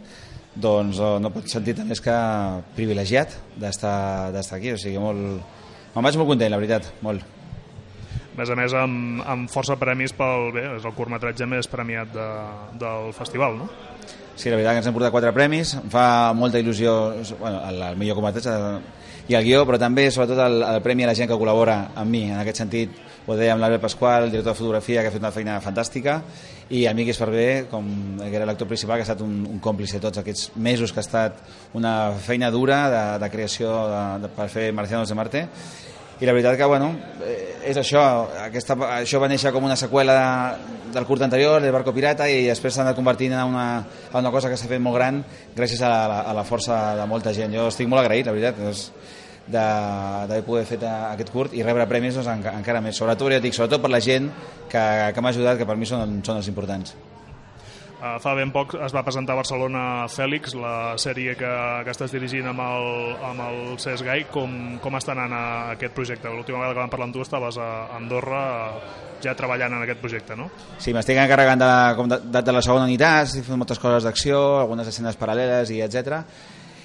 doncs 0.55 1.01
oh, 1.03 1.17
no 1.21 1.33
pots 1.35 1.53
sentir 1.53 1.75
més 1.85 2.01
que 2.01 2.15
privilegiat 2.77 3.35
d'estar 3.59 4.31
aquí, 4.55 4.73
o 4.73 4.79
sigui, 4.79 5.01
molt... 5.03 5.43
Me'n 5.95 6.07
vaig 6.09 6.17
molt 6.19 6.31
content, 6.33 6.51
la 6.51 6.59
veritat, 6.59 6.89
molt. 7.03 7.23
A 8.35 8.41
més 8.41 8.51
a 8.51 8.57
més, 8.59 8.73
amb, 8.75 9.23
amb 9.31 9.51
força 9.51 9.77
premis 9.79 10.13
pel... 10.17 10.51
Bé, 10.57 10.65
és 10.75 10.85
el 10.85 10.95
curtmetratge 10.97 11.47
més 11.47 11.71
premiat 11.71 12.11
de, 12.11 12.29
del 12.81 13.13
festival, 13.15 13.61
no? 13.63 13.69
Sí, 14.35 14.51
la 14.51 14.59
veritat 14.59 14.75
que 14.75 14.81
ens 14.83 14.91
hem 14.91 14.97
portat 14.97 15.15
quatre 15.15 15.31
premis, 15.37 15.77
em 15.79 15.91
fa 15.93 16.33
molta 16.35 16.59
il·lusió 16.59 16.95
bueno, 17.39 17.61
el, 17.69 17.83
el 17.93 17.99
millor 18.01 18.19
curtmetratge 18.19 18.55
i 19.31 19.37
el 19.39 19.45
guió, 19.47 19.63
però 19.65 19.79
també 19.81 20.09
sobretot 20.11 20.41
el, 20.45 20.59
el 20.67 20.81
premi 20.85 21.07
a 21.07 21.13
la 21.13 21.15
gent 21.17 21.31
que 21.31 21.39
col·labora 21.39 21.77
amb 21.95 22.11
mi, 22.11 22.25
en 22.27 22.41
aquest 22.43 22.65
sentit 22.65 22.99
ho 23.25 23.37
deia 23.39 23.55
amb 23.55 23.63
l'Albert 23.63 23.87
Pasqual, 23.87 24.27
el 24.27 24.35
director 24.35 24.53
de 24.53 24.59
fotografia 24.59 25.01
que 25.01 25.09
ha 25.09 25.15
fet 25.15 25.23
una 25.23 25.33
feina 25.33 25.55
fantàstica 25.65 26.19
i 26.75 26.83
el 26.91 26.99
Miqui 26.99 27.15
Esparvé, 27.15 27.47
com, 27.71 27.87
que 28.21 28.35
era 28.35 28.45
l'actor 28.49 28.69
principal 28.69 28.99
que 28.99 29.07
ha 29.07 29.09
estat 29.09 29.23
un, 29.25 29.39
un 29.49 29.63
còmplice 29.65 30.03
tots 30.03 30.21
aquests 30.21 30.51
mesos 30.61 30.93
que 30.93 31.01
ha 31.01 31.07
estat 31.07 31.41
una 31.79 31.95
feina 32.21 32.51
dura 32.53 32.83
de, 32.93 33.03
de 33.23 33.31
creació 33.33 33.73
de, 33.89 34.05
de, 34.27 34.33
per 34.37 34.51
fer 34.53 34.69
Marcianos 34.77 35.09
de 35.09 35.17
Marte 35.17 35.47
i 36.21 36.27
la 36.27 36.33
veritat 36.33 36.57
que, 36.57 36.65
bueno, 36.71 36.93
eh, 37.25 37.57
és 37.71 37.77
això, 37.81 38.03
aquesta, 38.45 38.77
això 39.01 39.19
va 39.21 39.29
néixer 39.29 39.51
com 39.53 39.65
una 39.67 39.77
seqüela 39.77 40.57
del 40.95 41.07
curt 41.09 41.23
anterior, 41.27 41.63
El 41.65 41.73
barco 41.75 41.93
pirata, 41.93 42.29
i 42.31 42.45
després 42.47 42.75
s'ha 42.75 42.83
anat 42.85 42.95
convertint 42.97 43.33
en 43.35 43.43
una, 43.51 43.67
en 44.13 44.19
una 44.21 44.31
cosa 44.31 44.49
que 44.49 44.57
s'ha 44.57 44.69
fet 44.71 44.81
molt 44.81 44.95
gran 44.97 45.25
gràcies 45.57 45.83
a 45.83 45.89
la, 45.91 46.21
a 46.23 46.35
la 46.37 46.45
força 46.45 46.95
de 47.01 47.07
molta 47.11 47.33
gent. 47.35 47.53
Jo 47.57 47.67
estic 47.73 47.89
molt 47.91 48.05
agraït, 48.05 48.27
la 48.27 48.33
veritat, 48.37 48.61
doncs, 48.63 48.85
de- 49.47 49.59
d'haver 50.29 50.45
pogut 50.47 50.65
fer 50.69 50.79
aquest 50.89 51.33
curt 51.35 51.53
i 51.53 51.63
rebre 51.67 51.85
premis 51.91 52.15
doncs, 52.15 52.29
enca- 52.31 52.55
encara 52.57 52.81
més. 52.81 52.97
Sobretot, 52.97 53.33
ja 53.35 53.41
dic, 53.41 53.53
sobretot 53.57 53.83
per 53.83 53.91
la 53.91 54.01
gent 54.01 54.31
que, 54.71 54.85
que 55.15 55.21
m'ha 55.21 55.35
ajudat, 55.35 55.59
que 55.59 55.67
per 55.67 55.77
mi 55.77 55.85
són, 55.91 56.21
són 56.25 56.39
els 56.41 56.49
importants. 56.49 56.95
Uh, 58.05 58.19
fa 58.21 58.35
ben 58.37 58.51
poc 58.53 58.75
es 58.85 58.93
va 58.93 59.01
presentar 59.01 59.33
a 59.33 59.39
Barcelona 59.39 59.83
Fèlix, 60.13 60.53
la 60.61 60.93
sèrie 61.01 61.33
que, 61.41 61.49
que 61.87 61.93
estàs 61.95 62.13
dirigint 62.13 62.45
amb 62.51 62.61
el, 62.61 62.89
amb 63.31 63.41
el 63.47 63.61
Cesc 63.81 64.05
Gai. 64.05 64.27
Com, 64.29 64.75
com 64.85 64.99
està 64.99 65.15
anant 65.15 65.33
aquest 65.73 65.95
projecte? 65.97 66.29
L'última 66.29 66.59
vegada 66.61 66.75
que 66.75 66.83
vam 66.83 66.91
parlar 66.93 67.07
amb 67.09 67.15
tu 67.17 67.23
estaves 67.25 67.57
a 67.57 67.69
Andorra 67.97 68.43
eh, 68.51 68.91
ja 69.25 69.33
treballant 69.39 69.79
en 69.79 69.87
aquest 69.87 70.03
projecte, 70.03 70.37
no? 70.37 70.51
Sí, 70.77 70.93
m'estic 70.93 71.17
encarregant 71.23 71.63
de 71.63 71.69
com 71.97 72.11
de, 72.13 72.19
de, 72.27 72.43
de 72.45 72.53
la 72.53 72.61
segona 72.67 72.85
unitat, 72.91 73.31
estic 73.31 73.47
fent 73.47 73.63
moltes 73.63 73.81
coses 73.81 74.05
d'acció, 74.05 74.41
algunes 74.59 74.91
escenes 74.91 75.17
paral·leles 75.17 75.73
i 75.73 75.79
etc. 75.87 76.19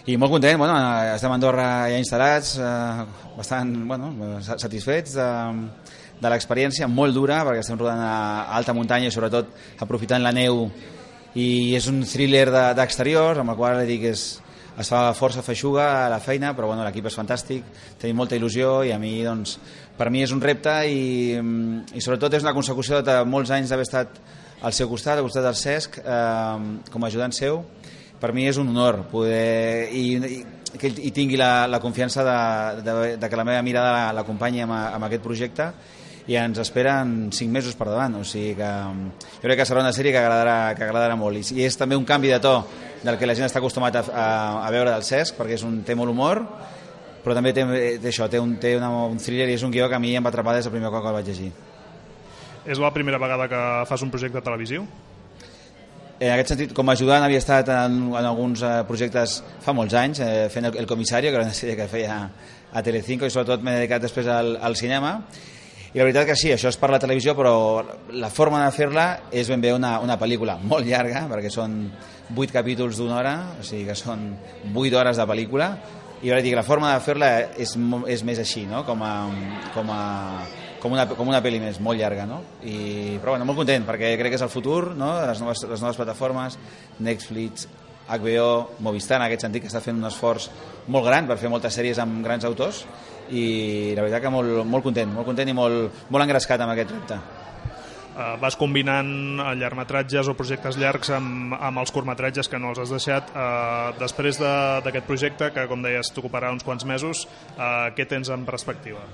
I 0.08 0.16
molt 0.16 0.32
content, 0.38 0.56
bueno, 0.62 0.78
eh, 0.80 1.18
estem 1.18 1.34
a 1.34 1.36
Andorra 1.36 1.66
ja 1.92 1.98
instal·lats, 2.00 2.54
eh, 2.64 3.34
bastant 3.36 3.74
bueno, 3.92 4.14
sa- 4.46 4.56
satisfets 4.62 5.18
de, 5.20 5.28
de 6.24 6.32
l'experiència, 6.32 6.88
molt 6.88 7.12
dura, 7.20 7.42
perquè 7.44 7.66
estem 7.66 7.82
rodant 7.84 8.06
a 8.08 8.16
alta 8.56 8.78
muntanya 8.78 9.12
i 9.12 9.18
sobretot 9.18 9.52
aprofitant 9.84 10.24
la 10.24 10.32
neu 10.32 10.70
i 11.36 11.76
és 11.78 11.88
un 11.88 12.04
thriller 12.06 12.50
de- 12.50 12.74
d'exterior, 12.74 13.40
amb 13.40 13.52
el 13.52 13.58
qual 13.60 13.86
dic 13.88 14.04
és, 14.10 14.42
es 14.80 14.90
fa 14.90 15.14
força 15.14 15.44
feixuga 15.44 16.06
a 16.06 16.10
la 16.10 16.20
feina, 16.20 16.56
però 16.56 16.68
bueno, 16.68 16.84
l'equip 16.84 17.06
és 17.06 17.18
fantàstic, 17.18 17.64
tenim 18.00 18.16
molta 18.18 18.36
il·lusió 18.36 18.86
i 18.88 18.92
a 18.92 19.00
mi, 19.00 19.22
doncs, 19.24 19.58
per 19.98 20.10
mi 20.10 20.24
és 20.24 20.32
un 20.32 20.42
repte 20.42 20.72
i, 20.88 21.36
mm, 21.42 21.96
i 21.96 22.02
sobretot 22.02 22.34
és 22.34 22.44
una 22.44 22.54
consecució 22.54 23.02
de 23.02 23.24
molts 23.26 23.52
anys 23.52 23.70
d'haver 23.70 23.84
estat 23.84 24.20
al 24.62 24.74
seu 24.74 24.90
costat, 24.90 25.18
al 25.18 25.24
costat 25.28 25.44
del 25.44 25.56
Cesc, 25.56 26.00
eh, 26.00 26.92
com 26.92 27.04
a 27.04 27.08
ajudant 27.08 27.32
seu. 27.32 27.64
Per 28.20 28.34
mi 28.34 28.48
és 28.48 28.58
un 28.58 28.68
honor 28.68 29.06
poder 29.12 29.90
i, 29.96 30.18
i 30.18 30.78
que 30.78 30.88
ell 30.88 31.14
tingui 31.16 31.38
la, 31.40 31.68
la 31.68 31.80
confiança 31.80 32.24
de, 32.24 32.82
de, 32.84 33.18
de 33.18 33.30
que 33.30 33.36
la 33.40 33.46
meva 33.48 33.62
mirada 33.64 34.12
l'acompanyi 34.14 34.62
amb, 34.66 34.74
amb 34.74 35.08
aquest 35.08 35.24
projecte 35.24 35.72
i 36.30 36.38
ens 36.38 36.60
esperen 36.62 37.32
5 37.34 37.50
mesos 37.50 37.78
per 37.78 37.88
davant, 37.90 38.20
o 38.20 38.26
sigui 38.28 38.54
que 38.60 38.70
mm, 38.70 39.30
jo 39.40 39.48
crec 39.48 39.64
que 39.64 39.66
serà 39.66 39.82
una 39.82 39.94
sèrie 39.96 40.14
que 40.14 40.22
agradarà, 40.22 40.76
que 40.78 40.86
agradarà 40.86 41.16
molt 41.18 41.40
i, 41.40 41.62
i 41.62 41.66
és 41.66 41.78
també 41.80 41.98
un 41.98 42.06
canvi 42.06 42.30
de 42.30 42.38
to 42.44 42.54
del 43.02 43.18
que 43.18 43.26
la 43.26 43.34
gent 43.38 43.48
està 43.48 43.64
acostumat 43.64 43.98
a, 43.98 44.04
a, 44.12 44.28
a 44.68 44.70
veure 44.76 44.94
del 44.94 45.06
Cesc 45.08 45.40
perquè 45.40 45.58
és 45.58 45.66
un, 45.66 45.82
té 45.88 45.98
molt 45.98 46.14
humor 46.14 46.44
però 47.24 47.36
també 47.36 47.52
té, 47.56 47.66
té 48.00 48.12
això, 48.12 48.30
té, 48.32 48.40
un, 48.42 48.56
té 48.62 48.76
una, 48.78 48.92
un 49.10 49.20
thriller 49.22 49.50
i 49.50 49.58
és 49.58 49.66
un 49.66 49.74
guió 49.74 49.90
que 49.90 49.98
a 49.98 50.02
mi 50.02 50.16
em 50.16 50.24
va 50.24 50.32
atrapar 50.32 50.56
des 50.56 50.68
del 50.68 50.76
primer 50.76 50.92
cop 50.94 51.04
que 51.04 51.12
el 51.12 51.18
vaig 51.18 51.28
llegir. 51.30 51.52
És 52.70 52.80
la 52.80 52.92
primera 52.96 53.20
vegada 53.20 53.48
que 53.52 53.62
fas 53.90 54.06
un 54.06 54.12
projecte 54.14 54.42
televisiu? 54.46 54.86
En 56.20 56.34
aquest 56.34 56.54
sentit, 56.54 56.74
com 56.76 56.90
a 56.90 56.96
ajudant 56.98 57.24
havia 57.24 57.40
estat 57.40 57.70
en, 57.72 58.00
en 58.12 58.26
alguns 58.26 58.64
eh, 58.64 58.72
projectes 58.88 59.38
fa 59.64 59.76
molts 59.76 59.96
anys, 59.96 60.20
eh, 60.24 60.48
fent 60.52 60.68
el, 60.68 60.80
el 60.82 60.88
Comissario, 60.88 61.32
que 61.32 61.40
era 61.40 61.48
una 61.48 61.56
sèrie 61.56 61.78
que 61.80 61.88
feia 61.92 62.18
a 62.70 62.84
Telecinco 62.84 63.28
i 63.28 63.32
sobretot 63.32 63.64
m'he 63.64 63.78
dedicat 63.80 64.04
després 64.04 64.28
al, 64.28 64.58
al 64.62 64.76
cinema 64.80 65.14
i 65.90 65.98
la 65.98 66.06
veritat 66.06 66.28
que 66.30 66.38
sí, 66.38 66.52
això 66.54 66.70
és 66.70 66.78
per 66.78 66.92
la 66.94 67.00
televisió 67.02 67.34
però 67.38 67.54
la 68.14 68.30
forma 68.30 68.62
de 68.66 68.74
fer-la 68.76 69.08
és 69.32 69.50
ben 69.50 69.62
bé 69.62 69.74
una, 69.74 69.98
una 70.04 70.20
pel·lícula 70.22 70.60
molt 70.62 70.86
llarga 70.86 71.26
perquè 71.32 71.50
són 71.54 71.80
8 72.36 72.54
capítols 72.54 73.00
d'una 73.02 73.18
hora 73.18 73.34
o 73.58 73.66
sigui 73.66 73.88
que 73.88 73.98
són 73.98 74.30
8 74.70 75.00
hores 75.00 75.18
de 75.18 75.26
pel·lícula 75.30 75.72
i 76.22 76.32
ara 76.34 76.44
dic, 76.44 76.54
la 76.58 76.66
forma 76.68 76.92
de 76.92 77.00
fer-la 77.04 77.30
és, 77.64 77.76
és 78.12 78.24
més 78.28 78.40
així, 78.42 78.66
no? 78.68 78.84
com, 78.88 79.02
a, 79.08 79.14
com, 79.72 79.92
a, 79.94 80.00
com, 80.84 80.92
una, 80.92 81.06
com 81.16 81.32
una 81.32 81.40
pel·li 81.44 81.62
més, 81.64 81.80
molt 81.80 82.00
llarga, 82.00 82.26
no? 82.28 82.42
I, 82.60 83.20
però 83.22 83.38
bueno, 83.38 83.48
molt 83.48 83.62
content, 83.62 83.86
perquè 83.88 84.12
crec 84.20 84.36
que 84.36 84.40
és 84.40 84.44
el 84.44 84.52
futur, 84.52 84.92
no? 85.00 85.14
les, 85.24 85.40
noves, 85.40 85.64
les 85.72 85.86
noves 85.86 86.00
plataformes, 86.00 86.58
Netflix, 87.08 87.70
HBO, 88.10 88.50
Movistar, 88.84 89.22
en 89.22 89.30
aquest 89.30 89.46
sentit, 89.46 89.64
que 89.64 89.72
està 89.72 89.80
fent 89.86 89.96
un 89.96 90.10
esforç 90.10 90.50
molt 90.92 91.08
gran 91.08 91.30
per 91.30 91.40
fer 91.40 91.52
moltes 91.54 91.80
sèries 91.80 92.02
amb 92.04 92.20
grans 92.26 92.48
autors, 92.50 92.84
i 93.32 93.94
la 93.96 94.02
veritat 94.06 94.24
que 94.26 94.32
molt, 94.34 94.64
molt 94.66 94.84
content, 94.84 95.12
molt 95.14 95.28
content 95.28 95.50
i 95.50 95.54
molt, 95.54 96.06
molt 96.10 96.26
engrescat 96.26 96.62
amb 96.66 96.74
aquest 96.74 96.92
repte. 96.96 97.20
Uh, 98.20 98.34
vas 98.42 98.58
combinant 98.60 99.08
eh, 99.40 99.52
llargmetratges 99.56 100.28
o 100.28 100.34
projectes 100.36 100.76
llargs 100.76 101.08
amb, 101.16 101.54
amb 101.56 101.80
els 101.80 101.92
curtmetratges 101.96 102.50
que 102.52 102.60
no 102.60 102.74
els 102.74 102.82
has 102.84 102.90
deixat. 102.92 103.30
Uh, 103.32 103.94
després 104.02 104.40
de- 104.42 104.82
d'aquest 104.84 105.06
projecte, 105.08 105.52
que 105.56 105.68
com 105.70 105.80
deies 105.86 106.12
t'ocuparà 106.12 106.50
uns 106.52 106.66
quants 106.68 106.84
mesos, 106.84 107.28
uh, 107.56 107.94
què 107.96 108.06
tens 108.10 108.28
en 108.34 108.44
perspectiva? 108.44 109.06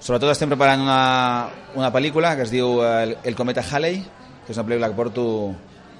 Sobretot 0.00 0.32
estem 0.32 0.48
preparant 0.50 0.80
una, 0.82 1.48
una 1.76 1.92
pel·lícula 1.92 2.32
que 2.34 2.42
es 2.48 2.50
diu 2.50 2.80
eh, 2.82 3.02
El, 3.04 3.16
el 3.22 3.36
cometa 3.36 3.62
Halley, 3.62 4.00
que 4.46 4.50
és 4.50 4.56
una 4.58 4.64
pel·lícula 4.66 4.88
que 4.88 4.96
porto 4.96 5.24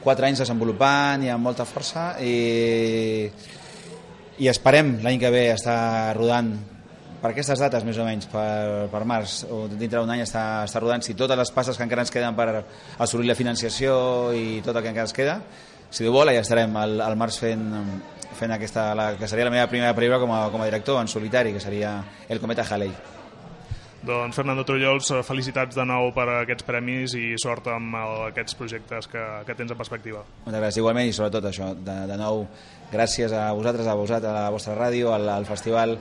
4 0.02 0.26
anys 0.30 0.40
desenvolupant 0.40 1.22
i 1.22 1.28
amb 1.28 1.44
molta 1.44 1.66
força 1.68 2.14
i, 2.24 3.28
i 4.40 4.48
esperem 4.48 4.96
l'any 5.04 5.20
que 5.20 5.30
ve 5.30 5.42
estar 5.52 6.16
rodant 6.16 6.54
per 7.20 7.32
aquestes 7.32 7.60
dates 7.60 7.84
més 7.84 7.98
o 8.00 8.06
menys, 8.06 8.28
per, 8.32 8.88
per 8.92 9.02
març 9.08 9.42
o 9.48 9.66
dintre 9.68 9.98
d'un 10.00 10.10
any 10.14 10.24
està, 10.24 10.64
està 10.64 10.80
rodant 10.80 11.04
si 11.04 11.16
totes 11.18 11.38
les 11.38 11.52
passes 11.52 11.76
que 11.76 11.84
encara 11.84 12.06
ens 12.06 12.14
queden 12.14 12.38
per 12.38 12.64
assolir 12.98 13.28
la 13.28 13.36
financiació 13.38 14.32
i 14.32 14.62
tot 14.64 14.74
el 14.76 14.82
que 14.82 14.94
encara 14.94 15.08
ens 15.08 15.16
queda 15.16 15.40
si 15.90 16.06
Déu 16.06 16.14
vol 16.14 16.30
ja 16.30 16.42
estarem 16.44 16.76
al, 16.78 17.00
al 17.02 17.16
març 17.18 17.40
fent, 17.42 17.64
fent 18.38 18.54
aquesta, 18.54 18.92
la, 18.94 19.12
que 19.18 19.28
seria 19.28 19.48
la 19.48 19.54
meva 19.54 19.70
primera 19.70 19.94
pel·lícula 19.96 20.20
com 20.22 20.34
a, 20.36 20.44
com 20.52 20.62
a 20.62 20.68
director 20.68 21.00
en 21.02 21.10
solitari, 21.10 21.52
que 21.52 21.62
seria 21.62 21.96
El 22.28 22.38
cometa 22.38 22.62
Halley. 22.62 22.92
Doncs 24.06 24.38
Fernando 24.38 24.62
Trullols, 24.64 25.10
felicitats 25.28 25.76
de 25.76 25.84
nou 25.84 26.08
per 26.16 26.24
aquests 26.38 26.64
premis 26.64 27.12
i 27.18 27.34
sort 27.42 27.66
amb 27.68 27.98
el, 27.98 28.14
aquests 28.30 28.56
projectes 28.56 29.10
que, 29.10 29.24
que 29.44 29.56
tens 29.58 29.74
en 29.74 29.76
perspectiva. 29.76 30.22
Moltes 30.46 30.62
gràcies 30.62 30.80
igualment 30.80 31.10
i 31.10 31.12
sobretot 31.12 31.50
això, 31.50 31.74
de, 31.74 31.98
de 32.08 32.16
nou, 32.22 32.46
gràcies 32.94 33.34
a 33.36 33.50
vosaltres, 33.58 33.90
a 33.90 33.98
vosaltres, 33.98 34.30
a 34.30 34.46
la 34.46 34.54
vostra 34.54 34.78
ràdio, 34.78 35.10
al, 35.12 35.28
al 35.34 35.48
festival. 35.50 35.98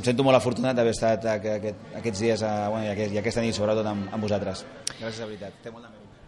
Em 0.00 0.04
sento 0.08 0.24
molt 0.24 0.38
afortunat 0.38 0.76
d'haver 0.76 0.94
estat 0.96 1.26
aquest, 1.28 1.88
aquests 2.00 2.20
dies, 2.24 2.42
a, 2.46 2.68
bueno, 2.72 2.86
i, 2.88 2.92
aquest, 2.94 3.12
i 3.12 3.20
aquesta 3.20 3.44
nit 3.44 3.56
sobretot 3.56 3.86
amb, 3.86 4.08
amb 4.08 4.24
vosaltres. 4.24 4.64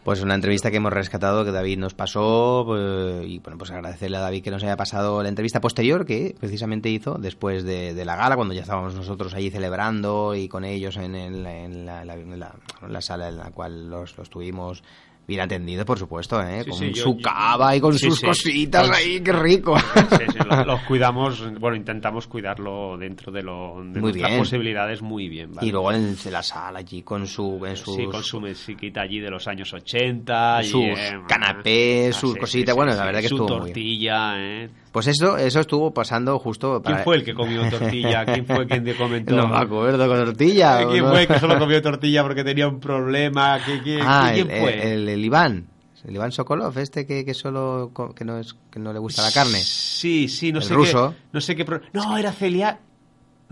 Pues 0.04 0.20
una 0.20 0.34
entrevista 0.34 0.70
que 0.70 0.78
hemos 0.78 0.92
rescatado 0.92 1.44
que 1.44 1.52
David 1.52 1.78
nos 1.78 1.94
pasó 1.94 2.64
pues, 2.66 3.24
y 3.24 3.38
bueno 3.38 3.56
pues 3.56 3.70
agradecerle 3.70 4.16
a 4.16 4.20
David 4.20 4.42
que 4.42 4.50
nos 4.50 4.64
haya 4.64 4.76
pasado 4.76 5.22
la 5.22 5.28
entrevista 5.28 5.60
posterior 5.60 6.04
que 6.04 6.34
precisamente 6.38 6.90
hizo 6.90 7.18
después 7.18 7.62
de, 7.62 8.04
la 8.04 8.16
gala 8.16 8.34
cuando 8.34 8.52
ya 8.52 8.62
estábamos 8.62 8.96
nosotros 8.96 9.32
allí 9.32 9.50
celebrando 9.50 10.34
y 10.34 10.48
con 10.48 10.64
ellos 10.64 10.96
en 10.96 11.84
la 11.84 13.00
sala 13.00 13.28
en 13.28 13.38
la 13.38 13.52
cual 13.52 13.88
los, 13.88 14.18
los 14.18 14.28
tuvimos 14.28 14.82
bien 15.26 15.40
atendidos 15.40 15.84
por 15.84 15.98
supuesto 15.98 16.42
¿eh? 16.42 16.62
Sí, 16.64 16.70
con 16.70 16.78
sí, 16.78 16.94
su 16.94 17.16
yo- 17.16 17.22
cava 17.22 17.74
y 17.76 17.80
con 17.80 17.94
sí, 17.96 18.08
sus 18.10 18.20
cositas 18.20 18.90
ahí 18.90 19.20
qué 19.20 19.32
rico 19.32 19.78
Sí, 19.78 20.24
sí, 20.32 20.38
los, 20.44 20.66
los 20.66 20.80
cuidamos, 20.82 21.58
bueno, 21.60 21.76
intentamos 21.76 22.26
cuidarlo 22.26 22.96
dentro 22.98 23.30
de, 23.32 23.42
lo, 23.42 23.76
de 23.78 24.00
Muy 24.00 24.10
nuestras 24.12 24.30
bien. 24.30 24.38
posibilidades 24.40 25.00
muy 25.02 25.28
bien. 25.28 25.52
¿vale? 25.54 25.68
y 25.68 25.70
luego 25.72 25.92
en 25.92 26.16
la 26.30 26.42
sala 26.42 26.80
allí 26.80 27.02
con 27.02 27.26
su 27.26 27.64
en 27.64 27.76
sus 27.76 28.08
con 28.10 28.22
su 28.22 28.40
musiquita 28.40 29.02
allí 29.02 29.20
de 29.20 29.30
los 29.30 29.46
años 29.48 29.72
80. 29.72 30.62
y, 30.62 30.66
sus 30.66 30.82
eh, 30.82 31.18
canapés, 31.28 32.16
ah, 32.16 32.20
sus 32.20 32.36
cositas, 32.36 32.74
bueno, 32.74 32.94
la 32.94 33.04
verdad 33.04 33.20
que 33.20 33.28
su 33.28 33.36
estuvo 33.36 33.48
muy 33.48 33.58
bien. 33.58 33.74
tortilla, 33.74 34.34
¿eh? 34.38 34.70
Pues 34.92 35.06
eso, 35.06 35.38
eso 35.38 35.60
estuvo 35.60 35.92
pasando 35.92 36.38
justo 36.38 36.82
¿Quién 36.82 36.94
para- 36.96 37.04
fue 37.04 37.16
el 37.16 37.24
que 37.24 37.32
comió 37.34 37.68
tortilla? 37.70 38.24
¿Quién 38.26 38.44
fue 38.46 38.66
quien 38.66 38.84
te 38.84 38.94
comentó? 38.94 39.34
No 39.36 39.48
me 39.48 39.56
acuerdo, 39.56 40.06
con 40.06 40.24
tortilla. 40.24 40.86
¿Quién 40.86 41.02
¿no? 41.04 41.10
fue 41.10 41.22
el 41.22 41.28
que 41.28 41.38
solo 41.40 41.58
comió 41.58 41.80
tortilla 41.82 42.22
porque 42.22 42.44
tenía 42.44 42.68
un 42.68 42.78
problema? 42.78 43.58
¿Qué, 43.64 43.82
qué- 43.82 44.00
Ah, 44.02 44.30
quién 44.34 44.50
el, 44.50 44.60
fue? 44.60 44.92
el- 44.92 45.08
el 45.08 45.24
Iván. 45.24 45.66
El 46.06 46.14
Iván 46.16 46.32
Sokolov, 46.32 46.76
este 46.78 47.06
que, 47.06 47.24
que 47.24 47.32
solo 47.32 47.92
que 48.16 48.24
no 48.24 48.36
es 48.38 48.54
que 48.70 48.80
no 48.80 48.92
le 48.92 48.98
gusta 48.98 49.22
la 49.22 49.30
carne. 49.30 49.58
Sí, 49.62 50.28
sí, 50.28 50.50
no 50.52 50.58
El 50.58 50.64
sé 50.64 50.74
ruso. 50.74 51.10
qué. 51.16 51.22
No 51.32 51.40
sé 51.40 51.54
qué. 51.56 51.64
pro- 51.64 51.80
No, 51.92 52.16
era 52.18 52.32
celia. 52.32 52.78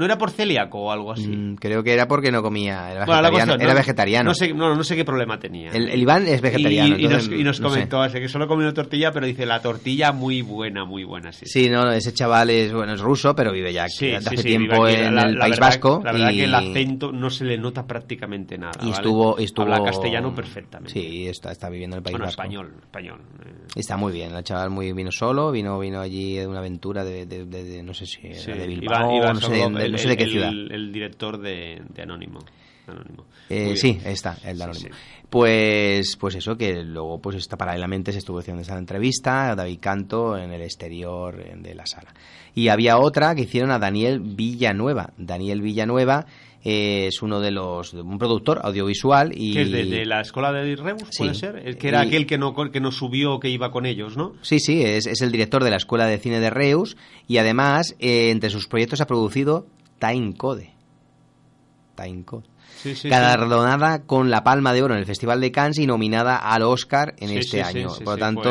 ¿No 0.01 0.07
era 0.07 0.17
por 0.17 0.31
celíaco 0.31 0.79
o 0.81 0.91
algo 0.91 1.13
así? 1.13 1.29
Mm, 1.29 1.57
creo 1.57 1.83
que 1.83 1.93
era 1.93 2.09
porque 2.09 2.33
no 2.33 2.43
comía, 2.43 2.91
era 2.91 3.05
Bueno, 3.05 3.21
vegetariano. 3.21 3.31
cuestión, 3.33 3.61
era 3.61 3.73
no- 3.75 3.79
vegetariano. 3.79 4.31
No 4.31 4.35
sé, 4.35 4.55
no, 4.55 4.75
no 4.75 4.83
sé 4.83 4.97
qué 4.97 5.05
problema 5.05 5.39
tenía. 5.39 5.71
El- 5.73 5.91
el 5.91 6.01
Iván 6.01 6.27
es 6.27 6.41
vegetariano, 6.41 6.97
Y, 6.97 7.01
y 7.01 7.03
nos, 7.05 7.13
entonces, 7.25 7.41
y 7.41 7.45
nos 7.45 7.61
no 7.61 7.69
sé. 7.69 7.75
comentó 7.75 8.05
ese 8.07 8.19
que 8.19 8.29
solo 8.31 8.49
comió 8.49 8.73
tortilla, 8.73 9.13
pero 9.13 9.27
dice 9.27 9.45
la 9.45 9.61
tortilla 9.61 10.13
muy 10.13 10.41
buena, 10.41 10.87
muy 10.87 11.05
buena, 11.05 11.33
sí. 11.33 11.45
Sí, 11.45 11.69
no, 11.69 11.93
ese 11.93 12.15
chaval 12.15 12.49
es 12.49 12.73
bueno, 12.73 12.95
es 12.95 13.01
ruso, 13.01 13.35
pero 13.37 13.53
vive 13.53 13.75
ya 13.75 13.87
Sí, 13.89 14.11
hace 14.15 14.39
sí, 14.39 14.43
tiempo 14.43 14.85
aquí. 14.87 14.95
en 14.95 15.15
La- 15.15 15.25
el 15.25 15.35
la 15.35 15.41
País 15.41 15.51
verdad- 15.57 15.67
Vasco 15.69 16.01
La 16.03 16.13
verdad 16.13 16.31
y 16.31 16.37
que 16.39 16.45
el 16.45 16.55
acento 16.55 17.13
no 17.13 17.29
se 17.29 17.45
le 17.45 17.59
nota 17.59 17.87
prácticamente 17.87 18.57
nada. 18.57 18.73
y 18.81 18.87
¿vale? 18.87 18.93
estuvo, 18.93 19.37
estuvo 19.39 19.65
Habla 19.67 19.85
castellano 19.85 20.35
perfectamente. 20.35 20.93
Sí, 20.99 21.29
está, 21.29 21.53
está 21.53 21.69
viviendo 21.69 21.97
en 21.97 21.99
el 21.99 22.03
País 22.05 22.13
Bueno, 22.15 22.25
Vasco. 22.25 22.41
español, 22.43 22.73
español. 22.83 23.21
eh. 23.45 23.51
Está 23.77 23.97
muy 23.99 24.13
bien, 24.13 24.35
el 24.35 24.43
chaval 24.45 24.71
muy 24.71 24.93
vino 24.95 25.13
solo, 25.13 25.53
vino 25.53 25.79
vino 25.79 26.01
allí 26.01 26.37
de 26.37 26.47
una 26.47 26.61
aventura 26.61 27.05
de, 27.05 27.27
de- 27.27 27.45
de- 27.45 27.65
de- 27.65 27.83
no 27.83 27.93
sé 27.95 28.07
si 28.07 28.21
de 28.29 28.67
Bilbao, 28.67 29.17
Iván 29.17 29.35
no, 29.35 29.41
sé 29.41 29.53
de, 29.53 29.59
Sokolov, 29.59 29.79
de- 29.91 29.97
no 29.97 29.99
sé 29.99 30.09
de 30.09 30.17
qué 30.17 30.25
el- 30.25 30.31
ciudad. 30.31 30.49
El, 30.51 30.73
el 30.73 30.93
director 30.93 31.39
de, 31.41 31.83
de 31.95 32.03
Anónimo. 32.03 32.41
Anónimo. 32.87 33.25
Eh, 33.49 33.77
sí, 33.77 33.99
está, 34.05 34.37
el 34.45 34.59
de 34.59 34.65
Anónimo. 34.65 34.89
sí. 34.89 35.01
Pues, 35.29 36.17
pues 36.19 36.35
eso, 36.35 36.57
que 36.57 36.83
luego 36.83 37.21
pues 37.21 37.37
está 37.37 37.57
paralelamente 37.57 38.11
se 38.11 38.19
estuvo 38.19 38.41
haciendo 38.41 38.63
esa 38.63 38.77
entrevista 38.77 39.51
a 39.51 39.55
David 39.55 39.79
Canto 39.81 40.37
en 40.37 40.51
el 40.53 40.61
exterior 40.63 41.41
eh, 41.41 41.55
de 41.57 41.75
la 41.77 41.87
sala. 41.87 42.13
Y 42.53 42.67
había 42.67 42.99
otra 42.99 43.35
que 43.37 43.43
hicieron 43.43 43.71
a 43.71 43.79
Daniel 43.79 44.19
Villanueva. 44.21 45.13
Daniel 45.17 45.63
Villanueva 45.63 46.27
eh, 46.65 47.07
es 47.07 47.23
uno 47.23 47.39
de 47.41 47.53
los, 47.53 47.95
un 47.95 48.19
productor 48.19 48.61
audiovisual 48.65 49.31
y... 49.33 49.53
¿Qué 49.55 49.63
es 49.63 49.71
de, 49.71 49.85
de 49.85 50.05
la 50.05 50.21
escuela 50.21 50.53
de 50.53 50.75
Reus, 50.75 51.05
puede 51.17 51.35
ser? 51.35 51.63
El 51.65 51.79
que 51.79 51.89
era 51.89 52.05
Y- 52.05 52.09
aquel 52.09 52.27
que 52.27 52.37
no, 52.37 52.53
que 52.73 52.81
no 52.81 52.91
subió, 52.91 53.39
que 53.39 53.49
iba 53.51 53.71
con 53.71 53.87
ellos, 53.87 54.17
¿no? 54.17 54.33
Sí, 54.43 54.59
sí, 54.59 54.83
es, 54.83 55.07
es 55.07 55.21
el 55.23 55.31
director 55.31 55.63
de 55.63 55.71
la 55.71 55.77
Escuela 55.77 56.07
de 56.07 56.19
Cine 56.19 56.41
de 56.41 56.51
Reus 56.51 56.97
y 57.29 57.39
además 57.39 57.95
eh, 58.01 58.31
entre 58.31 58.51
sus 58.51 58.67
proyectos 58.67 59.01
ha 59.01 59.07
producido 59.07 59.67
Timecode. 60.01 60.73
Timecode. 61.95 62.47
Sí, 62.83 62.95
sí, 62.95 63.09
galardonada 63.11 64.05
con 64.05 64.31
la 64.31 64.43
Palma 64.45 64.73
de 64.73 64.83
Oro 64.83 64.95
en 64.95 65.01
el 65.01 65.07
Festival 65.07 65.41
de 65.41 65.51
Cannes 65.53 65.77
y 65.79 65.87
nominada 65.87 66.37
al 66.37 66.63
Oscar 66.63 67.15
en 67.19 67.29
Sí, 67.29 67.39
este 67.39 67.63
sí, 67.63 67.71
sí, 67.73 67.79
año. 67.79 67.91
sí, 67.91 68.05
Por 68.05 68.13
lo 68.13 68.15
sí, 68.15 68.21
tanto, 68.21 68.43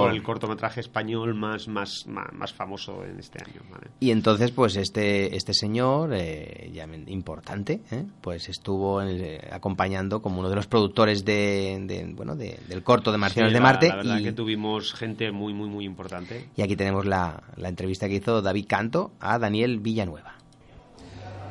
Por 0.00 0.10
el, 0.10 0.16
el- 0.16 0.22
cortometraje 0.22 0.80
español 0.80 1.34
más, 1.34 1.66
más, 1.68 2.04
más, 2.06 2.26
más 2.32 2.52
famoso 2.52 3.04
en 3.04 3.18
este 3.20 3.38
año, 3.42 3.62
¿vale? 3.70 3.86
y 4.00 4.10
entonces 4.10 4.50
pues 4.50 4.76
este 4.76 5.34
este 5.34 5.54
señor 5.54 6.10
eh, 6.12 6.70
ya 6.74 6.86
importante, 7.06 7.80
¿eh? 7.90 8.04
pues 8.20 8.48
estuvo 8.50 9.00
el- 9.00 9.20
eh, 9.22 9.48
acompañando 9.50 10.20
como 10.20 10.40
uno 10.40 10.50
de 10.50 10.56
los 10.56 10.66
productores 10.66 11.24
de, 11.24 11.78
de, 11.86 12.12
bueno 12.14 12.34
de- 12.36 12.58
del 12.68 12.82
corto 12.82 13.12
de 13.12 13.18
Marcianos 13.18 13.50
Sí, 13.50 13.54
de 13.54 13.60
la- 13.60 13.64
Marte 13.66 13.88
La, 13.88 13.96
verdad 13.96 14.18
y, 14.18 14.24
que 14.24 14.32
tuvimos 14.32 14.92
gente 14.94 15.30
muy, 15.32 15.54
muy, 15.54 15.68
muy 15.70 15.84
importante. 15.86 16.48
y 16.56 16.60
aquí 16.62 16.76
tenemos 16.76 17.06
la, 17.06 17.42
la 17.56 17.68
entrevista 17.68 18.08
que 18.08 18.16
hizo 18.16 18.42
David 18.42 18.66
Canto 18.68 19.12
a 19.20 19.38
Daniel 19.38 19.78
Villanueva. 19.78 20.29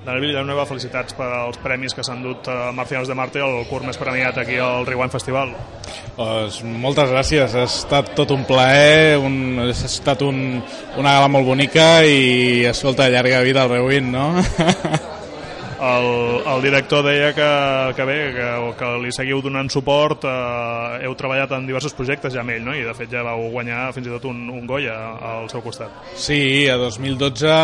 Daniel 0.06 0.24
Villanueva, 0.24 0.64
felicitats 0.66 1.16
pels 1.18 1.60
premis 1.60 1.94
que 1.96 2.06
s'han 2.06 2.22
dut 2.24 2.48
a 2.48 2.72
Marcianos 2.76 3.10
de 3.10 3.18
Marte, 3.20 3.42
el 3.44 3.68
curt 3.68 3.86
més 3.88 4.00
premiat 4.00 4.38
aquí 4.40 4.56
al 4.64 4.88
Rewind 4.88 5.12
Festival. 5.12 5.52
Pues 6.16 6.62
moltes 6.64 7.12
gràcies, 7.12 7.56
ha 7.56 7.68
estat 7.68 8.14
tot 8.16 8.32
un 8.36 8.46
plaer, 8.48 9.18
un, 9.20 9.60
ha 9.66 9.70
estat 9.74 10.24
un, 10.26 10.62
una 10.96 11.18
gala 11.18 11.28
molt 11.32 11.48
bonica 11.52 11.90
i, 12.08 12.66
escolta, 12.72 13.10
llarga 13.12 13.44
vida 13.44 13.68
al 13.68 13.76
Rewind, 13.76 14.12
no? 14.16 14.30
El, 15.80 16.08
el 16.44 16.62
director 16.62 17.06
deia 17.06 17.30
que, 17.34 17.50
que 17.96 18.06
bé, 18.08 18.18
que, 18.36 18.48
que 18.80 18.90
li 19.00 19.14
seguiu 19.16 19.40
donant 19.40 19.70
suport, 19.72 20.26
eh, 20.28 21.06
heu 21.08 21.16
treballat 21.20 21.54
en 21.56 21.70
diversos 21.70 21.96
projectes 21.96 22.36
ja 22.36 22.44
amb 22.44 22.52
ell, 22.52 22.66
no? 22.66 22.76
i 22.76 22.84
de 22.84 22.96
fet 22.98 23.12
ja 23.14 23.24
vau 23.24 23.46
guanyar 23.54 23.86
fins 23.96 24.10
i 24.10 24.12
tot 24.12 24.28
un, 24.28 24.42
un 24.52 24.68
Goya 24.68 24.98
al 25.32 25.48
seu 25.52 25.64
costat. 25.64 25.96
Sí, 26.20 26.68
a 26.68 26.76
2012 26.82 27.56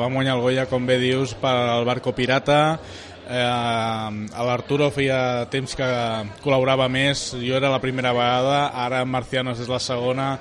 vam 0.00 0.16
guanyar 0.16 0.38
el 0.38 0.46
Goya, 0.46 0.66
com 0.72 0.88
bé 0.88 0.96
dius, 1.02 1.36
per 1.36 1.52
al 1.52 1.84
Barco 1.88 2.16
Pirata. 2.16 2.62
Eh, 3.28 4.40
L'Arturo 4.48 4.88
feia 4.94 5.20
temps 5.52 5.76
que 5.76 5.90
col·laborava 6.40 6.88
més, 6.88 7.28
jo 7.44 7.60
era 7.60 7.70
la 7.70 7.82
primera 7.84 8.16
vegada, 8.16 8.70
ara 8.86 9.04
Marcianos 9.04 9.60
és 9.60 9.68
la 9.68 9.82
segona. 9.84 10.32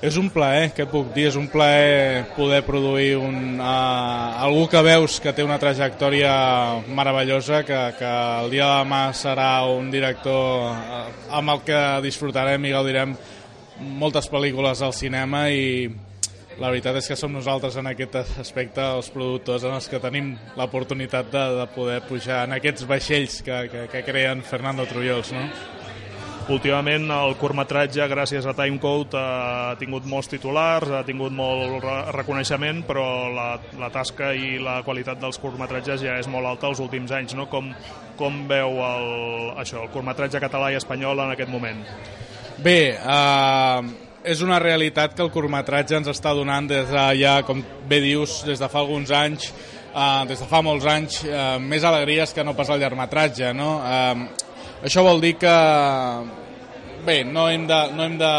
És 0.00 0.16
un 0.16 0.30
plaer, 0.32 0.70
què 0.72 0.86
puc 0.88 1.10
dir? 1.12 1.26
És 1.28 1.34
un 1.36 1.44
plaer 1.52 2.22
poder 2.32 2.62
produir 2.64 3.18
un, 3.20 3.58
uh, 3.60 4.44
algú 4.46 4.62
que 4.72 4.80
veus 4.80 5.18
que 5.20 5.34
té 5.36 5.44
una 5.44 5.58
trajectòria 5.60 6.30
meravellosa, 6.88 7.60
que, 7.68 7.80
que 7.98 8.12
el 8.40 8.48
dia 8.48 8.64
de 8.64 8.78
demà 8.80 9.00
serà 9.12 9.50
un 9.68 9.90
director 9.92 10.70
uh, 10.70 11.02
amb 11.36 11.52
el 11.52 11.60
que 11.66 11.80
disfrutarem 12.06 12.64
i 12.64 12.72
gaudirem 12.72 13.12
moltes 14.00 14.30
pel·lícules 14.32 14.80
al 14.80 14.96
cinema 14.96 15.50
i 15.52 15.90
la 16.60 16.70
veritat 16.72 16.96
és 16.96 17.08
que 17.08 17.16
som 17.16 17.36
nosaltres 17.36 17.76
en 17.80 17.92
aquest 17.92 18.16
aspecte 18.40 18.80
els 18.80 19.12
productors 19.12 19.66
en 19.68 19.76
els 19.76 19.88
que 19.88 20.00
tenim 20.00 20.32
l'oportunitat 20.56 21.28
de, 21.32 21.44
de 21.60 21.68
poder 21.76 22.00
pujar 22.08 22.46
en 22.48 22.56
aquests 22.56 22.88
vaixells 22.88 23.42
que, 23.44 23.60
que, 23.68 23.84
que 23.92 24.02
creen 24.08 24.40
Fernando 24.48 24.88
Trullols, 24.88 25.32
no? 25.36 25.44
Últimament 26.50 27.04
el 27.14 27.36
curtmetratge, 27.38 28.02
gràcies 28.10 28.46
a 28.48 28.52
Timecode, 28.58 29.14
ha 29.14 29.76
tingut 29.78 30.06
molts 30.10 30.32
titulars, 30.32 30.90
ha 30.90 31.04
tingut 31.06 31.30
molt 31.30 31.76
re 31.84 31.94
reconeixement, 32.16 32.80
però 32.88 33.04
la, 33.30 33.52
la 33.78 33.90
tasca 33.94 34.32
i 34.34 34.56
la 34.58 34.80
qualitat 34.82 35.20
dels 35.22 35.38
curtmetratges 35.38 36.02
ja 36.02 36.16
és 36.18 36.26
molt 36.32 36.50
alta 36.50 36.66
els 36.72 36.82
últims 36.82 37.14
anys. 37.14 37.36
No? 37.38 37.46
Com, 37.52 37.70
com 38.18 38.42
veu 38.50 38.82
el, 38.82 39.06
això, 39.62 39.84
el 39.84 39.94
curtmetratge 39.94 40.42
català 40.42 40.72
i 40.74 40.80
espanyol 40.80 41.22
en 41.22 41.36
aquest 41.36 41.54
moment? 41.54 41.86
Bé, 42.58 42.78
eh, 42.98 43.94
és 44.34 44.42
una 44.42 44.58
realitat 44.58 45.14
que 45.14 45.22
el 45.22 45.30
curtmetratge 45.30 46.00
ens 46.02 46.10
està 46.10 46.34
donant 46.34 46.66
des 46.66 46.90
de 46.90 47.08
ja, 47.22 47.38
com 47.46 47.62
bé 47.86 48.02
dius, 48.02 48.40
des 48.48 48.58
de 48.58 48.68
fa 48.68 48.82
alguns 48.82 49.14
anys, 49.14 49.52
eh, 49.94 50.22
des 50.26 50.42
de 50.42 50.50
fa 50.50 50.66
molts 50.66 50.90
anys, 50.98 51.22
eh, 51.30 51.58
més 51.62 51.86
alegries 51.86 52.34
que 52.34 52.42
no 52.42 52.58
pas 52.58 52.74
el 52.74 52.82
llargmetratge, 52.82 53.54
no? 53.54 53.76
Eh, 53.86 54.48
això 54.82 55.04
vol 55.04 55.20
dir 55.20 55.34
que 55.40 55.56
bé, 57.04 57.24
no 57.24 57.48
hem 57.50 57.66
de, 57.66 57.80
no 57.96 58.04
hem 58.04 58.16
de, 58.18 58.30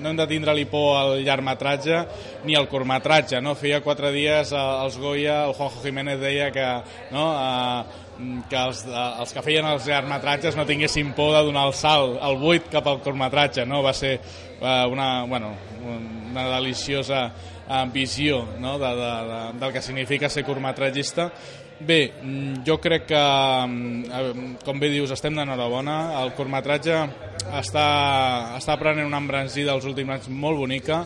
no 0.00 0.10
hem 0.10 0.18
de 0.18 0.26
tindre-li 0.30 0.64
por 0.70 0.96
al 0.98 1.12
llargmetratge 1.24 2.02
ni 2.46 2.56
al 2.56 2.68
curtmetratge, 2.70 3.40
no? 3.42 3.54
Feia 3.58 3.82
quatre 3.84 4.12
dies 4.14 4.52
eh, 4.52 4.64
els 4.84 4.98
Goya, 5.02 5.44
el 5.46 5.54
Juanjo 5.58 5.82
Jiménez 5.82 6.20
deia 6.20 6.50
que, 6.54 6.66
no, 7.14 7.26
eh, 7.34 8.42
que 8.50 8.60
els, 8.62 8.84
eh, 8.86 9.08
els 9.22 9.34
que 9.34 9.44
feien 9.46 9.66
els 9.68 9.88
llargmetratges 9.90 10.56
no 10.58 10.66
tinguessin 10.68 11.12
por 11.18 11.34
de 11.36 11.44
donar 11.50 11.66
el 11.70 11.76
salt, 11.76 12.18
el 12.22 12.38
buit 12.42 12.70
cap 12.72 12.86
al 12.90 13.02
curtmetratge, 13.04 13.66
no? 13.66 13.82
Va 13.86 13.94
ser 13.96 14.16
eh, 14.16 14.86
una, 14.90 15.10
bueno, 15.24 15.54
una 15.82 16.48
deliciosa 16.56 17.26
eh, 17.68 17.84
visió 17.92 18.44
no? 18.60 18.78
de, 18.78 18.94
de, 19.02 19.12
de, 19.30 19.44
del 19.60 19.72
que 19.72 19.82
significa 19.82 20.28
ser 20.28 20.44
curtmetratgista 20.44 21.32
Bé, 21.78 22.12
mm, 22.22 22.64
jo 22.64 22.78
crec 22.80 23.04
que, 23.06 23.22
mm, 23.68 24.04
eh, 24.08 24.56
com 24.64 24.78
bé 24.80 24.88
dius, 24.88 25.10
estem 25.10 25.34
d'enhorabona. 25.36 26.22
El 26.22 26.32
curtmetratge 26.32 26.96
està, 27.52 28.56
està 28.56 28.78
prenent 28.78 29.06
una 29.06 29.18
embranzida 29.20 29.74
els 29.74 29.84
últims 29.84 30.10
anys 30.10 30.28
molt 30.28 30.56
bonica 30.56 31.04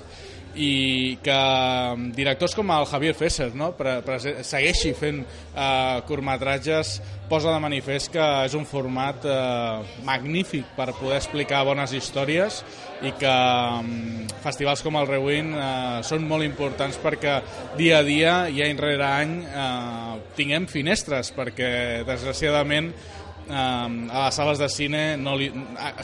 i 0.61 1.17
que 1.25 1.37
mm, 1.37 2.11
directors 2.17 2.55
com 2.57 2.71
el 2.75 2.85
Javier 2.91 3.15
Fesser 3.17 3.49
no? 3.57 3.73
pre, 3.79 4.01
pre, 4.05 4.19
segueixi 4.21 4.93
fent 4.99 5.23
eh, 5.25 6.03
curtmetratges 6.09 6.99
posa 7.31 7.53
de 7.55 7.63
manifest 7.63 8.11
que 8.13 8.27
és 8.45 8.57
un 8.59 8.67
format 8.69 9.25
eh, 9.25 9.95
magnífic 10.05 10.75
per 10.77 10.91
poder 10.99 11.21
explicar 11.21 11.63
bones 11.69 11.95
històries 11.97 12.61
i 13.07 13.15
que 13.17 13.31
um, 13.31 14.27
festivals 14.45 14.83
com 14.85 14.99
el 15.01 15.09
Rewind 15.09 15.57
eh, 15.57 16.01
són 16.05 16.27
molt 16.29 16.45
importants 16.45 16.99
perquè 17.01 17.39
dia 17.79 18.03
a 18.03 18.05
dia 18.05 18.35
i 18.53 18.61
any 18.67 18.77
rere 18.83 19.07
any 19.07 19.39
eh, 19.47 20.19
tinguem 20.37 20.69
finestres 20.69 21.33
perquè 21.37 21.71
desgraciadament 22.09 22.93
eh, 22.93 23.20
a 23.53 24.25
les 24.27 24.39
sales 24.39 24.63
de 24.63 24.69
cine, 24.73 25.03
no 25.21 25.37
li, 25.39 25.51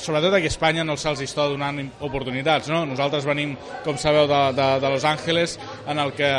sobretot 0.03 0.35
aquí 0.37 0.51
a 0.51 0.55
Espanya, 0.55 0.85
no 0.85 0.99
se'ls 1.01 1.25
està 1.25 1.49
donant 1.51 1.81
oportunitats. 2.05 2.71
No? 2.73 2.85
Nosaltres 2.89 3.27
venim, 3.29 3.57
com 3.85 3.99
sabeu, 4.01 4.29
de, 4.31 4.45
de, 4.57 4.69
de 4.83 4.93
Los 4.93 5.05
Angeles, 5.09 5.59
en 5.87 6.03
el 6.03 6.15
que 6.17 6.31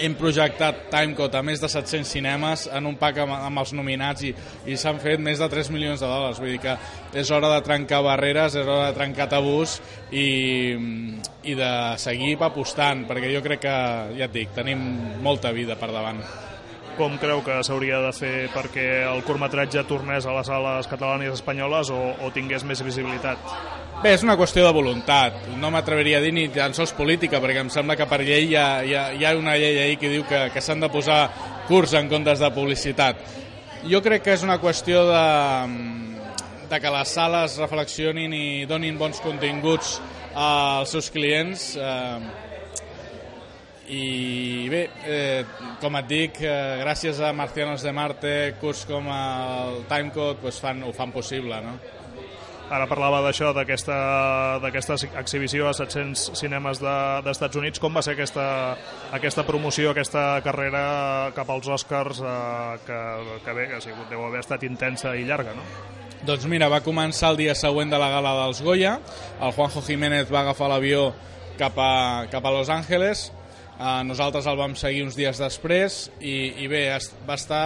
hem 0.00 0.14
projectat 0.16 0.86
Timecode 0.90 1.38
a 1.38 1.42
més 1.44 1.60
de 1.60 1.68
700 1.68 2.08
cinemes 2.08 2.66
en 2.72 2.86
un 2.88 2.96
pack 3.00 3.20
amb, 3.24 3.34
amb 3.36 3.62
els 3.62 3.72
nominats 3.76 4.24
i, 4.26 4.32
i 4.70 4.76
s'han 4.80 5.00
fet 5.02 5.20
més 5.22 5.40
de 5.40 5.48
3 5.50 5.72
milions 5.74 6.00
de 6.00 6.08
dòlars. 6.08 6.40
Vull 6.40 6.54
dir 6.54 6.60
que 6.62 6.76
és 7.20 7.32
hora 7.34 7.52
de 7.56 7.62
trencar 7.66 8.02
barreres, 8.06 8.56
és 8.56 8.66
hora 8.66 8.90
de 8.90 8.98
trencar 8.98 9.30
tabús 9.32 9.78
i, 10.10 10.28
i 11.44 11.56
de 11.58 11.72
seguir 12.02 12.36
apostant, 12.46 13.04
perquè 13.08 13.32
jo 13.34 13.42
crec 13.44 13.66
que, 13.66 13.80
ja 14.20 14.30
et 14.30 14.38
dic, 14.38 14.54
tenim 14.56 14.86
molta 15.24 15.52
vida 15.56 15.78
per 15.80 15.92
davant 15.92 16.22
com 16.98 17.16
creu 17.20 17.42
que 17.46 17.58
s'hauria 17.66 18.00
de 18.04 18.10
fer 18.16 18.48
perquè 18.54 18.86
el 19.08 19.22
curtmetratge 19.26 19.84
tornés 19.88 20.26
a 20.26 20.34
les 20.36 20.48
sales 20.50 20.88
catalanes 20.90 21.30
i 21.30 21.36
espanyoles 21.36 21.92
o, 21.94 22.00
o 22.20 22.30
tingués 22.34 22.64
més 22.66 22.82
visibilitat? 22.84 23.40
Bé, 24.00 24.14
és 24.14 24.22
una 24.24 24.36
qüestió 24.40 24.64
de 24.64 24.72
voluntat. 24.72 25.42
No 25.60 25.68
m'atreviria 25.74 26.18
a 26.20 26.24
dir 26.24 26.32
ni 26.32 26.46
tan 26.54 26.72
sols 26.76 26.94
política, 26.96 27.36
perquè 27.42 27.60
em 27.60 27.68
sembla 27.72 27.98
que 28.00 28.08
per 28.08 28.22
llei 28.24 28.46
hi 28.48 28.56
ha, 28.56 28.68
hi 28.80 28.94
ha, 28.96 29.04
hi 29.12 29.26
ha 29.28 29.34
una 29.36 29.58
llei 29.60 29.76
ahir 29.82 29.98
que 30.00 30.12
diu 30.12 30.24
que, 30.28 30.46
que 30.54 30.62
s'han 30.64 30.80
de 30.80 30.88
posar 30.88 31.20
curs 31.68 31.92
en 31.98 32.08
comptes 32.08 32.40
de 32.40 32.50
publicitat. 32.56 33.20
Jo 33.90 34.00
crec 34.04 34.24
que 34.24 34.36
és 34.38 34.44
una 34.44 34.56
qüestió 34.60 35.04
de, 35.08 35.24
de 36.70 36.80
que 36.80 36.94
les 36.96 37.16
sales 37.16 37.58
reflexionin 37.60 38.32
i 38.32 38.46
donin 38.70 38.96
bons 39.00 39.20
continguts 39.20 39.98
als 40.32 40.96
seus 40.96 41.10
clients. 41.12 41.74
Eh, 41.76 42.48
i 43.90 44.04
bé, 44.70 44.82
eh, 45.04 45.44
com 45.82 45.96
et 45.98 46.06
dic, 46.08 46.40
eh, 46.42 46.80
gràcies 46.80 47.20
a 47.20 47.32
Marcianos 47.36 47.82
de 47.82 47.92
Marte, 47.92 48.34
curs 48.60 48.84
com 48.88 49.08
el 49.12 49.82
Timecode, 49.90 50.38
pues 50.40 50.60
fan, 50.60 50.82
ho 50.86 50.92
fan 50.96 51.12
possible, 51.12 51.60
no? 51.64 51.78
Ara 52.70 52.86
parlava 52.86 53.18
d'això, 53.24 53.48
d'aquesta 53.50 54.94
exhibició 55.18 55.66
a 55.66 55.72
700 55.74 56.38
cinemes 56.38 56.78
dels 56.78 57.40
de, 57.42 57.48
Units. 57.58 57.82
Com 57.82 57.96
va 57.98 58.02
ser 58.06 58.14
aquesta, 58.14 58.76
aquesta 59.10 59.42
promoció, 59.42 59.90
aquesta 59.90 60.38
carrera 60.46 61.32
cap 61.34 61.50
als 61.50 61.66
Oscars 61.66 62.22
eh, 62.22 62.76
que, 62.86 63.00
que 63.44 63.56
bé, 63.56 63.66
que 63.72 63.80
ha 63.80 63.82
sigut, 63.82 64.06
deu 64.12 64.22
haver 64.28 64.44
estat 64.44 64.62
intensa 64.68 65.16
i 65.18 65.26
llarga, 65.26 65.56
no? 65.58 65.66
Doncs 66.22 66.46
mira, 66.52 66.68
va 66.70 66.82
començar 66.84 67.32
el 67.32 67.40
dia 67.40 67.56
següent 67.58 67.90
de 67.90 67.98
la 67.98 68.12
gala 68.12 68.36
dels 68.44 68.62
Goya. 68.62 69.00
El 69.40 69.56
Juanjo 69.56 69.82
Jiménez 69.82 70.30
va 70.30 70.44
agafar 70.44 70.70
l'avió 70.70 71.08
cap, 71.58 71.74
a, 71.74 72.28
cap 72.30 72.46
a 72.46 72.54
Los 72.54 72.70
Angeles 72.70 73.32
Uh, 73.80 74.02
nosaltres 74.04 74.44
el 74.44 74.58
vam 74.60 74.74
seguir 74.76 75.06
uns 75.06 75.16
dies 75.16 75.38
després 75.40 76.10
i, 76.20 76.52
i 76.60 76.68
bé, 76.68 76.84
va 77.24 77.40
estar... 77.40 77.64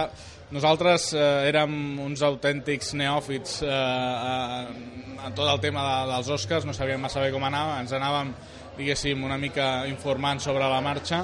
Nosaltres 0.53 1.07
eh, 1.17 1.21
érem 1.49 1.71
uns 2.03 2.21
autèntics 2.21 2.91
neòfits 2.93 3.55
eh, 3.65 3.69
eh, 3.69 5.15
en 5.25 5.33
tot 5.33 5.49
el 5.49 5.57
tema 5.63 5.81
de, 5.81 5.95
dels 6.11 6.29
Oscars, 6.35 6.67
no 6.69 6.73
sabíem 6.77 7.01
massa 7.01 7.23
bé 7.23 7.31
com 7.33 7.43
anava, 7.47 7.79
ens 7.81 7.95
anàvem, 7.97 8.29
diguéssim, 8.77 9.23
una 9.25 9.39
mica 9.41 9.87
informant 9.89 10.43
sobre 10.45 10.67
la 10.69 10.83
marxa. 10.85 11.23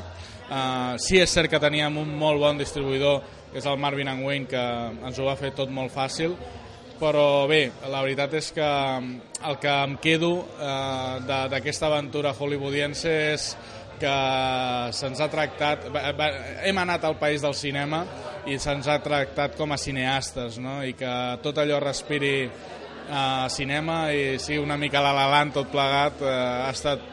Eh, 0.50 0.98
sí 1.06 1.22
és 1.22 1.30
cert 1.30 1.54
que 1.54 1.62
teníem 1.62 2.02
un 2.02 2.16
molt 2.18 2.42
bon 2.42 2.58
distribuïdor, 2.58 3.22
que 3.52 3.62
és 3.62 3.70
el 3.70 3.78
Marvin 3.78 4.10
Wayne, 4.24 4.50
que 4.50 4.66
ens 5.06 5.22
ho 5.22 5.30
va 5.30 5.38
fer 5.38 5.54
tot 5.54 5.70
molt 5.70 5.94
fàcil, 5.94 6.34
però 7.02 7.46
bé, 7.50 7.68
la 7.90 8.02
veritat 8.02 8.34
és 8.38 8.52
que 8.54 8.66
el 8.66 9.56
que 9.62 9.76
em 9.86 9.96
quedo 10.02 10.32
eh, 10.58 11.46
d'aquesta 11.54 11.88
aventura 11.88 12.34
hollywoodiense 12.34 13.14
és 13.36 13.52
que 14.02 14.16
se'ns 14.98 15.22
ha 15.22 15.30
tractat... 15.32 15.88
Hem 16.66 16.82
anat 16.82 17.06
al 17.08 17.18
país 17.22 17.44
del 17.46 17.56
cinema 17.58 18.04
i 18.50 18.58
se'ns 18.60 18.90
ha 18.90 18.98
tractat 19.04 19.56
com 19.60 19.72
a 19.72 19.80
cineastes, 19.80 20.58
no? 20.62 20.80
I 20.84 20.96
que 20.98 21.14
tot 21.46 21.62
allò 21.62 21.80
respiri 21.84 22.36
a 23.12 23.46
uh, 23.46 23.48
cinema 23.52 24.04
i 24.14 24.38
sigui 24.40 24.62
una 24.62 24.78
mica 24.82 25.02
la 25.04 25.46
tot 25.54 25.72
plegat, 25.72 26.22
uh, 26.22 26.36
ha 26.68 26.72
estat... 26.72 27.08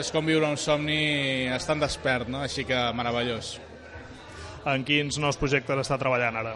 És 0.00 0.12
com 0.14 0.24
viure 0.24 0.46
un 0.46 0.56
somni 0.56 1.50
estant 1.50 1.80
despert, 1.82 2.28
no? 2.30 2.44
Així 2.46 2.64
que 2.64 2.78
meravellós. 2.94 3.58
En 4.70 4.84
quins 4.86 5.18
nous 5.18 5.36
projectes 5.36 5.82
està 5.82 5.98
treballant 5.98 6.36
ara? 6.36 6.54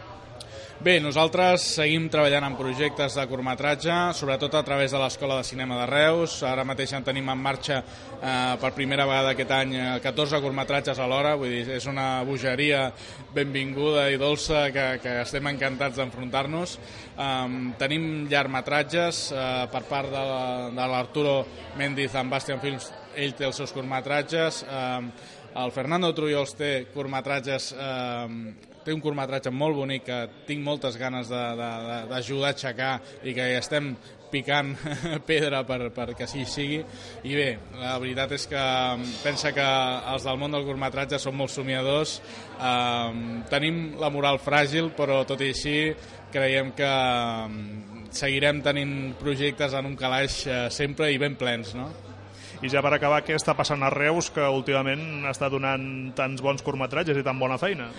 Bé, 0.82 0.96
nosaltres 0.98 1.62
seguim 1.76 2.08
treballant 2.10 2.42
en 2.48 2.56
projectes 2.58 3.14
de 3.14 3.22
curtmetratge, 3.30 3.94
sobretot 4.18 4.56
a 4.58 4.62
través 4.66 4.90
de 4.90 4.98
l'Escola 4.98 5.36
de 5.38 5.46
Cinema 5.46 5.76
de 5.78 5.84
Reus. 5.86 6.40
Ara 6.42 6.64
mateix 6.66 6.90
en 6.98 7.04
tenim 7.06 7.28
en 7.30 7.38
marxa 7.38 7.76
eh, 7.78 8.56
per 8.58 8.72
primera 8.74 9.06
vegada 9.06 9.30
aquest 9.32 9.52
any 9.54 9.76
14 10.02 10.34
eh, 10.34 10.40
curtmetratges 10.42 10.98
alhora, 10.98 11.36
vull 11.38 11.54
dir, 11.54 11.76
és 11.76 11.86
una 11.86 12.24
bogeria 12.26 12.88
benvinguda 13.36 14.08
i 14.10 14.18
dolça 14.18 14.66
que, 14.74 14.88
que 15.04 15.14
estem 15.22 15.46
encantats 15.52 16.00
d'enfrontar-nos. 16.00 16.74
Um, 17.14 17.70
tenim 17.78 18.26
llargmetratges 18.26 19.28
uh, 19.30 19.68
per 19.70 19.84
part 19.86 20.10
de 20.10 20.90
l'Arturo 20.90 21.36
Méndiz 21.78 22.18
amb 22.18 22.34
Bastian 22.34 22.58
Films, 22.58 22.90
ell 23.14 23.38
té 23.38 23.46
els 23.46 23.62
seus 23.62 23.70
curtmetratges, 23.72 24.64
um, 24.66 25.12
el 25.62 25.74
Fernando 25.74 26.10
Trullols 26.14 26.54
té 26.58 26.70
curtmetratges 26.94 27.72
eh, 27.78 28.28
té 28.84 28.92
un 28.92 29.00
curtmetratge 29.00 29.52
molt 29.54 29.78
bonic 29.78 30.04
que 30.06 30.18
tinc 30.48 30.62
moltes 30.64 30.98
ganes 31.00 31.30
d'ajudar 31.30 32.50
a 32.50 32.52
aixecar 32.52 32.92
i 33.24 33.32
que 33.36 33.48
estem 33.56 33.94
picant 34.34 34.74
pedra 35.28 35.62
per, 35.66 35.92
així 35.94 36.44
sigui 36.48 36.80
i 37.24 37.36
bé, 37.38 37.48
la 37.78 37.96
veritat 38.02 38.34
és 38.36 38.46
que 38.50 38.60
um, 38.60 39.04
pensa 39.22 39.54
que 39.54 39.66
els 40.12 40.26
del 40.26 40.40
món 40.40 40.54
del 40.54 40.66
curtmetratge 40.66 41.20
són 41.22 41.38
molt 41.38 41.54
somiadors 41.54 42.18
um, 42.58 43.44
tenim 43.50 43.94
la 44.00 44.10
moral 44.12 44.40
fràgil 44.42 44.90
però 44.98 45.22
tot 45.28 45.44
i 45.44 45.52
així 45.54 45.76
creiem 46.34 46.74
que 46.76 46.90
um, 46.90 47.60
seguirem 48.14 48.60
tenint 48.62 49.14
projectes 49.20 49.74
en 49.78 49.92
un 49.92 49.96
calaix 49.98 50.42
uh, 50.48 50.66
sempre 50.70 51.12
i 51.14 51.22
ben 51.22 51.38
plens 51.38 51.76
no? 51.78 51.88
I 52.62 52.70
ja 52.70 52.80
per 52.84 52.94
acabar, 52.94 53.22
què 53.26 53.34
està 53.36 53.54
passant 53.56 53.82
a 53.82 53.90
Reus 53.92 54.30
que 54.32 54.44
últimament 54.54 55.26
està 55.30 55.50
donant 55.52 56.12
tants 56.16 56.42
bons 56.44 56.62
curtmetratges 56.64 57.18
i 57.18 57.24
tan 57.26 57.38
bona 57.40 57.58
feina? 57.60 57.90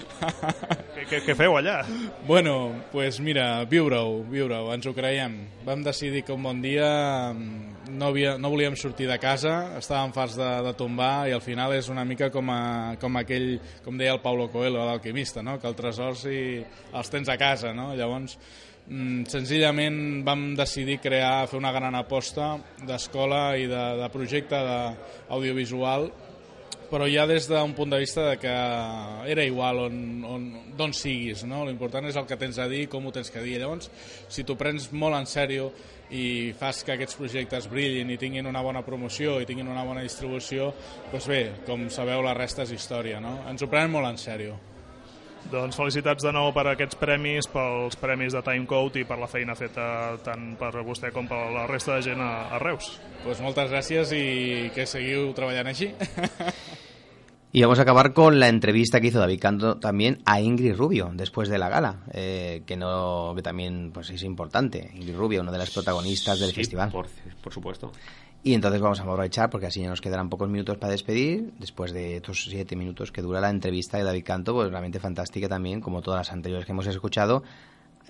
què, 0.95 1.05
què, 1.09 1.21
què 1.25 1.35
feu 1.37 1.57
allà? 1.59 1.81
Bueno, 2.27 2.55
pues 2.91 3.19
mira, 3.23 3.65
viure-ho, 3.69 4.21
viure-ho, 4.31 4.71
ens 4.73 4.87
ho 4.87 4.93
creiem. 4.95 5.37
Vam 5.67 5.83
decidir 5.85 6.23
que 6.25 6.33
un 6.33 6.45
bon 6.45 6.61
dia 6.63 6.87
mm, 7.33 7.91
no, 7.97 8.09
havia, 8.09 8.35
no 8.41 8.51
volíem 8.53 8.77
sortir 8.79 9.09
de 9.11 9.19
casa, 9.21 9.77
estàvem 9.79 10.13
farts 10.15 10.37
de, 10.39 10.51
de 10.65 10.75
tombar 10.77 11.27
i 11.29 11.35
al 11.35 11.43
final 11.43 11.75
és 11.75 11.89
una 11.91 12.05
mica 12.07 12.31
com, 12.33 12.49
a, 12.53 12.95
com 13.01 13.19
aquell, 13.21 13.57
com 13.85 13.99
deia 13.99 14.15
el 14.15 14.23
Paulo 14.23 14.47
Coelho, 14.53 14.85
l'alquimista, 14.87 15.43
no? 15.45 15.59
que 15.59 15.69
el 15.69 15.77
tresors 15.77 16.25
i 16.31 16.39
els 16.95 17.11
tens 17.11 17.29
a 17.29 17.37
casa, 17.41 17.73
no? 17.75 17.91
Llavors, 17.97 18.39
senzillament 18.85 20.21
vam 20.25 20.51
decidir 20.57 20.99
crear, 21.01 21.47
fer 21.49 21.57
una 21.57 21.71
gran 21.73 21.95
aposta 21.97 22.51
d'escola 22.85 23.55
i 23.57 23.65
de, 23.65 23.83
de 24.01 24.09
projecte 24.13 24.59
audiovisual 25.33 26.11
però 26.89 27.07
ja 27.09 27.25
des 27.27 27.47
d'un 27.49 27.73
punt 27.73 27.89
de 27.89 27.99
vista 27.99 28.29
de 28.29 28.37
que 28.37 28.53
era 29.31 29.43
igual 29.43 29.79
on, 29.87 29.97
on, 30.23 30.43
d'on 30.77 30.93
siguis, 30.93 31.43
no? 31.43 31.63
l'important 31.65 32.05
és 32.05 32.15
el 32.15 32.27
que 32.29 32.37
tens 32.37 32.59
a 32.61 32.67
dir, 32.69 32.85
com 32.91 33.05
ho 33.05 33.11
tens 33.11 33.31
que 33.33 33.41
dir. 33.43 33.57
Llavors, 33.59 33.89
si 34.29 34.45
t'ho 34.45 34.55
prens 34.59 34.91
molt 34.93 35.17
en 35.17 35.25
sèrio 35.29 35.71
i 36.13 36.53
fas 36.57 36.83
que 36.85 36.93
aquests 36.93 37.17
projectes 37.17 37.69
brillin 37.71 38.13
i 38.13 38.19
tinguin 38.21 38.45
una 38.47 38.61
bona 38.61 38.85
promoció 38.85 39.39
i 39.41 39.49
tinguin 39.49 39.71
una 39.71 39.83
bona 39.87 40.05
distribució, 40.05 40.71
doncs 41.11 41.27
bé, 41.31 41.41
com 41.65 41.89
sabeu, 41.89 42.21
la 42.21 42.37
resta 42.37 42.63
és 42.63 42.75
història. 42.77 43.19
No? 43.23 43.39
Ens 43.49 43.65
ho 43.65 43.71
prenem 43.71 43.97
molt 43.97 44.13
en 44.13 44.21
sèrio. 44.21 44.55
Doncs 45.51 45.77
felicitats 45.77 46.25
de 46.25 46.31
nou 46.33 46.49
per 46.55 46.65
aquests 46.71 46.97
premis, 46.97 47.47
pels 47.51 47.97
premis 48.01 48.33
de 48.33 48.41
Timecode 48.45 49.03
i 49.03 49.05
per 49.07 49.19
la 49.21 49.29
feina 49.29 49.55
feta 49.57 50.15
tant 50.25 50.55
per 50.59 50.71
vostè 50.81 51.11
com 51.13 51.29
per 51.29 51.43
la 51.53 51.67
resta 51.69 51.97
de 51.97 52.07
gent 52.09 52.23
a, 52.23 52.31
a 52.55 52.61
Reus. 52.63 52.95
Pues 53.23 53.43
moltes 53.45 53.69
gràcies 53.69 54.15
i 54.17 54.71
que 54.75 54.87
seguiu 54.89 55.29
treballant 55.37 55.69
així. 55.71 55.91
Y 57.55 57.61
vamos 57.61 57.79
a 57.79 57.83
acabar 57.83 58.11
con 58.11 58.37
la 58.37 58.49
entrevista 58.49 58.99
que 58.99 59.07
hizo 59.07 59.19
David 59.19 59.39
Canto 59.39 59.77
también 59.77 60.21
a 60.25 60.41
Ingrid 60.41 60.75
Rubio 60.75 61.09
después 61.13 61.47
de 61.47 61.57
la 61.57 61.69
gala, 61.69 62.03
eh, 62.11 62.63
que 62.65 62.75
no 62.75 63.31
que 63.33 63.41
también 63.41 63.91
pues 63.93 64.09
es 64.09 64.23
importante. 64.23 64.91
Ingrid 64.93 65.15
Rubio, 65.15 65.41
una 65.41 65.53
de 65.53 65.59
las 65.59 65.71
protagonistas 65.71 66.37
del 66.37 66.49
sí, 66.49 66.55
festival. 66.55 66.91
Por, 66.91 67.07
por 67.41 67.53
supuesto. 67.53 67.93
Y 68.45 68.53
entonces 68.53 68.79
vamos 68.79 68.99
a 68.99 69.01
aprovechar, 69.01 69.49
porque 69.49 69.65
así 69.65 69.81
ya 69.81 69.89
nos 69.89 70.01
quedarán 70.01 70.29
pocos 70.29 70.47
minutos 70.47 70.77
para 70.77 70.91
despedir, 70.91 71.53
después 71.57 71.91
de 71.93 72.17
estos 72.17 72.43
siete 72.43 72.75
minutos 72.75 73.11
que 73.11 73.23
dura 73.23 73.41
la 73.41 73.49
entrevista 73.49 73.97
de 73.97 74.03
David 74.03 74.23
Canto, 74.23 74.53
pues 74.53 74.69
realmente 74.69 74.99
fantástica 74.99 75.49
también, 75.49 75.81
como 75.81 76.03
todas 76.03 76.19
las 76.19 76.31
anteriores 76.31 76.63
que 76.67 76.71
hemos 76.71 76.85
escuchado, 76.85 77.41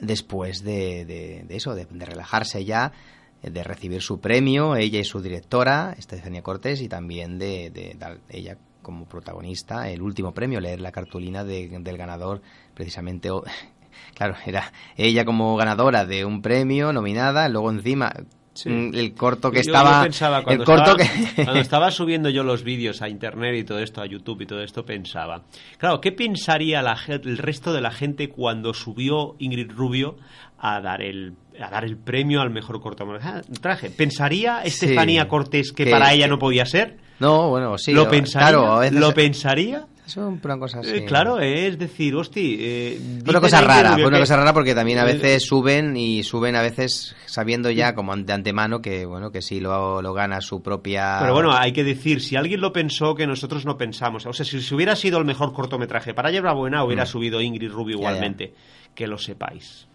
después 0.01 0.61
de, 0.61 1.05
de, 1.05 1.55
eso, 1.55 1.73
de, 1.73 1.85
relajarse 1.89 2.65
ya, 2.65 2.91
de 3.41 3.63
recibir 3.63 4.01
su 4.01 4.19
premio, 4.19 4.75
ella 4.75 4.99
y 4.99 5.05
su 5.05 5.21
directora, 5.21 5.95
Estefania 5.97 6.43
Cortés, 6.43 6.81
y 6.81 6.89
también 6.89 7.39
de, 7.39 7.95
dar 7.97 8.19
ella 8.27 8.57
como 8.81 9.05
protagonista 9.05 9.89
el 9.89 10.01
último 10.01 10.33
premio, 10.33 10.59
leer 10.59 10.81
la 10.81 10.91
cartulina 10.91 11.45
de- 11.45 11.69
del 11.79 11.97
ganador, 11.97 12.41
precisamente, 12.73 13.29
claro, 14.15 14.35
era 14.45 14.73
ella 14.97 15.23
como 15.23 15.55
ganadora 15.55 16.05
de 16.05 16.25
un 16.25 16.41
premio, 16.41 16.91
nominada, 16.91 17.47
luego 17.47 17.71
encima 17.71 18.11
mm, 18.65 18.93
el 18.93 19.13
corto 19.13 19.51
que 19.51 19.57
Yo- 19.57 19.71
estaba... 19.71 19.97
yo 19.97 20.03
pensaba 20.03 20.43
cuando, 20.43 20.63
el 20.63 20.65
corto 20.67 20.97
estaba, 20.97 21.25
que... 21.35 21.35
cuando 21.43 21.61
estaba 21.61 21.91
subiendo 21.91 22.29
yo 22.29 22.43
los 22.43 22.63
vídeos 22.63 23.01
a 23.01 23.09
internet 23.09 23.55
y 23.57 23.63
todo 23.63 23.79
esto, 23.79 24.01
a 24.01 24.05
YouTube 24.05 24.41
y 24.41 24.45
todo 24.45 24.61
esto, 24.61 24.85
pensaba, 24.85 25.43
claro, 25.77 25.99
¿qué 26.01 26.11
pensaría 26.11 26.81
la, 26.81 26.97
el 27.07 27.37
resto 27.37 27.73
de 27.73 27.81
la 27.81 27.91
gente 27.91 28.29
cuando 28.29 28.73
subió 28.73 29.35
Ingrid 29.39 29.71
Rubio 29.71 30.15
a 30.57 30.79
dar 30.81 31.01
el 31.01 31.33
a 31.59 31.69
dar 31.69 31.85
el 31.85 31.95
premio 31.97 32.41
al 32.41 32.49
mejor 32.49 32.81
cortometraje? 32.81 33.89
¿Pensaría 33.91 34.61
Sí. 34.63 34.67
Estefanía 34.85 35.27
Cortés 35.27 35.71
que, 35.71 35.85
Que- 35.85 35.91
para 35.91 36.13
ella 36.13 36.27
no 36.27 36.37
podía 36.39 36.65
ser? 36.65 36.97
No, 37.19 37.49
bueno, 37.49 37.77
sí. 37.77 37.93
¿Lo 37.93 38.09
pensaría? 38.09 38.49
Claro, 38.49 38.73
a 38.73 38.79
veces- 38.79 38.99
¿Lo 38.99 39.13
pensaría? 39.13 39.85
Son 40.05 40.39
una 40.43 40.59
cosa 40.59 40.79
así. 40.81 40.89
Eh, 40.97 41.05
claro, 41.05 41.39
es 41.39 41.79
decir, 41.79 42.15
hosti... 42.15 42.57
Eh, 42.59 42.99
una 43.27 43.41
cosa 43.41 43.59
rara, 43.61 43.95
una 43.95 44.09
que- 44.11 44.19
cosa 44.19 44.37
rara 44.37 44.53
porque 44.53 44.75
también 44.75 44.99
a 44.99 45.01
Eh, 45.01 45.13
veces 45.13 45.43
suben 45.47 45.97
y 45.97 46.21
suben 46.23 46.55
a 46.55 46.61
veces 46.61 47.15
sabiendo 47.25 47.71
ya 47.71 47.95
como 47.95 48.15
de 48.15 48.31
antemano 48.31 48.81
que 48.81 49.05
bueno 49.07 49.31
que 49.31 49.41
si 49.41 49.59
lo, 49.59 50.01
lo 50.03 50.13
gana 50.13 50.41
su 50.41 50.61
propia 50.61 51.17
Pero 51.21 51.33
bueno, 51.33 51.51
hay 51.57 51.73
que 51.73 51.83
decir, 51.83 52.21
si 52.21 52.35
alguien 52.35 52.61
lo 52.61 52.71
pensó, 52.71 53.15
que 53.15 53.25
nosotros 53.25 53.65
no 53.65 53.77
pensamos. 53.77 54.25
O 54.27 54.33
sea, 54.33 54.45
si, 54.45 54.61
si 54.61 54.75
hubiera 54.75 54.95
sido 54.95 55.17
el 55.17 55.25
mejor 55.25 55.53
cortometraje 55.53 56.13
para 56.13 56.29
Yerba 56.29 56.53
Buena, 56.53 56.83
hubiera 56.83 57.03
Mm. 57.03 57.07
subido 57.07 57.41
Ingrid 57.41 57.71
Rubio 57.71 57.97
Ya, 57.97 58.03
ya. 58.03 58.07
igualmente. 58.09 58.53
Que 58.93 59.07
lo 59.07 59.17
sepáis. 59.17 59.87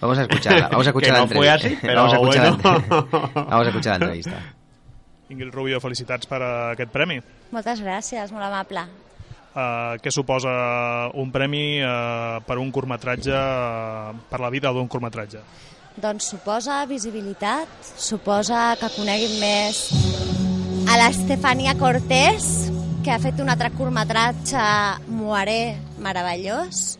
Vamos 0.00 0.18
a 0.18 0.22
escucharla, 0.22 0.68
vamos 0.68 0.86
a 0.86 0.90
escuchar 0.92 1.08
Que 1.10 1.12
la 1.12 1.20
no 1.20 1.28
fue 1.28 1.46
entrevista. 1.46 1.68
así, 1.68 1.78
pero 1.86 1.94
vamos 1.94 2.12
a 2.12 2.16
escuchar 2.16 2.44
la 2.44 2.50
bueno. 2.50 3.08
vamos 3.34 3.66
a 3.66 3.68
escuchar 3.68 3.90
la 3.92 3.96
entrevista. 4.06 4.54
Ingrid 5.28 5.50
Rubio, 5.52 5.78
felicitats 5.80 6.26
per 6.26 6.42
aquest 6.42 6.90
premi. 6.92 7.20
Moltes 7.52 7.80
gràcies, 7.84 8.32
molt 8.32 8.44
amable. 8.44 8.82
Uh, 9.52 9.98
què 10.00 10.08
suposa 10.08 10.48
un 11.20 11.28
premi 11.28 11.76
uh, 11.84 12.40
per 12.46 12.56
un 12.56 12.70
curtmetratge, 12.72 13.36
uh, 13.36 14.14
per 14.30 14.40
la 14.40 14.48
vida 14.48 14.72
d'un 14.72 14.88
curtmetratge? 14.88 15.42
Doncs 16.00 16.30
suposa 16.32 16.78
visibilitat, 16.88 17.68
suposa 18.00 18.70
que 18.80 18.88
coneguin 18.94 19.34
més 19.42 19.82
a 20.88 20.96
l'Estefania 21.02 21.74
Cortés, 21.76 22.70
que 23.04 23.12
ha 23.12 23.20
fet 23.20 23.44
un 23.44 23.52
altre 23.52 23.68
curtmetratge 23.76 24.64
Moaré 25.12 25.76
meravellós, 26.00 26.96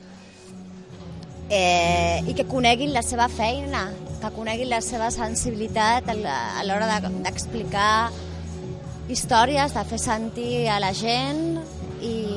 eh, 1.49 2.21
i 2.29 2.35
que 2.37 2.45
coneguin 2.45 2.93
la 2.93 3.01
seva 3.03 3.31
feina, 3.33 3.87
que 4.21 4.31
coneguin 4.37 4.69
la 4.71 4.83
seva 4.85 5.09
sensibilitat 5.11 6.09
a 6.13 6.65
l'hora 6.69 7.01
de- 7.01 7.17
d'explicar 7.25 8.11
històries, 9.09 9.73
de 9.73 9.85
fer 9.85 9.99
sentir 9.99 10.69
a 10.69 10.79
la 10.81 10.93
gent 10.93 11.59
i, 12.03 12.32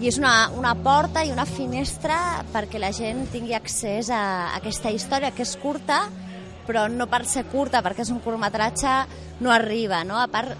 i 0.00 0.10
és 0.10 0.18
una, 0.20 0.50
una 0.52 0.74
porta 0.76 1.22
i 1.24 1.32
una 1.32 1.46
finestra 1.48 2.44
perquè 2.52 2.80
la 2.80 2.92
gent 2.92 3.24
tingui 3.32 3.56
accés 3.56 4.10
a, 4.12 4.52
aquesta 4.58 4.92
història 4.92 5.32
que 5.32 5.46
és 5.46 5.56
curta 5.62 6.02
però 6.66 6.84
no 6.92 7.06
per 7.08 7.22
ser 7.24 7.46
curta 7.48 7.80
perquè 7.84 8.04
és 8.04 8.12
un 8.12 8.20
curtmetratge 8.20 8.92
no 9.40 9.54
arriba 9.54 10.02
no? 10.04 10.18
a 10.20 10.28
part 10.28 10.52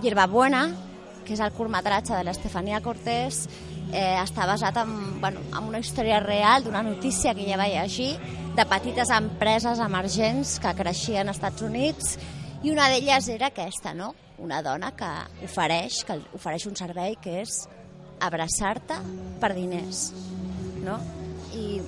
Hierba 0.00 0.26
Buena 0.30 0.64
que 1.24 1.36
és 1.36 1.42
el 1.44 1.52
curtmetratge 1.56 2.16
de 2.16 2.24
l'Estefania 2.24 2.80
Cortés 2.84 3.44
eh, 3.92 4.16
està 4.20 4.48
basat 4.48 4.80
en, 4.80 5.20
bueno, 5.20 5.44
en 5.52 5.68
una 5.68 5.80
història 5.84 6.22
real 6.24 6.64
d'una 6.64 6.82
notícia 6.84 7.34
que 7.36 7.44
ja 7.48 7.60
va 7.60 7.68
llegir 7.68 8.14
de 8.56 8.64
petites 8.70 9.12
empreses 9.12 9.80
emergents 9.82 10.58
que 10.62 10.74
creixien 10.78 11.28
als 11.28 11.40
Estats 11.40 11.68
Units 11.68 12.16
i 12.64 12.72
una 12.72 12.88
d'elles 12.88 13.28
era 13.28 13.50
aquesta, 13.52 13.92
no? 13.92 14.14
Una 14.40 14.62
dona 14.64 14.94
que 14.96 15.08
ofereix, 15.44 16.00
que 16.08 16.16
ofereix 16.34 16.64
un 16.66 16.76
servei 16.78 17.18
que 17.20 17.42
és 17.42 17.58
abraçar-te 18.24 18.98
per 19.40 19.52
diners, 19.56 20.08
no? 20.84 20.98
I 21.54 21.80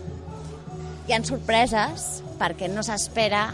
hi 1.06 1.14
ha 1.14 1.22
sorpreses 1.22 2.06
perquè 2.40 2.68
no 2.68 2.82
s'espera 2.82 3.48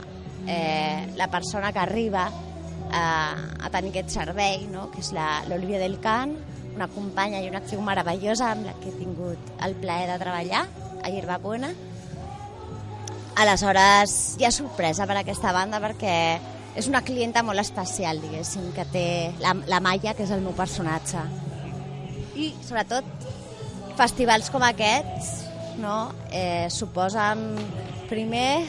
eh, 0.48 1.12
la 1.16 1.28
persona 1.28 1.72
que 1.72 1.82
arriba 1.82 2.30
a, 2.92 3.04
a 3.60 3.70
tenir 3.70 3.92
aquest 3.92 4.16
servei, 4.16 4.66
no? 4.72 4.88
que 4.92 5.02
és 5.02 5.12
l'Olivia 5.12 5.80
del 5.82 5.98
Can, 6.00 6.36
una 6.72 6.88
companya 6.88 7.42
i 7.42 7.50
una 7.50 7.60
actriu 7.60 7.82
meravellosa 7.84 8.52
amb 8.52 8.68
la 8.68 8.76
que 8.80 8.90
he 8.90 8.96
tingut 8.96 9.52
el 9.64 9.76
plaer 9.80 10.08
de 10.12 10.18
treballar 10.22 10.64
a 11.02 11.10
Hierba 11.10 11.38
Buena. 11.42 11.72
Aleshores, 13.42 14.36
hi 14.40 14.48
ha 14.48 14.52
sorpresa 14.52 15.06
per 15.08 15.18
aquesta 15.20 15.52
banda 15.52 15.80
perquè 15.82 16.16
és 16.76 16.88
una 16.88 17.02
clienta 17.04 17.42
molt 17.44 17.60
especial, 17.60 18.20
diguéssim, 18.20 18.70
que 18.76 18.84
té 18.92 19.06
la, 19.44 19.52
la 19.68 19.80
Maia, 19.84 20.16
que 20.16 20.24
és 20.24 20.32
el 20.32 20.44
meu 20.44 20.56
personatge. 20.56 21.24
I, 22.42 22.50
sobretot, 22.66 23.06
festivals 23.98 24.50
com 24.50 24.64
aquests 24.66 25.28
no? 25.78 26.12
eh, 26.30 26.66
suposen 26.70 27.44
primer 28.10 28.64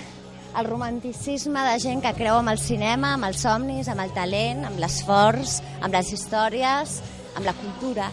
el 0.58 0.68
romanticisme 0.68 1.64
de 1.66 1.80
gent 1.82 2.04
que 2.04 2.12
creu 2.14 2.38
amb 2.38 2.52
el 2.52 2.60
cinema, 2.62 3.16
amb 3.16 3.26
els 3.26 3.42
somnis, 3.42 3.90
amb 3.90 4.04
el 4.04 4.14
talent, 4.14 4.62
amb 4.68 4.78
l'esforç, 4.82 5.58
amb 5.82 5.96
les 5.96 6.12
històries, 6.14 7.00
amb 7.34 7.48
la 7.48 7.56
cultura. 7.58 8.12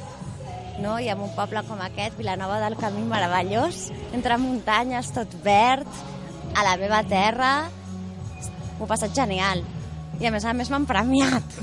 No? 0.81 0.97
I 0.97 1.11
en 1.13 1.21
un 1.21 1.35
poble 1.37 1.61
com 1.69 1.83
aquest, 1.85 2.17
Vilanova 2.17 2.57
del 2.63 2.79
Camí, 2.81 3.05
meravellós, 3.05 3.91
entre 4.17 4.41
muntanyes, 4.41 5.13
tot 5.13 5.37
verd, 5.45 5.89
a 6.57 6.65
la 6.65 6.79
meva 6.81 7.03
terra, 7.05 7.53
m'ho 8.79 8.87
he 8.87 8.89
passat 8.89 9.13
genial. 9.15 9.61
I 10.21 10.29
a 10.29 10.33
més 10.33 10.49
a 10.49 10.57
més 10.57 10.73
m'han 10.73 10.89
premiat. 10.89 11.61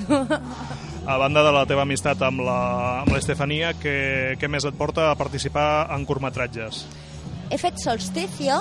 A 1.07 1.15
banda 1.15 1.41
de 1.41 1.51
la 1.55 1.63
teva 1.65 1.83
amistat 1.87 2.21
amb 2.27 2.41
la- 2.43 3.01
amb 3.01 3.13
l'Estefania, 3.15 3.71
què, 3.79 4.35
què 4.39 4.49
més 4.51 4.65
et 4.67 4.75
porta 4.75 5.09
a 5.11 5.15
participar 5.15 5.87
en 5.95 6.03
curtmetratges? 6.05 6.85
He 7.49 7.57
fet 7.57 7.79
Solsticio, 7.79 8.57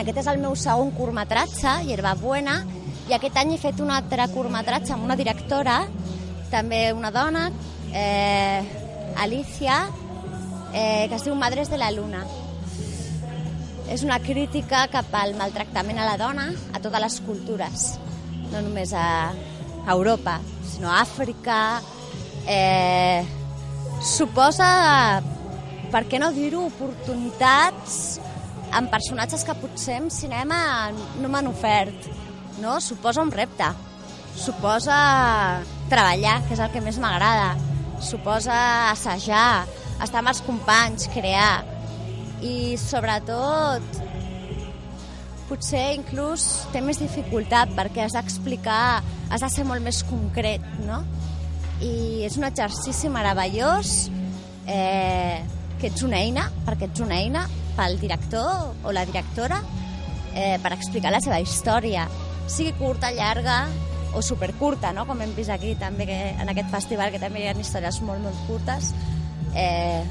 aquest 0.00 0.16
és 0.22 0.26
el 0.32 0.38
meu 0.40 0.56
segon 0.56 0.90
curtmetratge, 0.96 1.74
Hierba 1.84 2.14
Buena, 2.14 2.64
i 3.08 3.12
aquest 3.12 3.36
any 3.36 3.52
he 3.52 3.58
fet 3.60 3.80
un 3.84 3.90
altre 3.92 4.24
curtmetratge 4.32 4.94
amb 4.94 5.04
una 5.04 5.16
directora, 5.16 5.82
també 6.50 6.92
una 6.94 7.10
dona, 7.10 7.50
eh, 7.92 8.62
Alicia, 9.16 9.86
eh, 10.72 11.04
que 11.10 11.14
es 11.16 11.24
diu 11.24 11.34
Madres 11.34 11.68
de 11.68 11.76
la 11.76 11.90
Luna. 11.90 12.24
És 13.90 14.02
una 14.02 14.18
crítica 14.20 14.88
cap 14.88 15.12
al 15.12 15.34
maltractament 15.36 15.98
a 15.98 16.06
la 16.06 16.16
dona 16.16 16.48
a 16.72 16.80
totes 16.80 17.00
les 17.00 17.20
cultures, 17.20 17.98
no 18.50 18.62
només 18.62 18.94
a, 18.94 19.32
a 19.86 19.92
Europa, 19.92 20.40
sinó 20.64 20.90
a 20.90 21.00
Àfrica. 21.02 21.80
Eh, 22.46 23.24
suposa, 24.02 25.22
per 25.92 26.04
què 26.08 26.20
no 26.20 26.32
dir-ho, 26.34 26.66
oportunitats 26.68 28.18
amb 28.74 28.90
personatges 28.90 29.44
que 29.46 29.54
potser 29.54 30.00
en 30.02 30.10
cinema 30.10 30.90
no 31.20 31.30
m'han 31.30 31.48
ofert. 31.50 32.08
No? 32.62 32.80
Suposa 32.80 33.22
un 33.22 33.32
repte. 33.32 33.68
Suposa 34.34 34.96
treballar, 35.90 36.40
que 36.48 36.56
és 36.56 36.62
el 36.62 36.72
que 36.74 36.82
més 36.82 36.98
m'agrada. 36.98 37.54
Suposa 38.02 38.56
assajar, 38.90 39.64
estar 40.02 40.20
amb 40.20 40.32
els 40.32 40.42
companys, 40.44 41.06
crear. 41.14 41.62
I 42.44 42.74
sobretot 42.80 44.02
potser 45.48 45.94
inclús 45.98 46.64
té 46.72 46.80
més 46.84 47.00
dificultat 47.00 47.72
perquè 47.76 48.04
has 48.04 48.16
d'explicar, 48.16 49.02
has 49.30 49.44
de 49.44 49.50
ser 49.52 49.66
molt 49.68 49.84
més 49.84 50.02
concret, 50.08 50.64
no? 50.86 51.02
I 51.84 52.24
és 52.24 52.38
un 52.38 52.46
exercici 52.48 53.10
meravellós 53.12 54.08
eh, 54.66 55.42
que 55.80 55.90
ets 55.90 56.04
una 56.06 56.20
eina, 56.22 56.48
perquè 56.66 56.88
ets 56.88 57.02
una 57.04 57.18
eina 57.20 57.46
pel 57.74 57.98
director 58.00 58.86
o 58.86 58.92
la 58.94 59.04
directora 59.04 59.58
eh, 60.34 60.56
per 60.62 60.72
explicar 60.72 61.12
la 61.12 61.20
seva 61.20 61.40
història, 61.42 62.06
sigui 62.48 62.74
curta, 62.78 63.12
llarga 63.12 63.64
o 64.14 64.22
supercurta, 64.22 64.92
no? 64.94 65.06
com 65.08 65.20
hem 65.20 65.32
vist 65.34 65.50
aquí 65.50 65.74
també 65.78 66.06
que 66.08 66.18
en 66.40 66.50
aquest 66.50 66.70
festival 66.70 67.10
que 67.12 67.20
també 67.22 67.42
hi 67.42 67.48
ha 67.50 67.56
històries 67.58 67.98
molt, 68.06 68.22
molt 68.22 68.44
curtes. 68.48 68.92
Eh, 69.54 70.04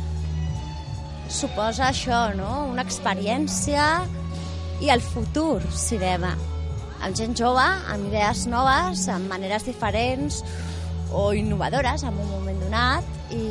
suposa 1.31 1.87
això, 1.87 2.27
no? 2.35 2.65
una 2.69 2.83
experiència 2.83 4.03
i 4.83 4.89
el 4.91 5.01
futur 5.01 5.61
cinema 5.71 6.33
amb 7.03 7.15
gent 7.15 7.35
jove, 7.39 7.63
amb 7.63 8.07
idees 8.09 8.45
noves, 8.51 9.07
amb 9.11 9.31
maneres 9.31 9.65
diferents 9.67 10.41
o 11.11 11.31
innovadores 11.35 12.03
en 12.03 12.15
un 12.19 12.29
moment 12.31 12.59
donat 12.63 13.35
i, 13.35 13.43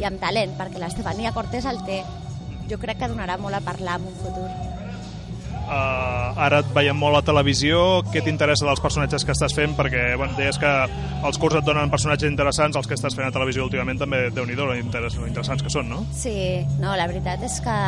i 0.00 0.06
amb 0.08 0.20
talent, 0.20 0.52
perquè 0.58 0.80
l'Estefania 0.80 1.32
Cortés 1.36 1.68
el 1.68 1.80
té. 1.88 2.02
Jo 2.70 2.78
crec 2.80 3.00
que 3.00 3.10
donarà 3.12 3.36
molt 3.40 3.56
a 3.56 3.64
parlar 3.64 3.98
en 4.00 4.08
un 4.08 4.16
futur. 4.20 4.48
Uh, 5.64 6.36
ara 6.44 6.58
et 6.60 6.72
veiem 6.76 6.96
molt 7.00 7.16
a 7.16 7.22
televisió, 7.24 8.02
què 8.12 8.20
t'interessa 8.24 8.66
dels 8.68 8.82
personatges 8.84 9.24
que 9.24 9.32
estàs 9.32 9.54
fent? 9.56 9.72
Perquè 9.76 10.10
bueno, 10.20 10.36
deies 10.36 10.60
que 10.60 10.72
els 11.24 11.40
curts 11.40 11.60
et 11.60 11.64
donen 11.64 11.92
personatges 11.92 12.28
interessants, 12.28 12.76
els 12.76 12.88
que 12.88 12.96
estàs 12.98 13.16
fent 13.16 13.30
a 13.30 13.32
televisió 13.32 13.64
últimament 13.64 14.00
també, 14.00 14.26
déu 14.32 14.44
nhi 14.44 14.56
interessants 14.80 15.64
que 15.64 15.72
són, 15.72 15.88
no? 15.88 16.04
Sí, 16.12 16.36
no, 16.80 16.92
la 17.00 17.08
veritat 17.08 17.44
és 17.48 17.56
que 17.64 17.78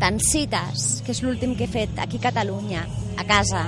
tant 0.00 0.18
Cites, 0.22 1.02
que 1.04 1.14
és 1.14 1.22
l'últim 1.24 1.54
que 1.56 1.66
he 1.66 1.72
fet 1.72 1.98
aquí 2.02 2.20
a 2.20 2.26
Catalunya, 2.28 2.84
a 3.16 3.24
casa, 3.28 3.64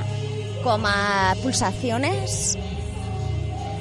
com 0.64 0.84
a 0.86 1.34
Pulsaciones, 1.42 2.58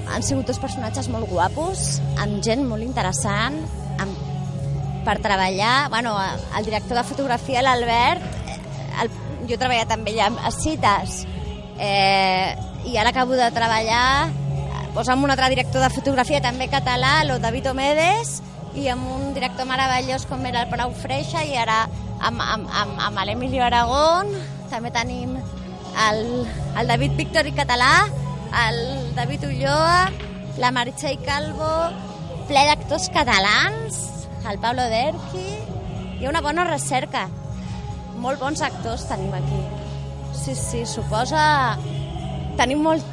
han 0.07 0.23
sigut 0.23 0.47
dos 0.47 0.59
personatges 0.63 1.09
molt 1.11 1.27
guapos, 1.29 1.99
amb 2.21 2.39
gent 2.43 2.63
molt 2.67 2.85
interessant, 2.85 3.59
amb, 3.99 4.23
per 5.05 5.17
treballar. 5.23 5.89
Bueno, 5.91 6.15
el 6.57 6.65
director 6.65 6.97
de 6.99 7.05
fotografia, 7.07 7.63
l'Albert, 7.65 8.23
eh, 8.47 8.57
el, 9.03 9.11
jo 9.47 9.55
he 9.55 9.59
treballat 9.59 9.91
amb 9.95 10.07
ell 10.07 10.23
a 10.23 10.51
Cites, 10.55 11.23
eh, 11.77 12.55
i 12.87 12.95
ara 12.97 13.11
acabo 13.11 13.35
de 13.35 13.51
treballar 13.51 14.29
doncs, 14.97 15.09
amb 15.13 15.27
un 15.27 15.31
altre 15.31 15.49
director 15.51 15.83
de 15.83 15.91
fotografia 15.93 16.41
també 16.41 16.69
català, 16.71 17.19
el 17.21 17.35
David 17.41 17.67
Omedes, 17.69 18.39
i 18.77 18.87
amb 18.89 19.05
un 19.11 19.33
director 19.35 19.67
meravellós 19.69 20.25
com 20.29 20.45
era 20.45 20.63
el 20.63 20.71
Pau 20.71 20.93
Freixa 20.97 21.43
i 21.45 21.55
ara 21.57 21.83
amb, 22.19 22.41
amb, 22.41 22.69
amb, 22.71 22.99
amb 23.07 23.23
l'Emilio 23.27 23.65
Aragón 23.65 24.33
també 24.71 24.91
tenim 24.95 25.37
el, 26.07 26.21
el 26.77 26.91
David 26.91 27.17
Victori 27.19 27.53
català 27.57 27.91
el 28.67 28.81
David 29.17 29.47
Ulloa 29.49 29.99
la 30.61 30.73
Meritxell 30.73 31.19
Calvo 31.25 31.71
ple 32.49 32.63
d'actors 32.69 33.09
catalans 33.13 34.03
el 34.49 34.59
Pablo 34.59 34.83
Derqui. 34.87 35.47
Hi 36.17 36.25
ha 36.25 36.29
una 36.29 36.41
bona 36.41 36.63
recerca. 36.67 37.27
Molt 38.23 38.39
bons 38.41 38.61
actors 38.65 39.03
tenim 39.09 39.33
aquí. 39.35 39.59
Sí, 40.37 40.55
sí, 40.55 40.85
suposa 40.87 41.77
tenim 42.57 42.81
molt 42.81 43.03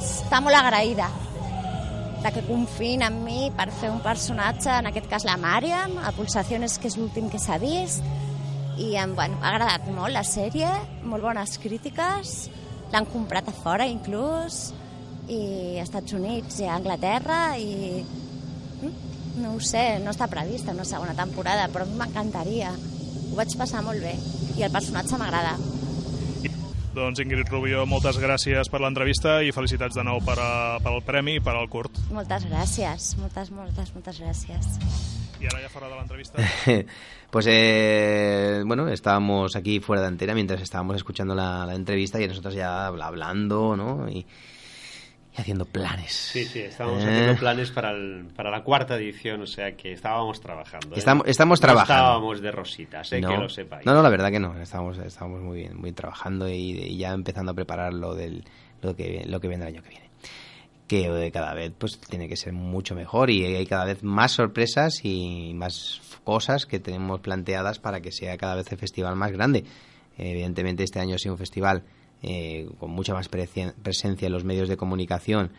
està 0.00 0.38
molt 0.44 0.54
agraïda 0.54 1.08
de 2.20 2.30
que 2.34 2.42
confiïn 2.44 3.00
en 3.06 3.22
mi 3.24 3.48
per 3.56 3.70
fer 3.72 3.88
un 3.92 4.00
personatge, 4.04 4.68
en 4.74 4.88
aquest 4.90 5.08
cas 5.08 5.24
la 5.24 5.38
Màriam, 5.40 5.96
a 6.04 6.12
Pulsaciones, 6.12 6.76
que 6.78 6.90
és 6.90 6.98
l'últim 7.00 7.30
que 7.32 7.40
s'ha 7.40 7.56
vist, 7.62 8.04
i 8.80 8.92
em, 9.00 9.14
bueno, 9.16 9.38
m'ha 9.40 9.54
agradat 9.54 9.88
molt 9.94 10.12
la 10.12 10.24
sèrie, 10.26 10.68
molt 11.04 11.24
bones 11.24 11.56
crítiques, 11.62 12.34
l'han 12.92 13.08
comprat 13.08 13.48
a 13.48 13.56
fora 13.56 13.88
inclús, 13.88 14.70
i 15.30 15.40
als 15.78 15.88
Estats 15.88 16.16
Units 16.18 16.60
i 16.60 16.68
a 16.68 16.76
Anglaterra, 16.76 17.40
i 17.56 18.02
mm, 18.04 18.94
no 19.40 19.56
ho 19.56 19.60
sé, 19.64 19.84
no 20.04 20.12
està 20.12 20.28
prevista 20.28 20.76
una 20.76 20.88
segona 20.88 21.16
temporada, 21.16 21.70
però 21.72 21.88
a 21.88 22.00
m'encantaria. 22.02 22.74
Ho 23.30 23.36
vaig 23.38 23.56
passar 23.56 23.84
molt 23.86 24.02
bé, 24.04 24.16
i 24.58 24.66
el 24.66 24.74
personatge 24.74 25.16
m'agrada. 25.16 25.56
Doncs 26.90 27.20
Ingrid 27.22 27.46
Rubio, 27.52 27.84
moltes 27.86 28.16
gràcies 28.18 28.66
per 28.66 28.80
l'entrevista 28.82 29.36
i 29.46 29.52
felicitats 29.54 29.94
de 29.94 30.02
nou 30.02 30.18
per, 30.26 30.34
a, 30.42 30.52
per 30.82 30.90
al 30.90 31.04
premi 31.06 31.36
i 31.38 31.42
per 31.44 31.54
al 31.54 31.68
curt. 31.70 32.00
Moltes 32.10 32.48
gràcies, 32.50 33.12
moltes, 33.20 33.52
moltes, 33.54 33.92
moltes 33.94 34.18
gràcies. 34.18 34.72
Y 35.40 35.46
ahora 35.46 35.62
ya 35.62 35.68
fuera 35.70 35.88
de 35.88 35.94
la 35.94 36.02
entrevista. 36.02 36.42
pues 37.30 37.46
eh, 37.48 38.62
bueno, 38.66 38.88
estábamos 38.88 39.54
aquí 39.56 39.80
fuera 39.80 40.02
de 40.02 40.08
antena 40.08 40.34
mientras 40.34 40.60
estábamos 40.60 40.96
escuchando 40.96 41.34
la, 41.34 41.64
la 41.64 41.74
entrevista 41.74 42.20
y 42.20 42.26
nosotros 42.26 42.54
ya 42.54 42.86
hablando, 42.86 43.76
¿no? 43.76 44.08
Y, 44.08 44.26
y 45.36 45.40
haciendo 45.40 45.64
planes. 45.64 46.12
Sí, 46.12 46.44
sí, 46.44 46.60
estábamos 46.60 47.02
Eh. 47.04 47.08
haciendo 47.08 47.36
planes 47.38 47.70
para, 47.70 47.90
el, 47.92 48.26
para 48.34 48.50
la 48.50 48.62
cuarta 48.64 48.96
edición, 48.96 49.42
o 49.42 49.46
sea 49.46 49.76
que 49.76 49.92
estábamos 49.92 50.40
trabajando. 50.40 50.96
¿eh? 50.96 50.98
Estamos- 50.98 51.26
estamos 51.26 51.60
No 51.60 51.66
trabajando. 51.66 52.02
estábamos 52.02 52.40
de 52.40 52.50
rositas, 52.52 53.12
¿eh? 53.12 53.20
no, 53.20 53.28
que 53.28 53.36
lo 53.36 53.48
sepáis. 53.48 53.86
No, 53.86 53.94
no, 53.94 54.02
la 54.02 54.08
verdad 54.08 54.30
que 54.30 54.40
no. 54.40 54.60
Estábamos, 54.60 54.98
estábamos 54.98 55.40
muy 55.40 55.58
bien, 55.58 55.74
muy 55.74 55.84
bien 55.84 55.94
trabajando 55.94 56.48
y, 56.48 56.54
y 56.72 56.96
ya 56.98 57.12
empezando 57.12 57.52
a 57.52 57.54
preparar 57.54 57.92
lo 57.94 58.14
del 58.14 58.44
lo 58.82 58.96
que 58.96 59.24
lo 59.26 59.40
que 59.40 59.48
viene 59.48 59.64
el 59.64 59.74
año 59.74 59.82
que 59.82 59.90
viene. 59.90 60.10
Que 60.88 61.26
eh, 61.26 61.30
cada 61.30 61.54
vez 61.54 61.72
pues 61.78 62.00
tiene 62.00 62.28
que 62.28 62.36
ser 62.36 62.52
mucho 62.52 62.96
mejor 62.96 63.30
y 63.30 63.44
hay 63.44 63.66
cada 63.66 63.84
vez 63.84 64.02
más 64.02 64.32
sorpresas 64.32 65.04
y 65.04 65.52
más 65.54 66.00
cosas 66.24 66.66
que 66.66 66.80
tenemos 66.80 67.20
planteadas 67.20 67.78
para 67.78 68.00
que 68.00 68.10
sea 68.10 68.36
cada 68.36 68.56
vez 68.56 68.72
el 68.72 68.78
festival 68.78 69.14
más 69.14 69.30
grande. 69.30 69.64
Evidentemente 70.18 70.82
este 70.82 70.98
año 70.98 71.14
ha 71.14 71.18
sido 71.18 71.34
un 71.34 71.38
festival 71.38 71.84
eh, 72.22 72.68
con 72.78 72.90
mucha 72.90 73.14
más 73.14 73.30
presen- 73.30 73.74
presencia 73.82 74.26
en 74.26 74.32
los 74.32 74.44
medios 74.44 74.68
de 74.68 74.76
comunicación 74.76 75.52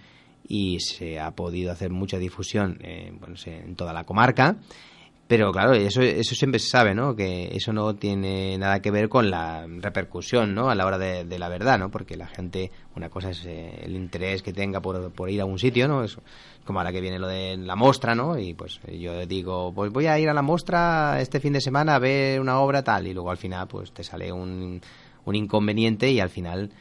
y 0.48 0.80
se 0.80 1.20
ha 1.20 1.32
podido 1.32 1.72
hacer 1.72 1.92
mucha 1.92 2.18
difusión 2.18 2.78
eh, 2.82 3.14
bueno, 3.20 3.36
en 3.46 3.76
toda 3.76 3.94
la 3.94 4.04
comarca. 4.04 4.58
Pero 5.28 5.50
claro, 5.54 5.72
eso, 5.72 6.02
eso 6.02 6.36
siempre 6.36 6.60
se 6.60 6.68
sabe, 6.68 6.94
¿no? 6.94 7.16
Que 7.16 7.56
eso 7.56 7.72
no 7.72 7.96
tiene 7.96 8.58
nada 8.58 8.82
que 8.82 8.92
ver 8.92 9.08
con 9.08 9.32
la 9.32 9.66
repercusión, 9.66 10.54
¿no? 10.54 10.70
A 10.70 10.76
la 10.76 10.86
hora 10.86 10.98
de, 10.98 11.24
de 11.24 11.40
la 11.40 11.48
verdad, 11.48 11.80
¿no? 11.80 11.90
Porque 11.90 12.18
la 12.18 12.28
gente, 12.28 12.70
una 12.98 13.08
cosa 13.10 13.30
es 13.30 13.46
eh, 13.46 13.80
el 13.84 13.96
interés 13.96 14.44
que 14.44 14.52
tenga 14.52 14.82
por, 14.82 15.10
por 15.14 15.30
ir 15.30 15.40
a 15.40 15.46
un 15.46 15.58
sitio, 15.58 15.88
¿no? 15.88 16.04
Es 16.04 16.18
como 16.66 16.80
ahora 16.80 16.92
que 16.92 17.00
viene 17.00 17.18
lo 17.18 17.30
de 17.30 17.56
la 17.56 17.78
mostra, 17.78 18.14
¿no? 18.14 18.38
Y 18.38 18.54
pues 18.56 18.82
yo 18.92 19.26
digo, 19.26 19.72
pues 19.74 19.90
voy 19.94 20.08
a 20.08 20.20
ir 20.20 20.28
a 20.28 20.34
la 20.34 20.42
mostra 20.42 21.22
este 21.22 21.40
fin 21.40 21.54
de 21.54 21.62
semana 21.62 21.96
a 21.96 22.00
ver 22.00 22.42
una 22.42 22.60
obra 22.60 22.84
tal, 22.84 23.08
y 23.08 23.14
luego 23.14 23.32
al 23.32 23.38
final 23.38 23.70
pues 23.70 23.94
te 23.94 24.04
sale 24.04 24.34
un, 24.34 24.82
un 25.26 25.36
inconveniente 25.36 26.12
y 26.12 26.20
al 26.20 26.30
final 26.30 26.72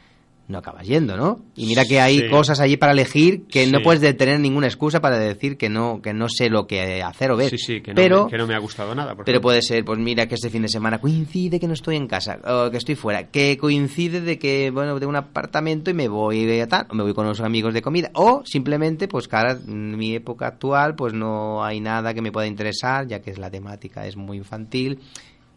no 0.47 0.57
acabas 0.57 0.85
yendo, 0.85 1.15
¿no? 1.15 1.39
Y 1.55 1.65
mira 1.65 1.85
que 1.85 2.01
hay 2.01 2.21
Sí. 2.21 2.27
cosas 2.27 2.59
allí 2.59 2.75
para 2.75 2.91
elegir 2.91 3.45
que 3.47 3.67
no 3.67 3.81
puedes 3.81 4.01
de- 4.01 4.13
tener 4.13 4.37
ninguna 4.41 4.67
excusa 4.67 4.99
para 4.99 5.17
decir 5.17 5.55
que 5.55 5.69
no 5.69 6.01
que 6.01 6.13
no 6.13 6.27
sé 6.27 6.49
lo 6.49 6.67
que 6.67 7.01
hacer 7.01 7.31
o 7.31 7.37
ver. 7.37 7.51
Sí, 7.51 7.57
sí, 7.57 7.79
que 7.81 7.91
no, 7.91 7.95
pero 7.95 8.25
me, 8.25 8.31
que 8.31 8.37
no 8.37 8.47
me 8.47 8.55
ha 8.55 8.57
gustado 8.57 8.93
nada. 8.93 9.15
por 9.15 9.23
pero 9.23 9.35
ejemplo. 9.37 9.47
puede 9.47 9.61
ser, 9.61 9.85
pues 9.85 9.97
mira 9.99 10.25
que 10.27 10.35
este 10.35 10.49
fin 10.49 10.63
de 10.63 10.67
semana 10.67 10.99
coincide 10.99 11.57
que 11.57 11.67
no 11.67 11.73
estoy 11.73 11.95
en 11.95 12.05
casa, 12.07 12.37
o 12.45 12.69
que 12.69 12.75
estoy 12.75 12.95
fuera, 12.95 13.27
que 13.29 13.55
coincide 13.57 14.19
de 14.19 14.37
que, 14.37 14.71
bueno, 14.71 14.99
tengo 14.99 15.11
un 15.11 15.15
apartamento 15.15 15.89
y 15.89 15.93
me 15.93 16.09
voy 16.09 16.59
a 16.59 16.67
tal, 16.67 16.85
o 16.89 16.95
me 16.95 17.03
voy 17.03 17.13
con 17.13 17.25
unos 17.27 17.39
amigos 17.39 17.73
de 17.73 17.81
comida, 17.81 18.09
o 18.15 18.41
simplemente, 18.43 19.07
pues 19.07 19.29
cara, 19.29 19.51
en 19.65 19.95
mi 19.95 20.15
época 20.15 20.47
actual, 20.47 20.95
pues 20.95 21.13
no 21.13 21.63
hay 21.63 21.79
nada 21.79 22.13
que 22.13 22.21
me 22.21 22.33
pueda 22.33 22.47
interesar, 22.47 23.07
ya 23.07 23.21
que 23.21 23.31
es 23.31 23.37
la 23.37 23.49
temática 23.49 24.05
es 24.05 24.17
muy 24.17 24.35
infantil 24.37 24.99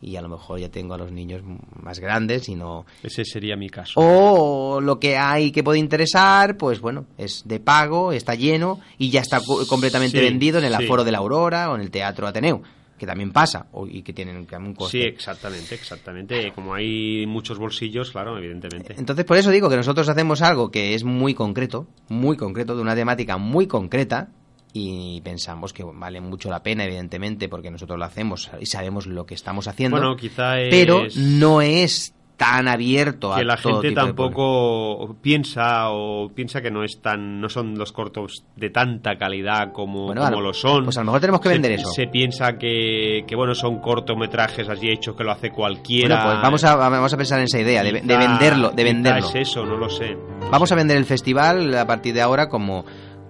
y 0.05 0.17
a 0.17 0.23
lo 0.23 0.29
mejor 0.29 0.59
ya 0.61 0.69
tengo 0.69 0.95
a 0.95 0.99
los 0.99 1.11
niños 1.11 1.43
más 1.83 1.99
grandes 2.01 2.49
y 2.49 2.55
no... 2.55 2.85
Ese 3.03 3.25
sería 3.25 3.57
mi 3.57 3.69
caso. 3.71 3.93
O 4.01 4.81
lo 4.81 5.01
que 5.01 5.17
hay 5.17 5.51
que 5.51 5.63
puede 5.65 5.79
interesar, 5.79 6.57
pues 6.57 6.81
bueno, 6.81 7.07
es 7.19 7.43
de 7.47 7.61
pago, 7.61 8.13
está 8.13 8.35
lleno 8.35 8.81
y 8.99 9.11
ya 9.11 9.21
está 9.21 9.41
co- 9.41 9.67
completamente 9.67 10.19
Sí, 10.19 10.25
vendido 10.25 10.59
en 10.59 10.65
el 10.67 10.75
sí. 10.77 10.85
aforo 10.85 11.05
de 11.05 11.13
la 11.13 11.19
Aurora 11.19 11.71
o 11.71 11.75
en 11.77 11.81
el 11.81 11.91
Teatro 11.91 12.27
Ateneo, 12.27 12.63
que 12.99 13.07
también 13.07 13.33
pasa 13.33 13.67
y 13.89 14.03
que 14.03 14.13
tienen 14.13 14.37
un 14.37 14.75
coste. 14.75 14.99
Sí, 15.01 15.05
exactamente, 15.05 15.75
exactamente. 15.75 16.53
Como 16.55 16.75
hay 16.75 17.27
muchos 17.27 17.59
bolsillos, 17.59 18.11
claro, 18.13 18.39
evidentemente. 18.39 18.95
Entonces, 18.97 19.25
por 19.25 19.37
eso 19.37 19.51
digo 19.51 19.69
que 19.69 19.77
nosotros 19.77 20.09
hacemos 20.09 20.43
algo 20.43 20.71
que 20.71 20.95
es 20.95 21.03
muy 21.05 21.35
concreto, 21.35 21.87
muy 22.09 22.37
concreto, 22.37 22.77
de 22.77 22.83
una 22.83 22.95
temática 22.95 23.37
muy 23.37 23.67
concreta, 23.67 24.29
y 24.77 25.21
pensamos 25.23 25.73
que 25.73 25.85
vale 25.85 26.21
mucho 26.21 26.51
la 26.51 26.63
pena, 26.63 26.85
evidentemente, 26.85 27.49
porque 27.49 27.71
nosotros 27.71 27.97
lo 27.97 28.05
hacemos 28.05 28.51
y 28.61 28.67
sabemos 28.67 29.07
lo 29.07 29.25
que 29.25 29.35
estamos 29.35 29.69
haciendo. 29.69 29.97
Bueno, 29.97 30.17
quizá 30.17 30.59
es- 30.61 30.69
Pero 30.69 31.05
no 31.17 31.63
es 31.63 32.13
tan 32.37 32.67
abierto 32.67 33.33
a 33.33 33.37
que 33.39 33.45
la 33.45 33.57
todo 33.57 33.75
gente 33.75 33.91
tipo 33.91 34.01
de 34.01 34.07
tampoco 34.09 35.17
piensa 35.23 35.91
o 35.91 36.29
piensa 36.35 36.61
que 36.61 36.73
no 36.73 36.83
es 36.83 37.01
tan 37.01 37.41
no 37.41 37.49
son 37.49 37.79
los 37.79 37.93
cortos 37.93 38.43
de 38.57 38.71
tanta 38.71 39.17
calidad 39.17 39.71
como, 39.73 40.07
Bueno, 40.07 40.23
a 40.25 40.31
como 40.31 40.41
lo- 40.41 40.49
lo 40.49 40.53
son 40.55 40.83
pues 40.85 40.97
a 40.97 41.01
lo 41.03 41.07
mejor 41.07 41.21
tenemos 41.21 41.41
que 41.41 41.49
Se- 41.49 41.55
vender 41.55 41.73
eso. 41.73 41.89
se 41.93 42.09
piensa 42.09 42.59
que, 42.59 43.25
que 43.29 43.37
bueno 43.37 43.55
son 43.55 43.79
cortometrajes 43.81 44.69
así 44.69 44.89
hechos 44.91 45.15
que 45.15 45.23
lo 45.23 45.31
hace 45.31 45.51
cualquiera 45.51 46.17
Bueno, 46.17 46.31
pues 46.33 46.43
vamos 46.43 46.65
a, 46.65 46.75
vamos 46.75 47.13
a 47.15 47.17
pensar 47.17 47.39
en 47.39 47.45
esa 47.45 47.61
idea, 47.61 47.85
de, 47.85 47.93
de 47.93 48.17
venderlo, 48.17 48.71
de 48.73 48.83
venderlo. 48.83 49.29
es 49.29 49.35
eso 49.37 49.65
no 49.65 49.77
lo 49.77 49.89
sé 49.89 50.17
Vamos 50.51 50.71
a 50.73 50.75
vender 50.75 50.97
el 50.97 51.05
festival 51.07 51.73
a 51.77 51.87
partir 51.87 52.15
de 52.15 52.21
ahora 52.21 52.49
como, 52.49 52.85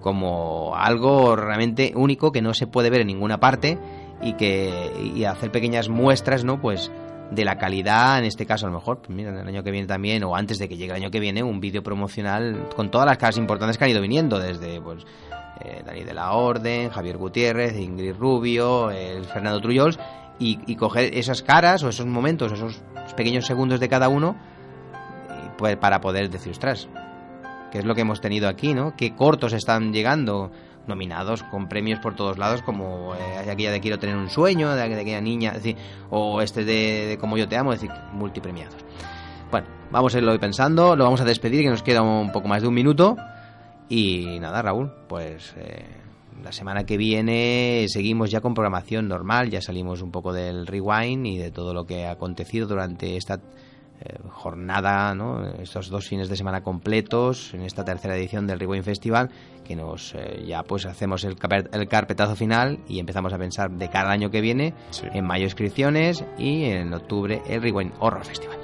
como 0.05 0.75
algo 0.75 1.35
realmente 1.35 1.91
único 1.95 2.31
que 2.31 2.43
no 2.43 2.53
se 2.53 2.67
puede 2.67 2.91
ver 2.91 3.01
en 3.01 3.07
ninguna 3.07 3.39
parte 3.39 3.79
y 4.21 4.33
que 4.33 4.91
y 5.15 5.23
hacer 5.23 5.51
pequeñas 5.51 5.89
muestras, 5.89 6.43
¿no? 6.43 6.61
Pues 6.61 6.91
de 7.31 7.43
la 7.43 7.57
calidad, 7.57 8.19
en 8.19 8.25
este 8.25 8.45
caso 8.45 8.67
a 8.67 8.69
lo 8.69 8.75
mejor, 8.75 8.99
pues 8.99 9.09
mira, 9.09 9.31
el 9.31 9.47
año 9.47 9.63
que 9.63 9.71
viene 9.71 9.87
también, 9.87 10.23
o 10.23 10.35
antes 10.35 10.59
de 10.59 10.69
que 10.69 10.77
llegue 10.77 10.91
el 10.91 11.01
año 11.01 11.09
que 11.09 11.19
viene, 11.19 11.41
un 11.41 11.59
vídeo 11.59 11.81
promocional 11.81 12.69
con 12.75 12.91
todas 12.91 13.07
las 13.07 13.17
caras 13.17 13.37
importantes 13.37 13.79
que 13.79 13.85
han 13.85 13.89
ido 13.89 14.01
viniendo, 14.01 14.37
desde 14.37 14.79
pues 14.79 15.07
eh, 15.61 15.81
Dani 15.83 16.03
de 16.03 16.13
la 16.13 16.33
Orden, 16.33 16.91
Javier 16.91 17.17
Gutiérrez, 17.17 17.75
Ingrid 17.75 18.13
Rubio, 18.13 18.91
el 18.91 19.25
Fernando 19.25 19.59
Trullols, 19.59 19.97
y, 20.37 20.59
y 20.67 20.75
coger 20.75 21.17
esas 21.17 21.41
caras 21.41 21.81
o 21.81 21.89
esos 21.89 22.05
momentos, 22.05 22.51
esos 22.51 22.83
pequeños 23.17 23.47
segundos 23.47 23.79
de 23.79 23.89
cada 23.89 24.07
uno, 24.07 24.35
y, 25.31 25.49
pues, 25.57 25.77
para 25.77 25.99
poder 25.99 26.29
decir, 26.29 26.51
ostras, 26.51 26.87
que 27.75 27.79
es 27.79 27.85
lo 27.85 27.93
que 27.93 28.01
hemos 28.01 28.21
tenido 28.21 28.47
aquí, 28.47 28.73
¿no? 28.73 28.95
Qué 28.95 29.15
cortos 29.15 29.51
están 29.51 29.91
llegando, 29.91 30.49
nominados 30.87 31.43
con 31.43 31.67
premios 31.67 31.99
por 31.99 32.15
todos 32.15 32.37
lados, 32.37 32.61
como 32.61 33.13
eh, 33.15 33.49
aquella 33.51 33.69
de 33.69 33.81
Quiero 33.81 33.99
tener 33.99 34.15
un 34.15 34.29
sueño, 34.29 34.73
de, 34.73 34.81
aquella 34.81 35.19
niña, 35.19 35.49
es 35.49 35.55
decir, 35.57 35.75
o 36.09 36.41
este 36.41 36.63
de, 36.63 37.17
Como 37.19 37.35
yo 37.35 37.49
te 37.49 37.57
amo, 37.57 37.73
es 37.73 37.81
decir, 37.81 37.93
multipremiados. 38.13 38.77
Bueno, 39.51 39.67
vamos 39.91 40.15
a 40.15 40.19
irlo 40.19 40.39
pensando, 40.39 40.95
lo 40.95 41.03
vamos 41.03 41.19
a 41.19 41.25
despedir, 41.25 41.63
que 41.63 41.69
nos 41.69 41.83
queda 41.83 42.01
un 42.01 42.31
poco 42.31 42.47
más 42.47 42.61
de 42.61 42.69
un 42.69 42.73
minuto. 42.73 43.17
Y 43.89 44.39
nada, 44.39 44.61
Raúl, 44.61 44.93
pues 45.09 45.53
eh, 45.57 45.85
la 46.45 46.53
semana 46.53 46.85
que 46.85 46.95
viene 46.95 47.87
seguimos 47.89 48.31
ya 48.31 48.39
con 48.39 48.53
programación 48.53 49.09
normal, 49.09 49.49
ya 49.49 49.61
salimos 49.61 50.01
un 50.01 50.11
poco 50.11 50.31
del 50.31 50.65
rewind 50.65 51.25
y 51.25 51.37
de 51.37 51.51
todo 51.51 51.73
lo 51.73 51.85
que 51.85 52.05
ha 52.05 52.11
acontecido 52.11 52.67
durante 52.67 53.17
esta 53.17 53.41
eh, 54.01 54.17
jornada, 54.29 55.15
¿no? 55.15 55.45
estos 55.59 55.89
dos 55.89 56.07
fines 56.07 56.29
de 56.29 56.35
semana 56.35 56.61
completos 56.61 57.53
en 57.53 57.61
esta 57.61 57.85
tercera 57.85 58.15
edición 58.15 58.45
del 58.45 58.59
Rewind 58.59 58.83
Festival, 58.83 59.29
que 59.63 59.75
nos 59.75 60.13
eh, 60.15 60.43
ya 60.45 60.63
pues 60.63 60.85
hacemos 60.85 61.23
el, 61.23 61.37
el 61.71 61.87
carpetazo 61.87 62.35
final 62.35 62.79
y 62.87 62.99
empezamos 62.99 63.33
a 63.33 63.37
pensar 63.37 63.71
de 63.71 63.89
cada 63.89 64.11
año 64.11 64.29
que 64.29 64.41
viene, 64.41 64.73
en 65.13 65.25
mayo 65.25 65.45
inscripciones 65.45 66.25
y 66.37 66.65
en 66.65 66.93
octubre 66.93 67.41
el 67.47 67.61
Rewind 67.61 67.93
Horror 67.99 68.25
Festival. 68.25 68.57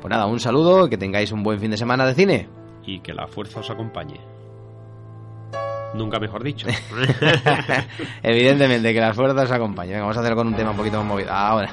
Pues 0.00 0.10
nada, 0.10 0.26
un 0.26 0.38
saludo, 0.38 0.88
que 0.90 0.98
tengáis 0.98 1.32
un 1.32 1.42
buen 1.42 1.58
fin 1.58 1.70
de 1.70 1.78
semana 1.78 2.04
de 2.04 2.14
cine. 2.14 2.48
Y 2.84 3.00
que 3.00 3.14
la 3.14 3.26
fuerza 3.26 3.60
os 3.60 3.70
acompañe. 3.70 4.20
Nunca 5.94 6.18
mejor 6.18 6.42
dicho. 6.42 6.66
Evidentemente, 8.22 8.92
que 8.92 9.00
las 9.00 9.16
fuerzas 9.16 9.44
os 9.44 9.52
acompañen. 9.52 9.92
Venga, 9.92 10.02
Vamos 10.02 10.16
a 10.16 10.20
hacerlo 10.20 10.36
con 10.36 10.48
un 10.48 10.54
tema 10.54 10.72
un 10.72 10.76
poquito 10.76 10.98
más 10.98 11.06
movido. 11.06 11.32
Ahora. 11.32 11.70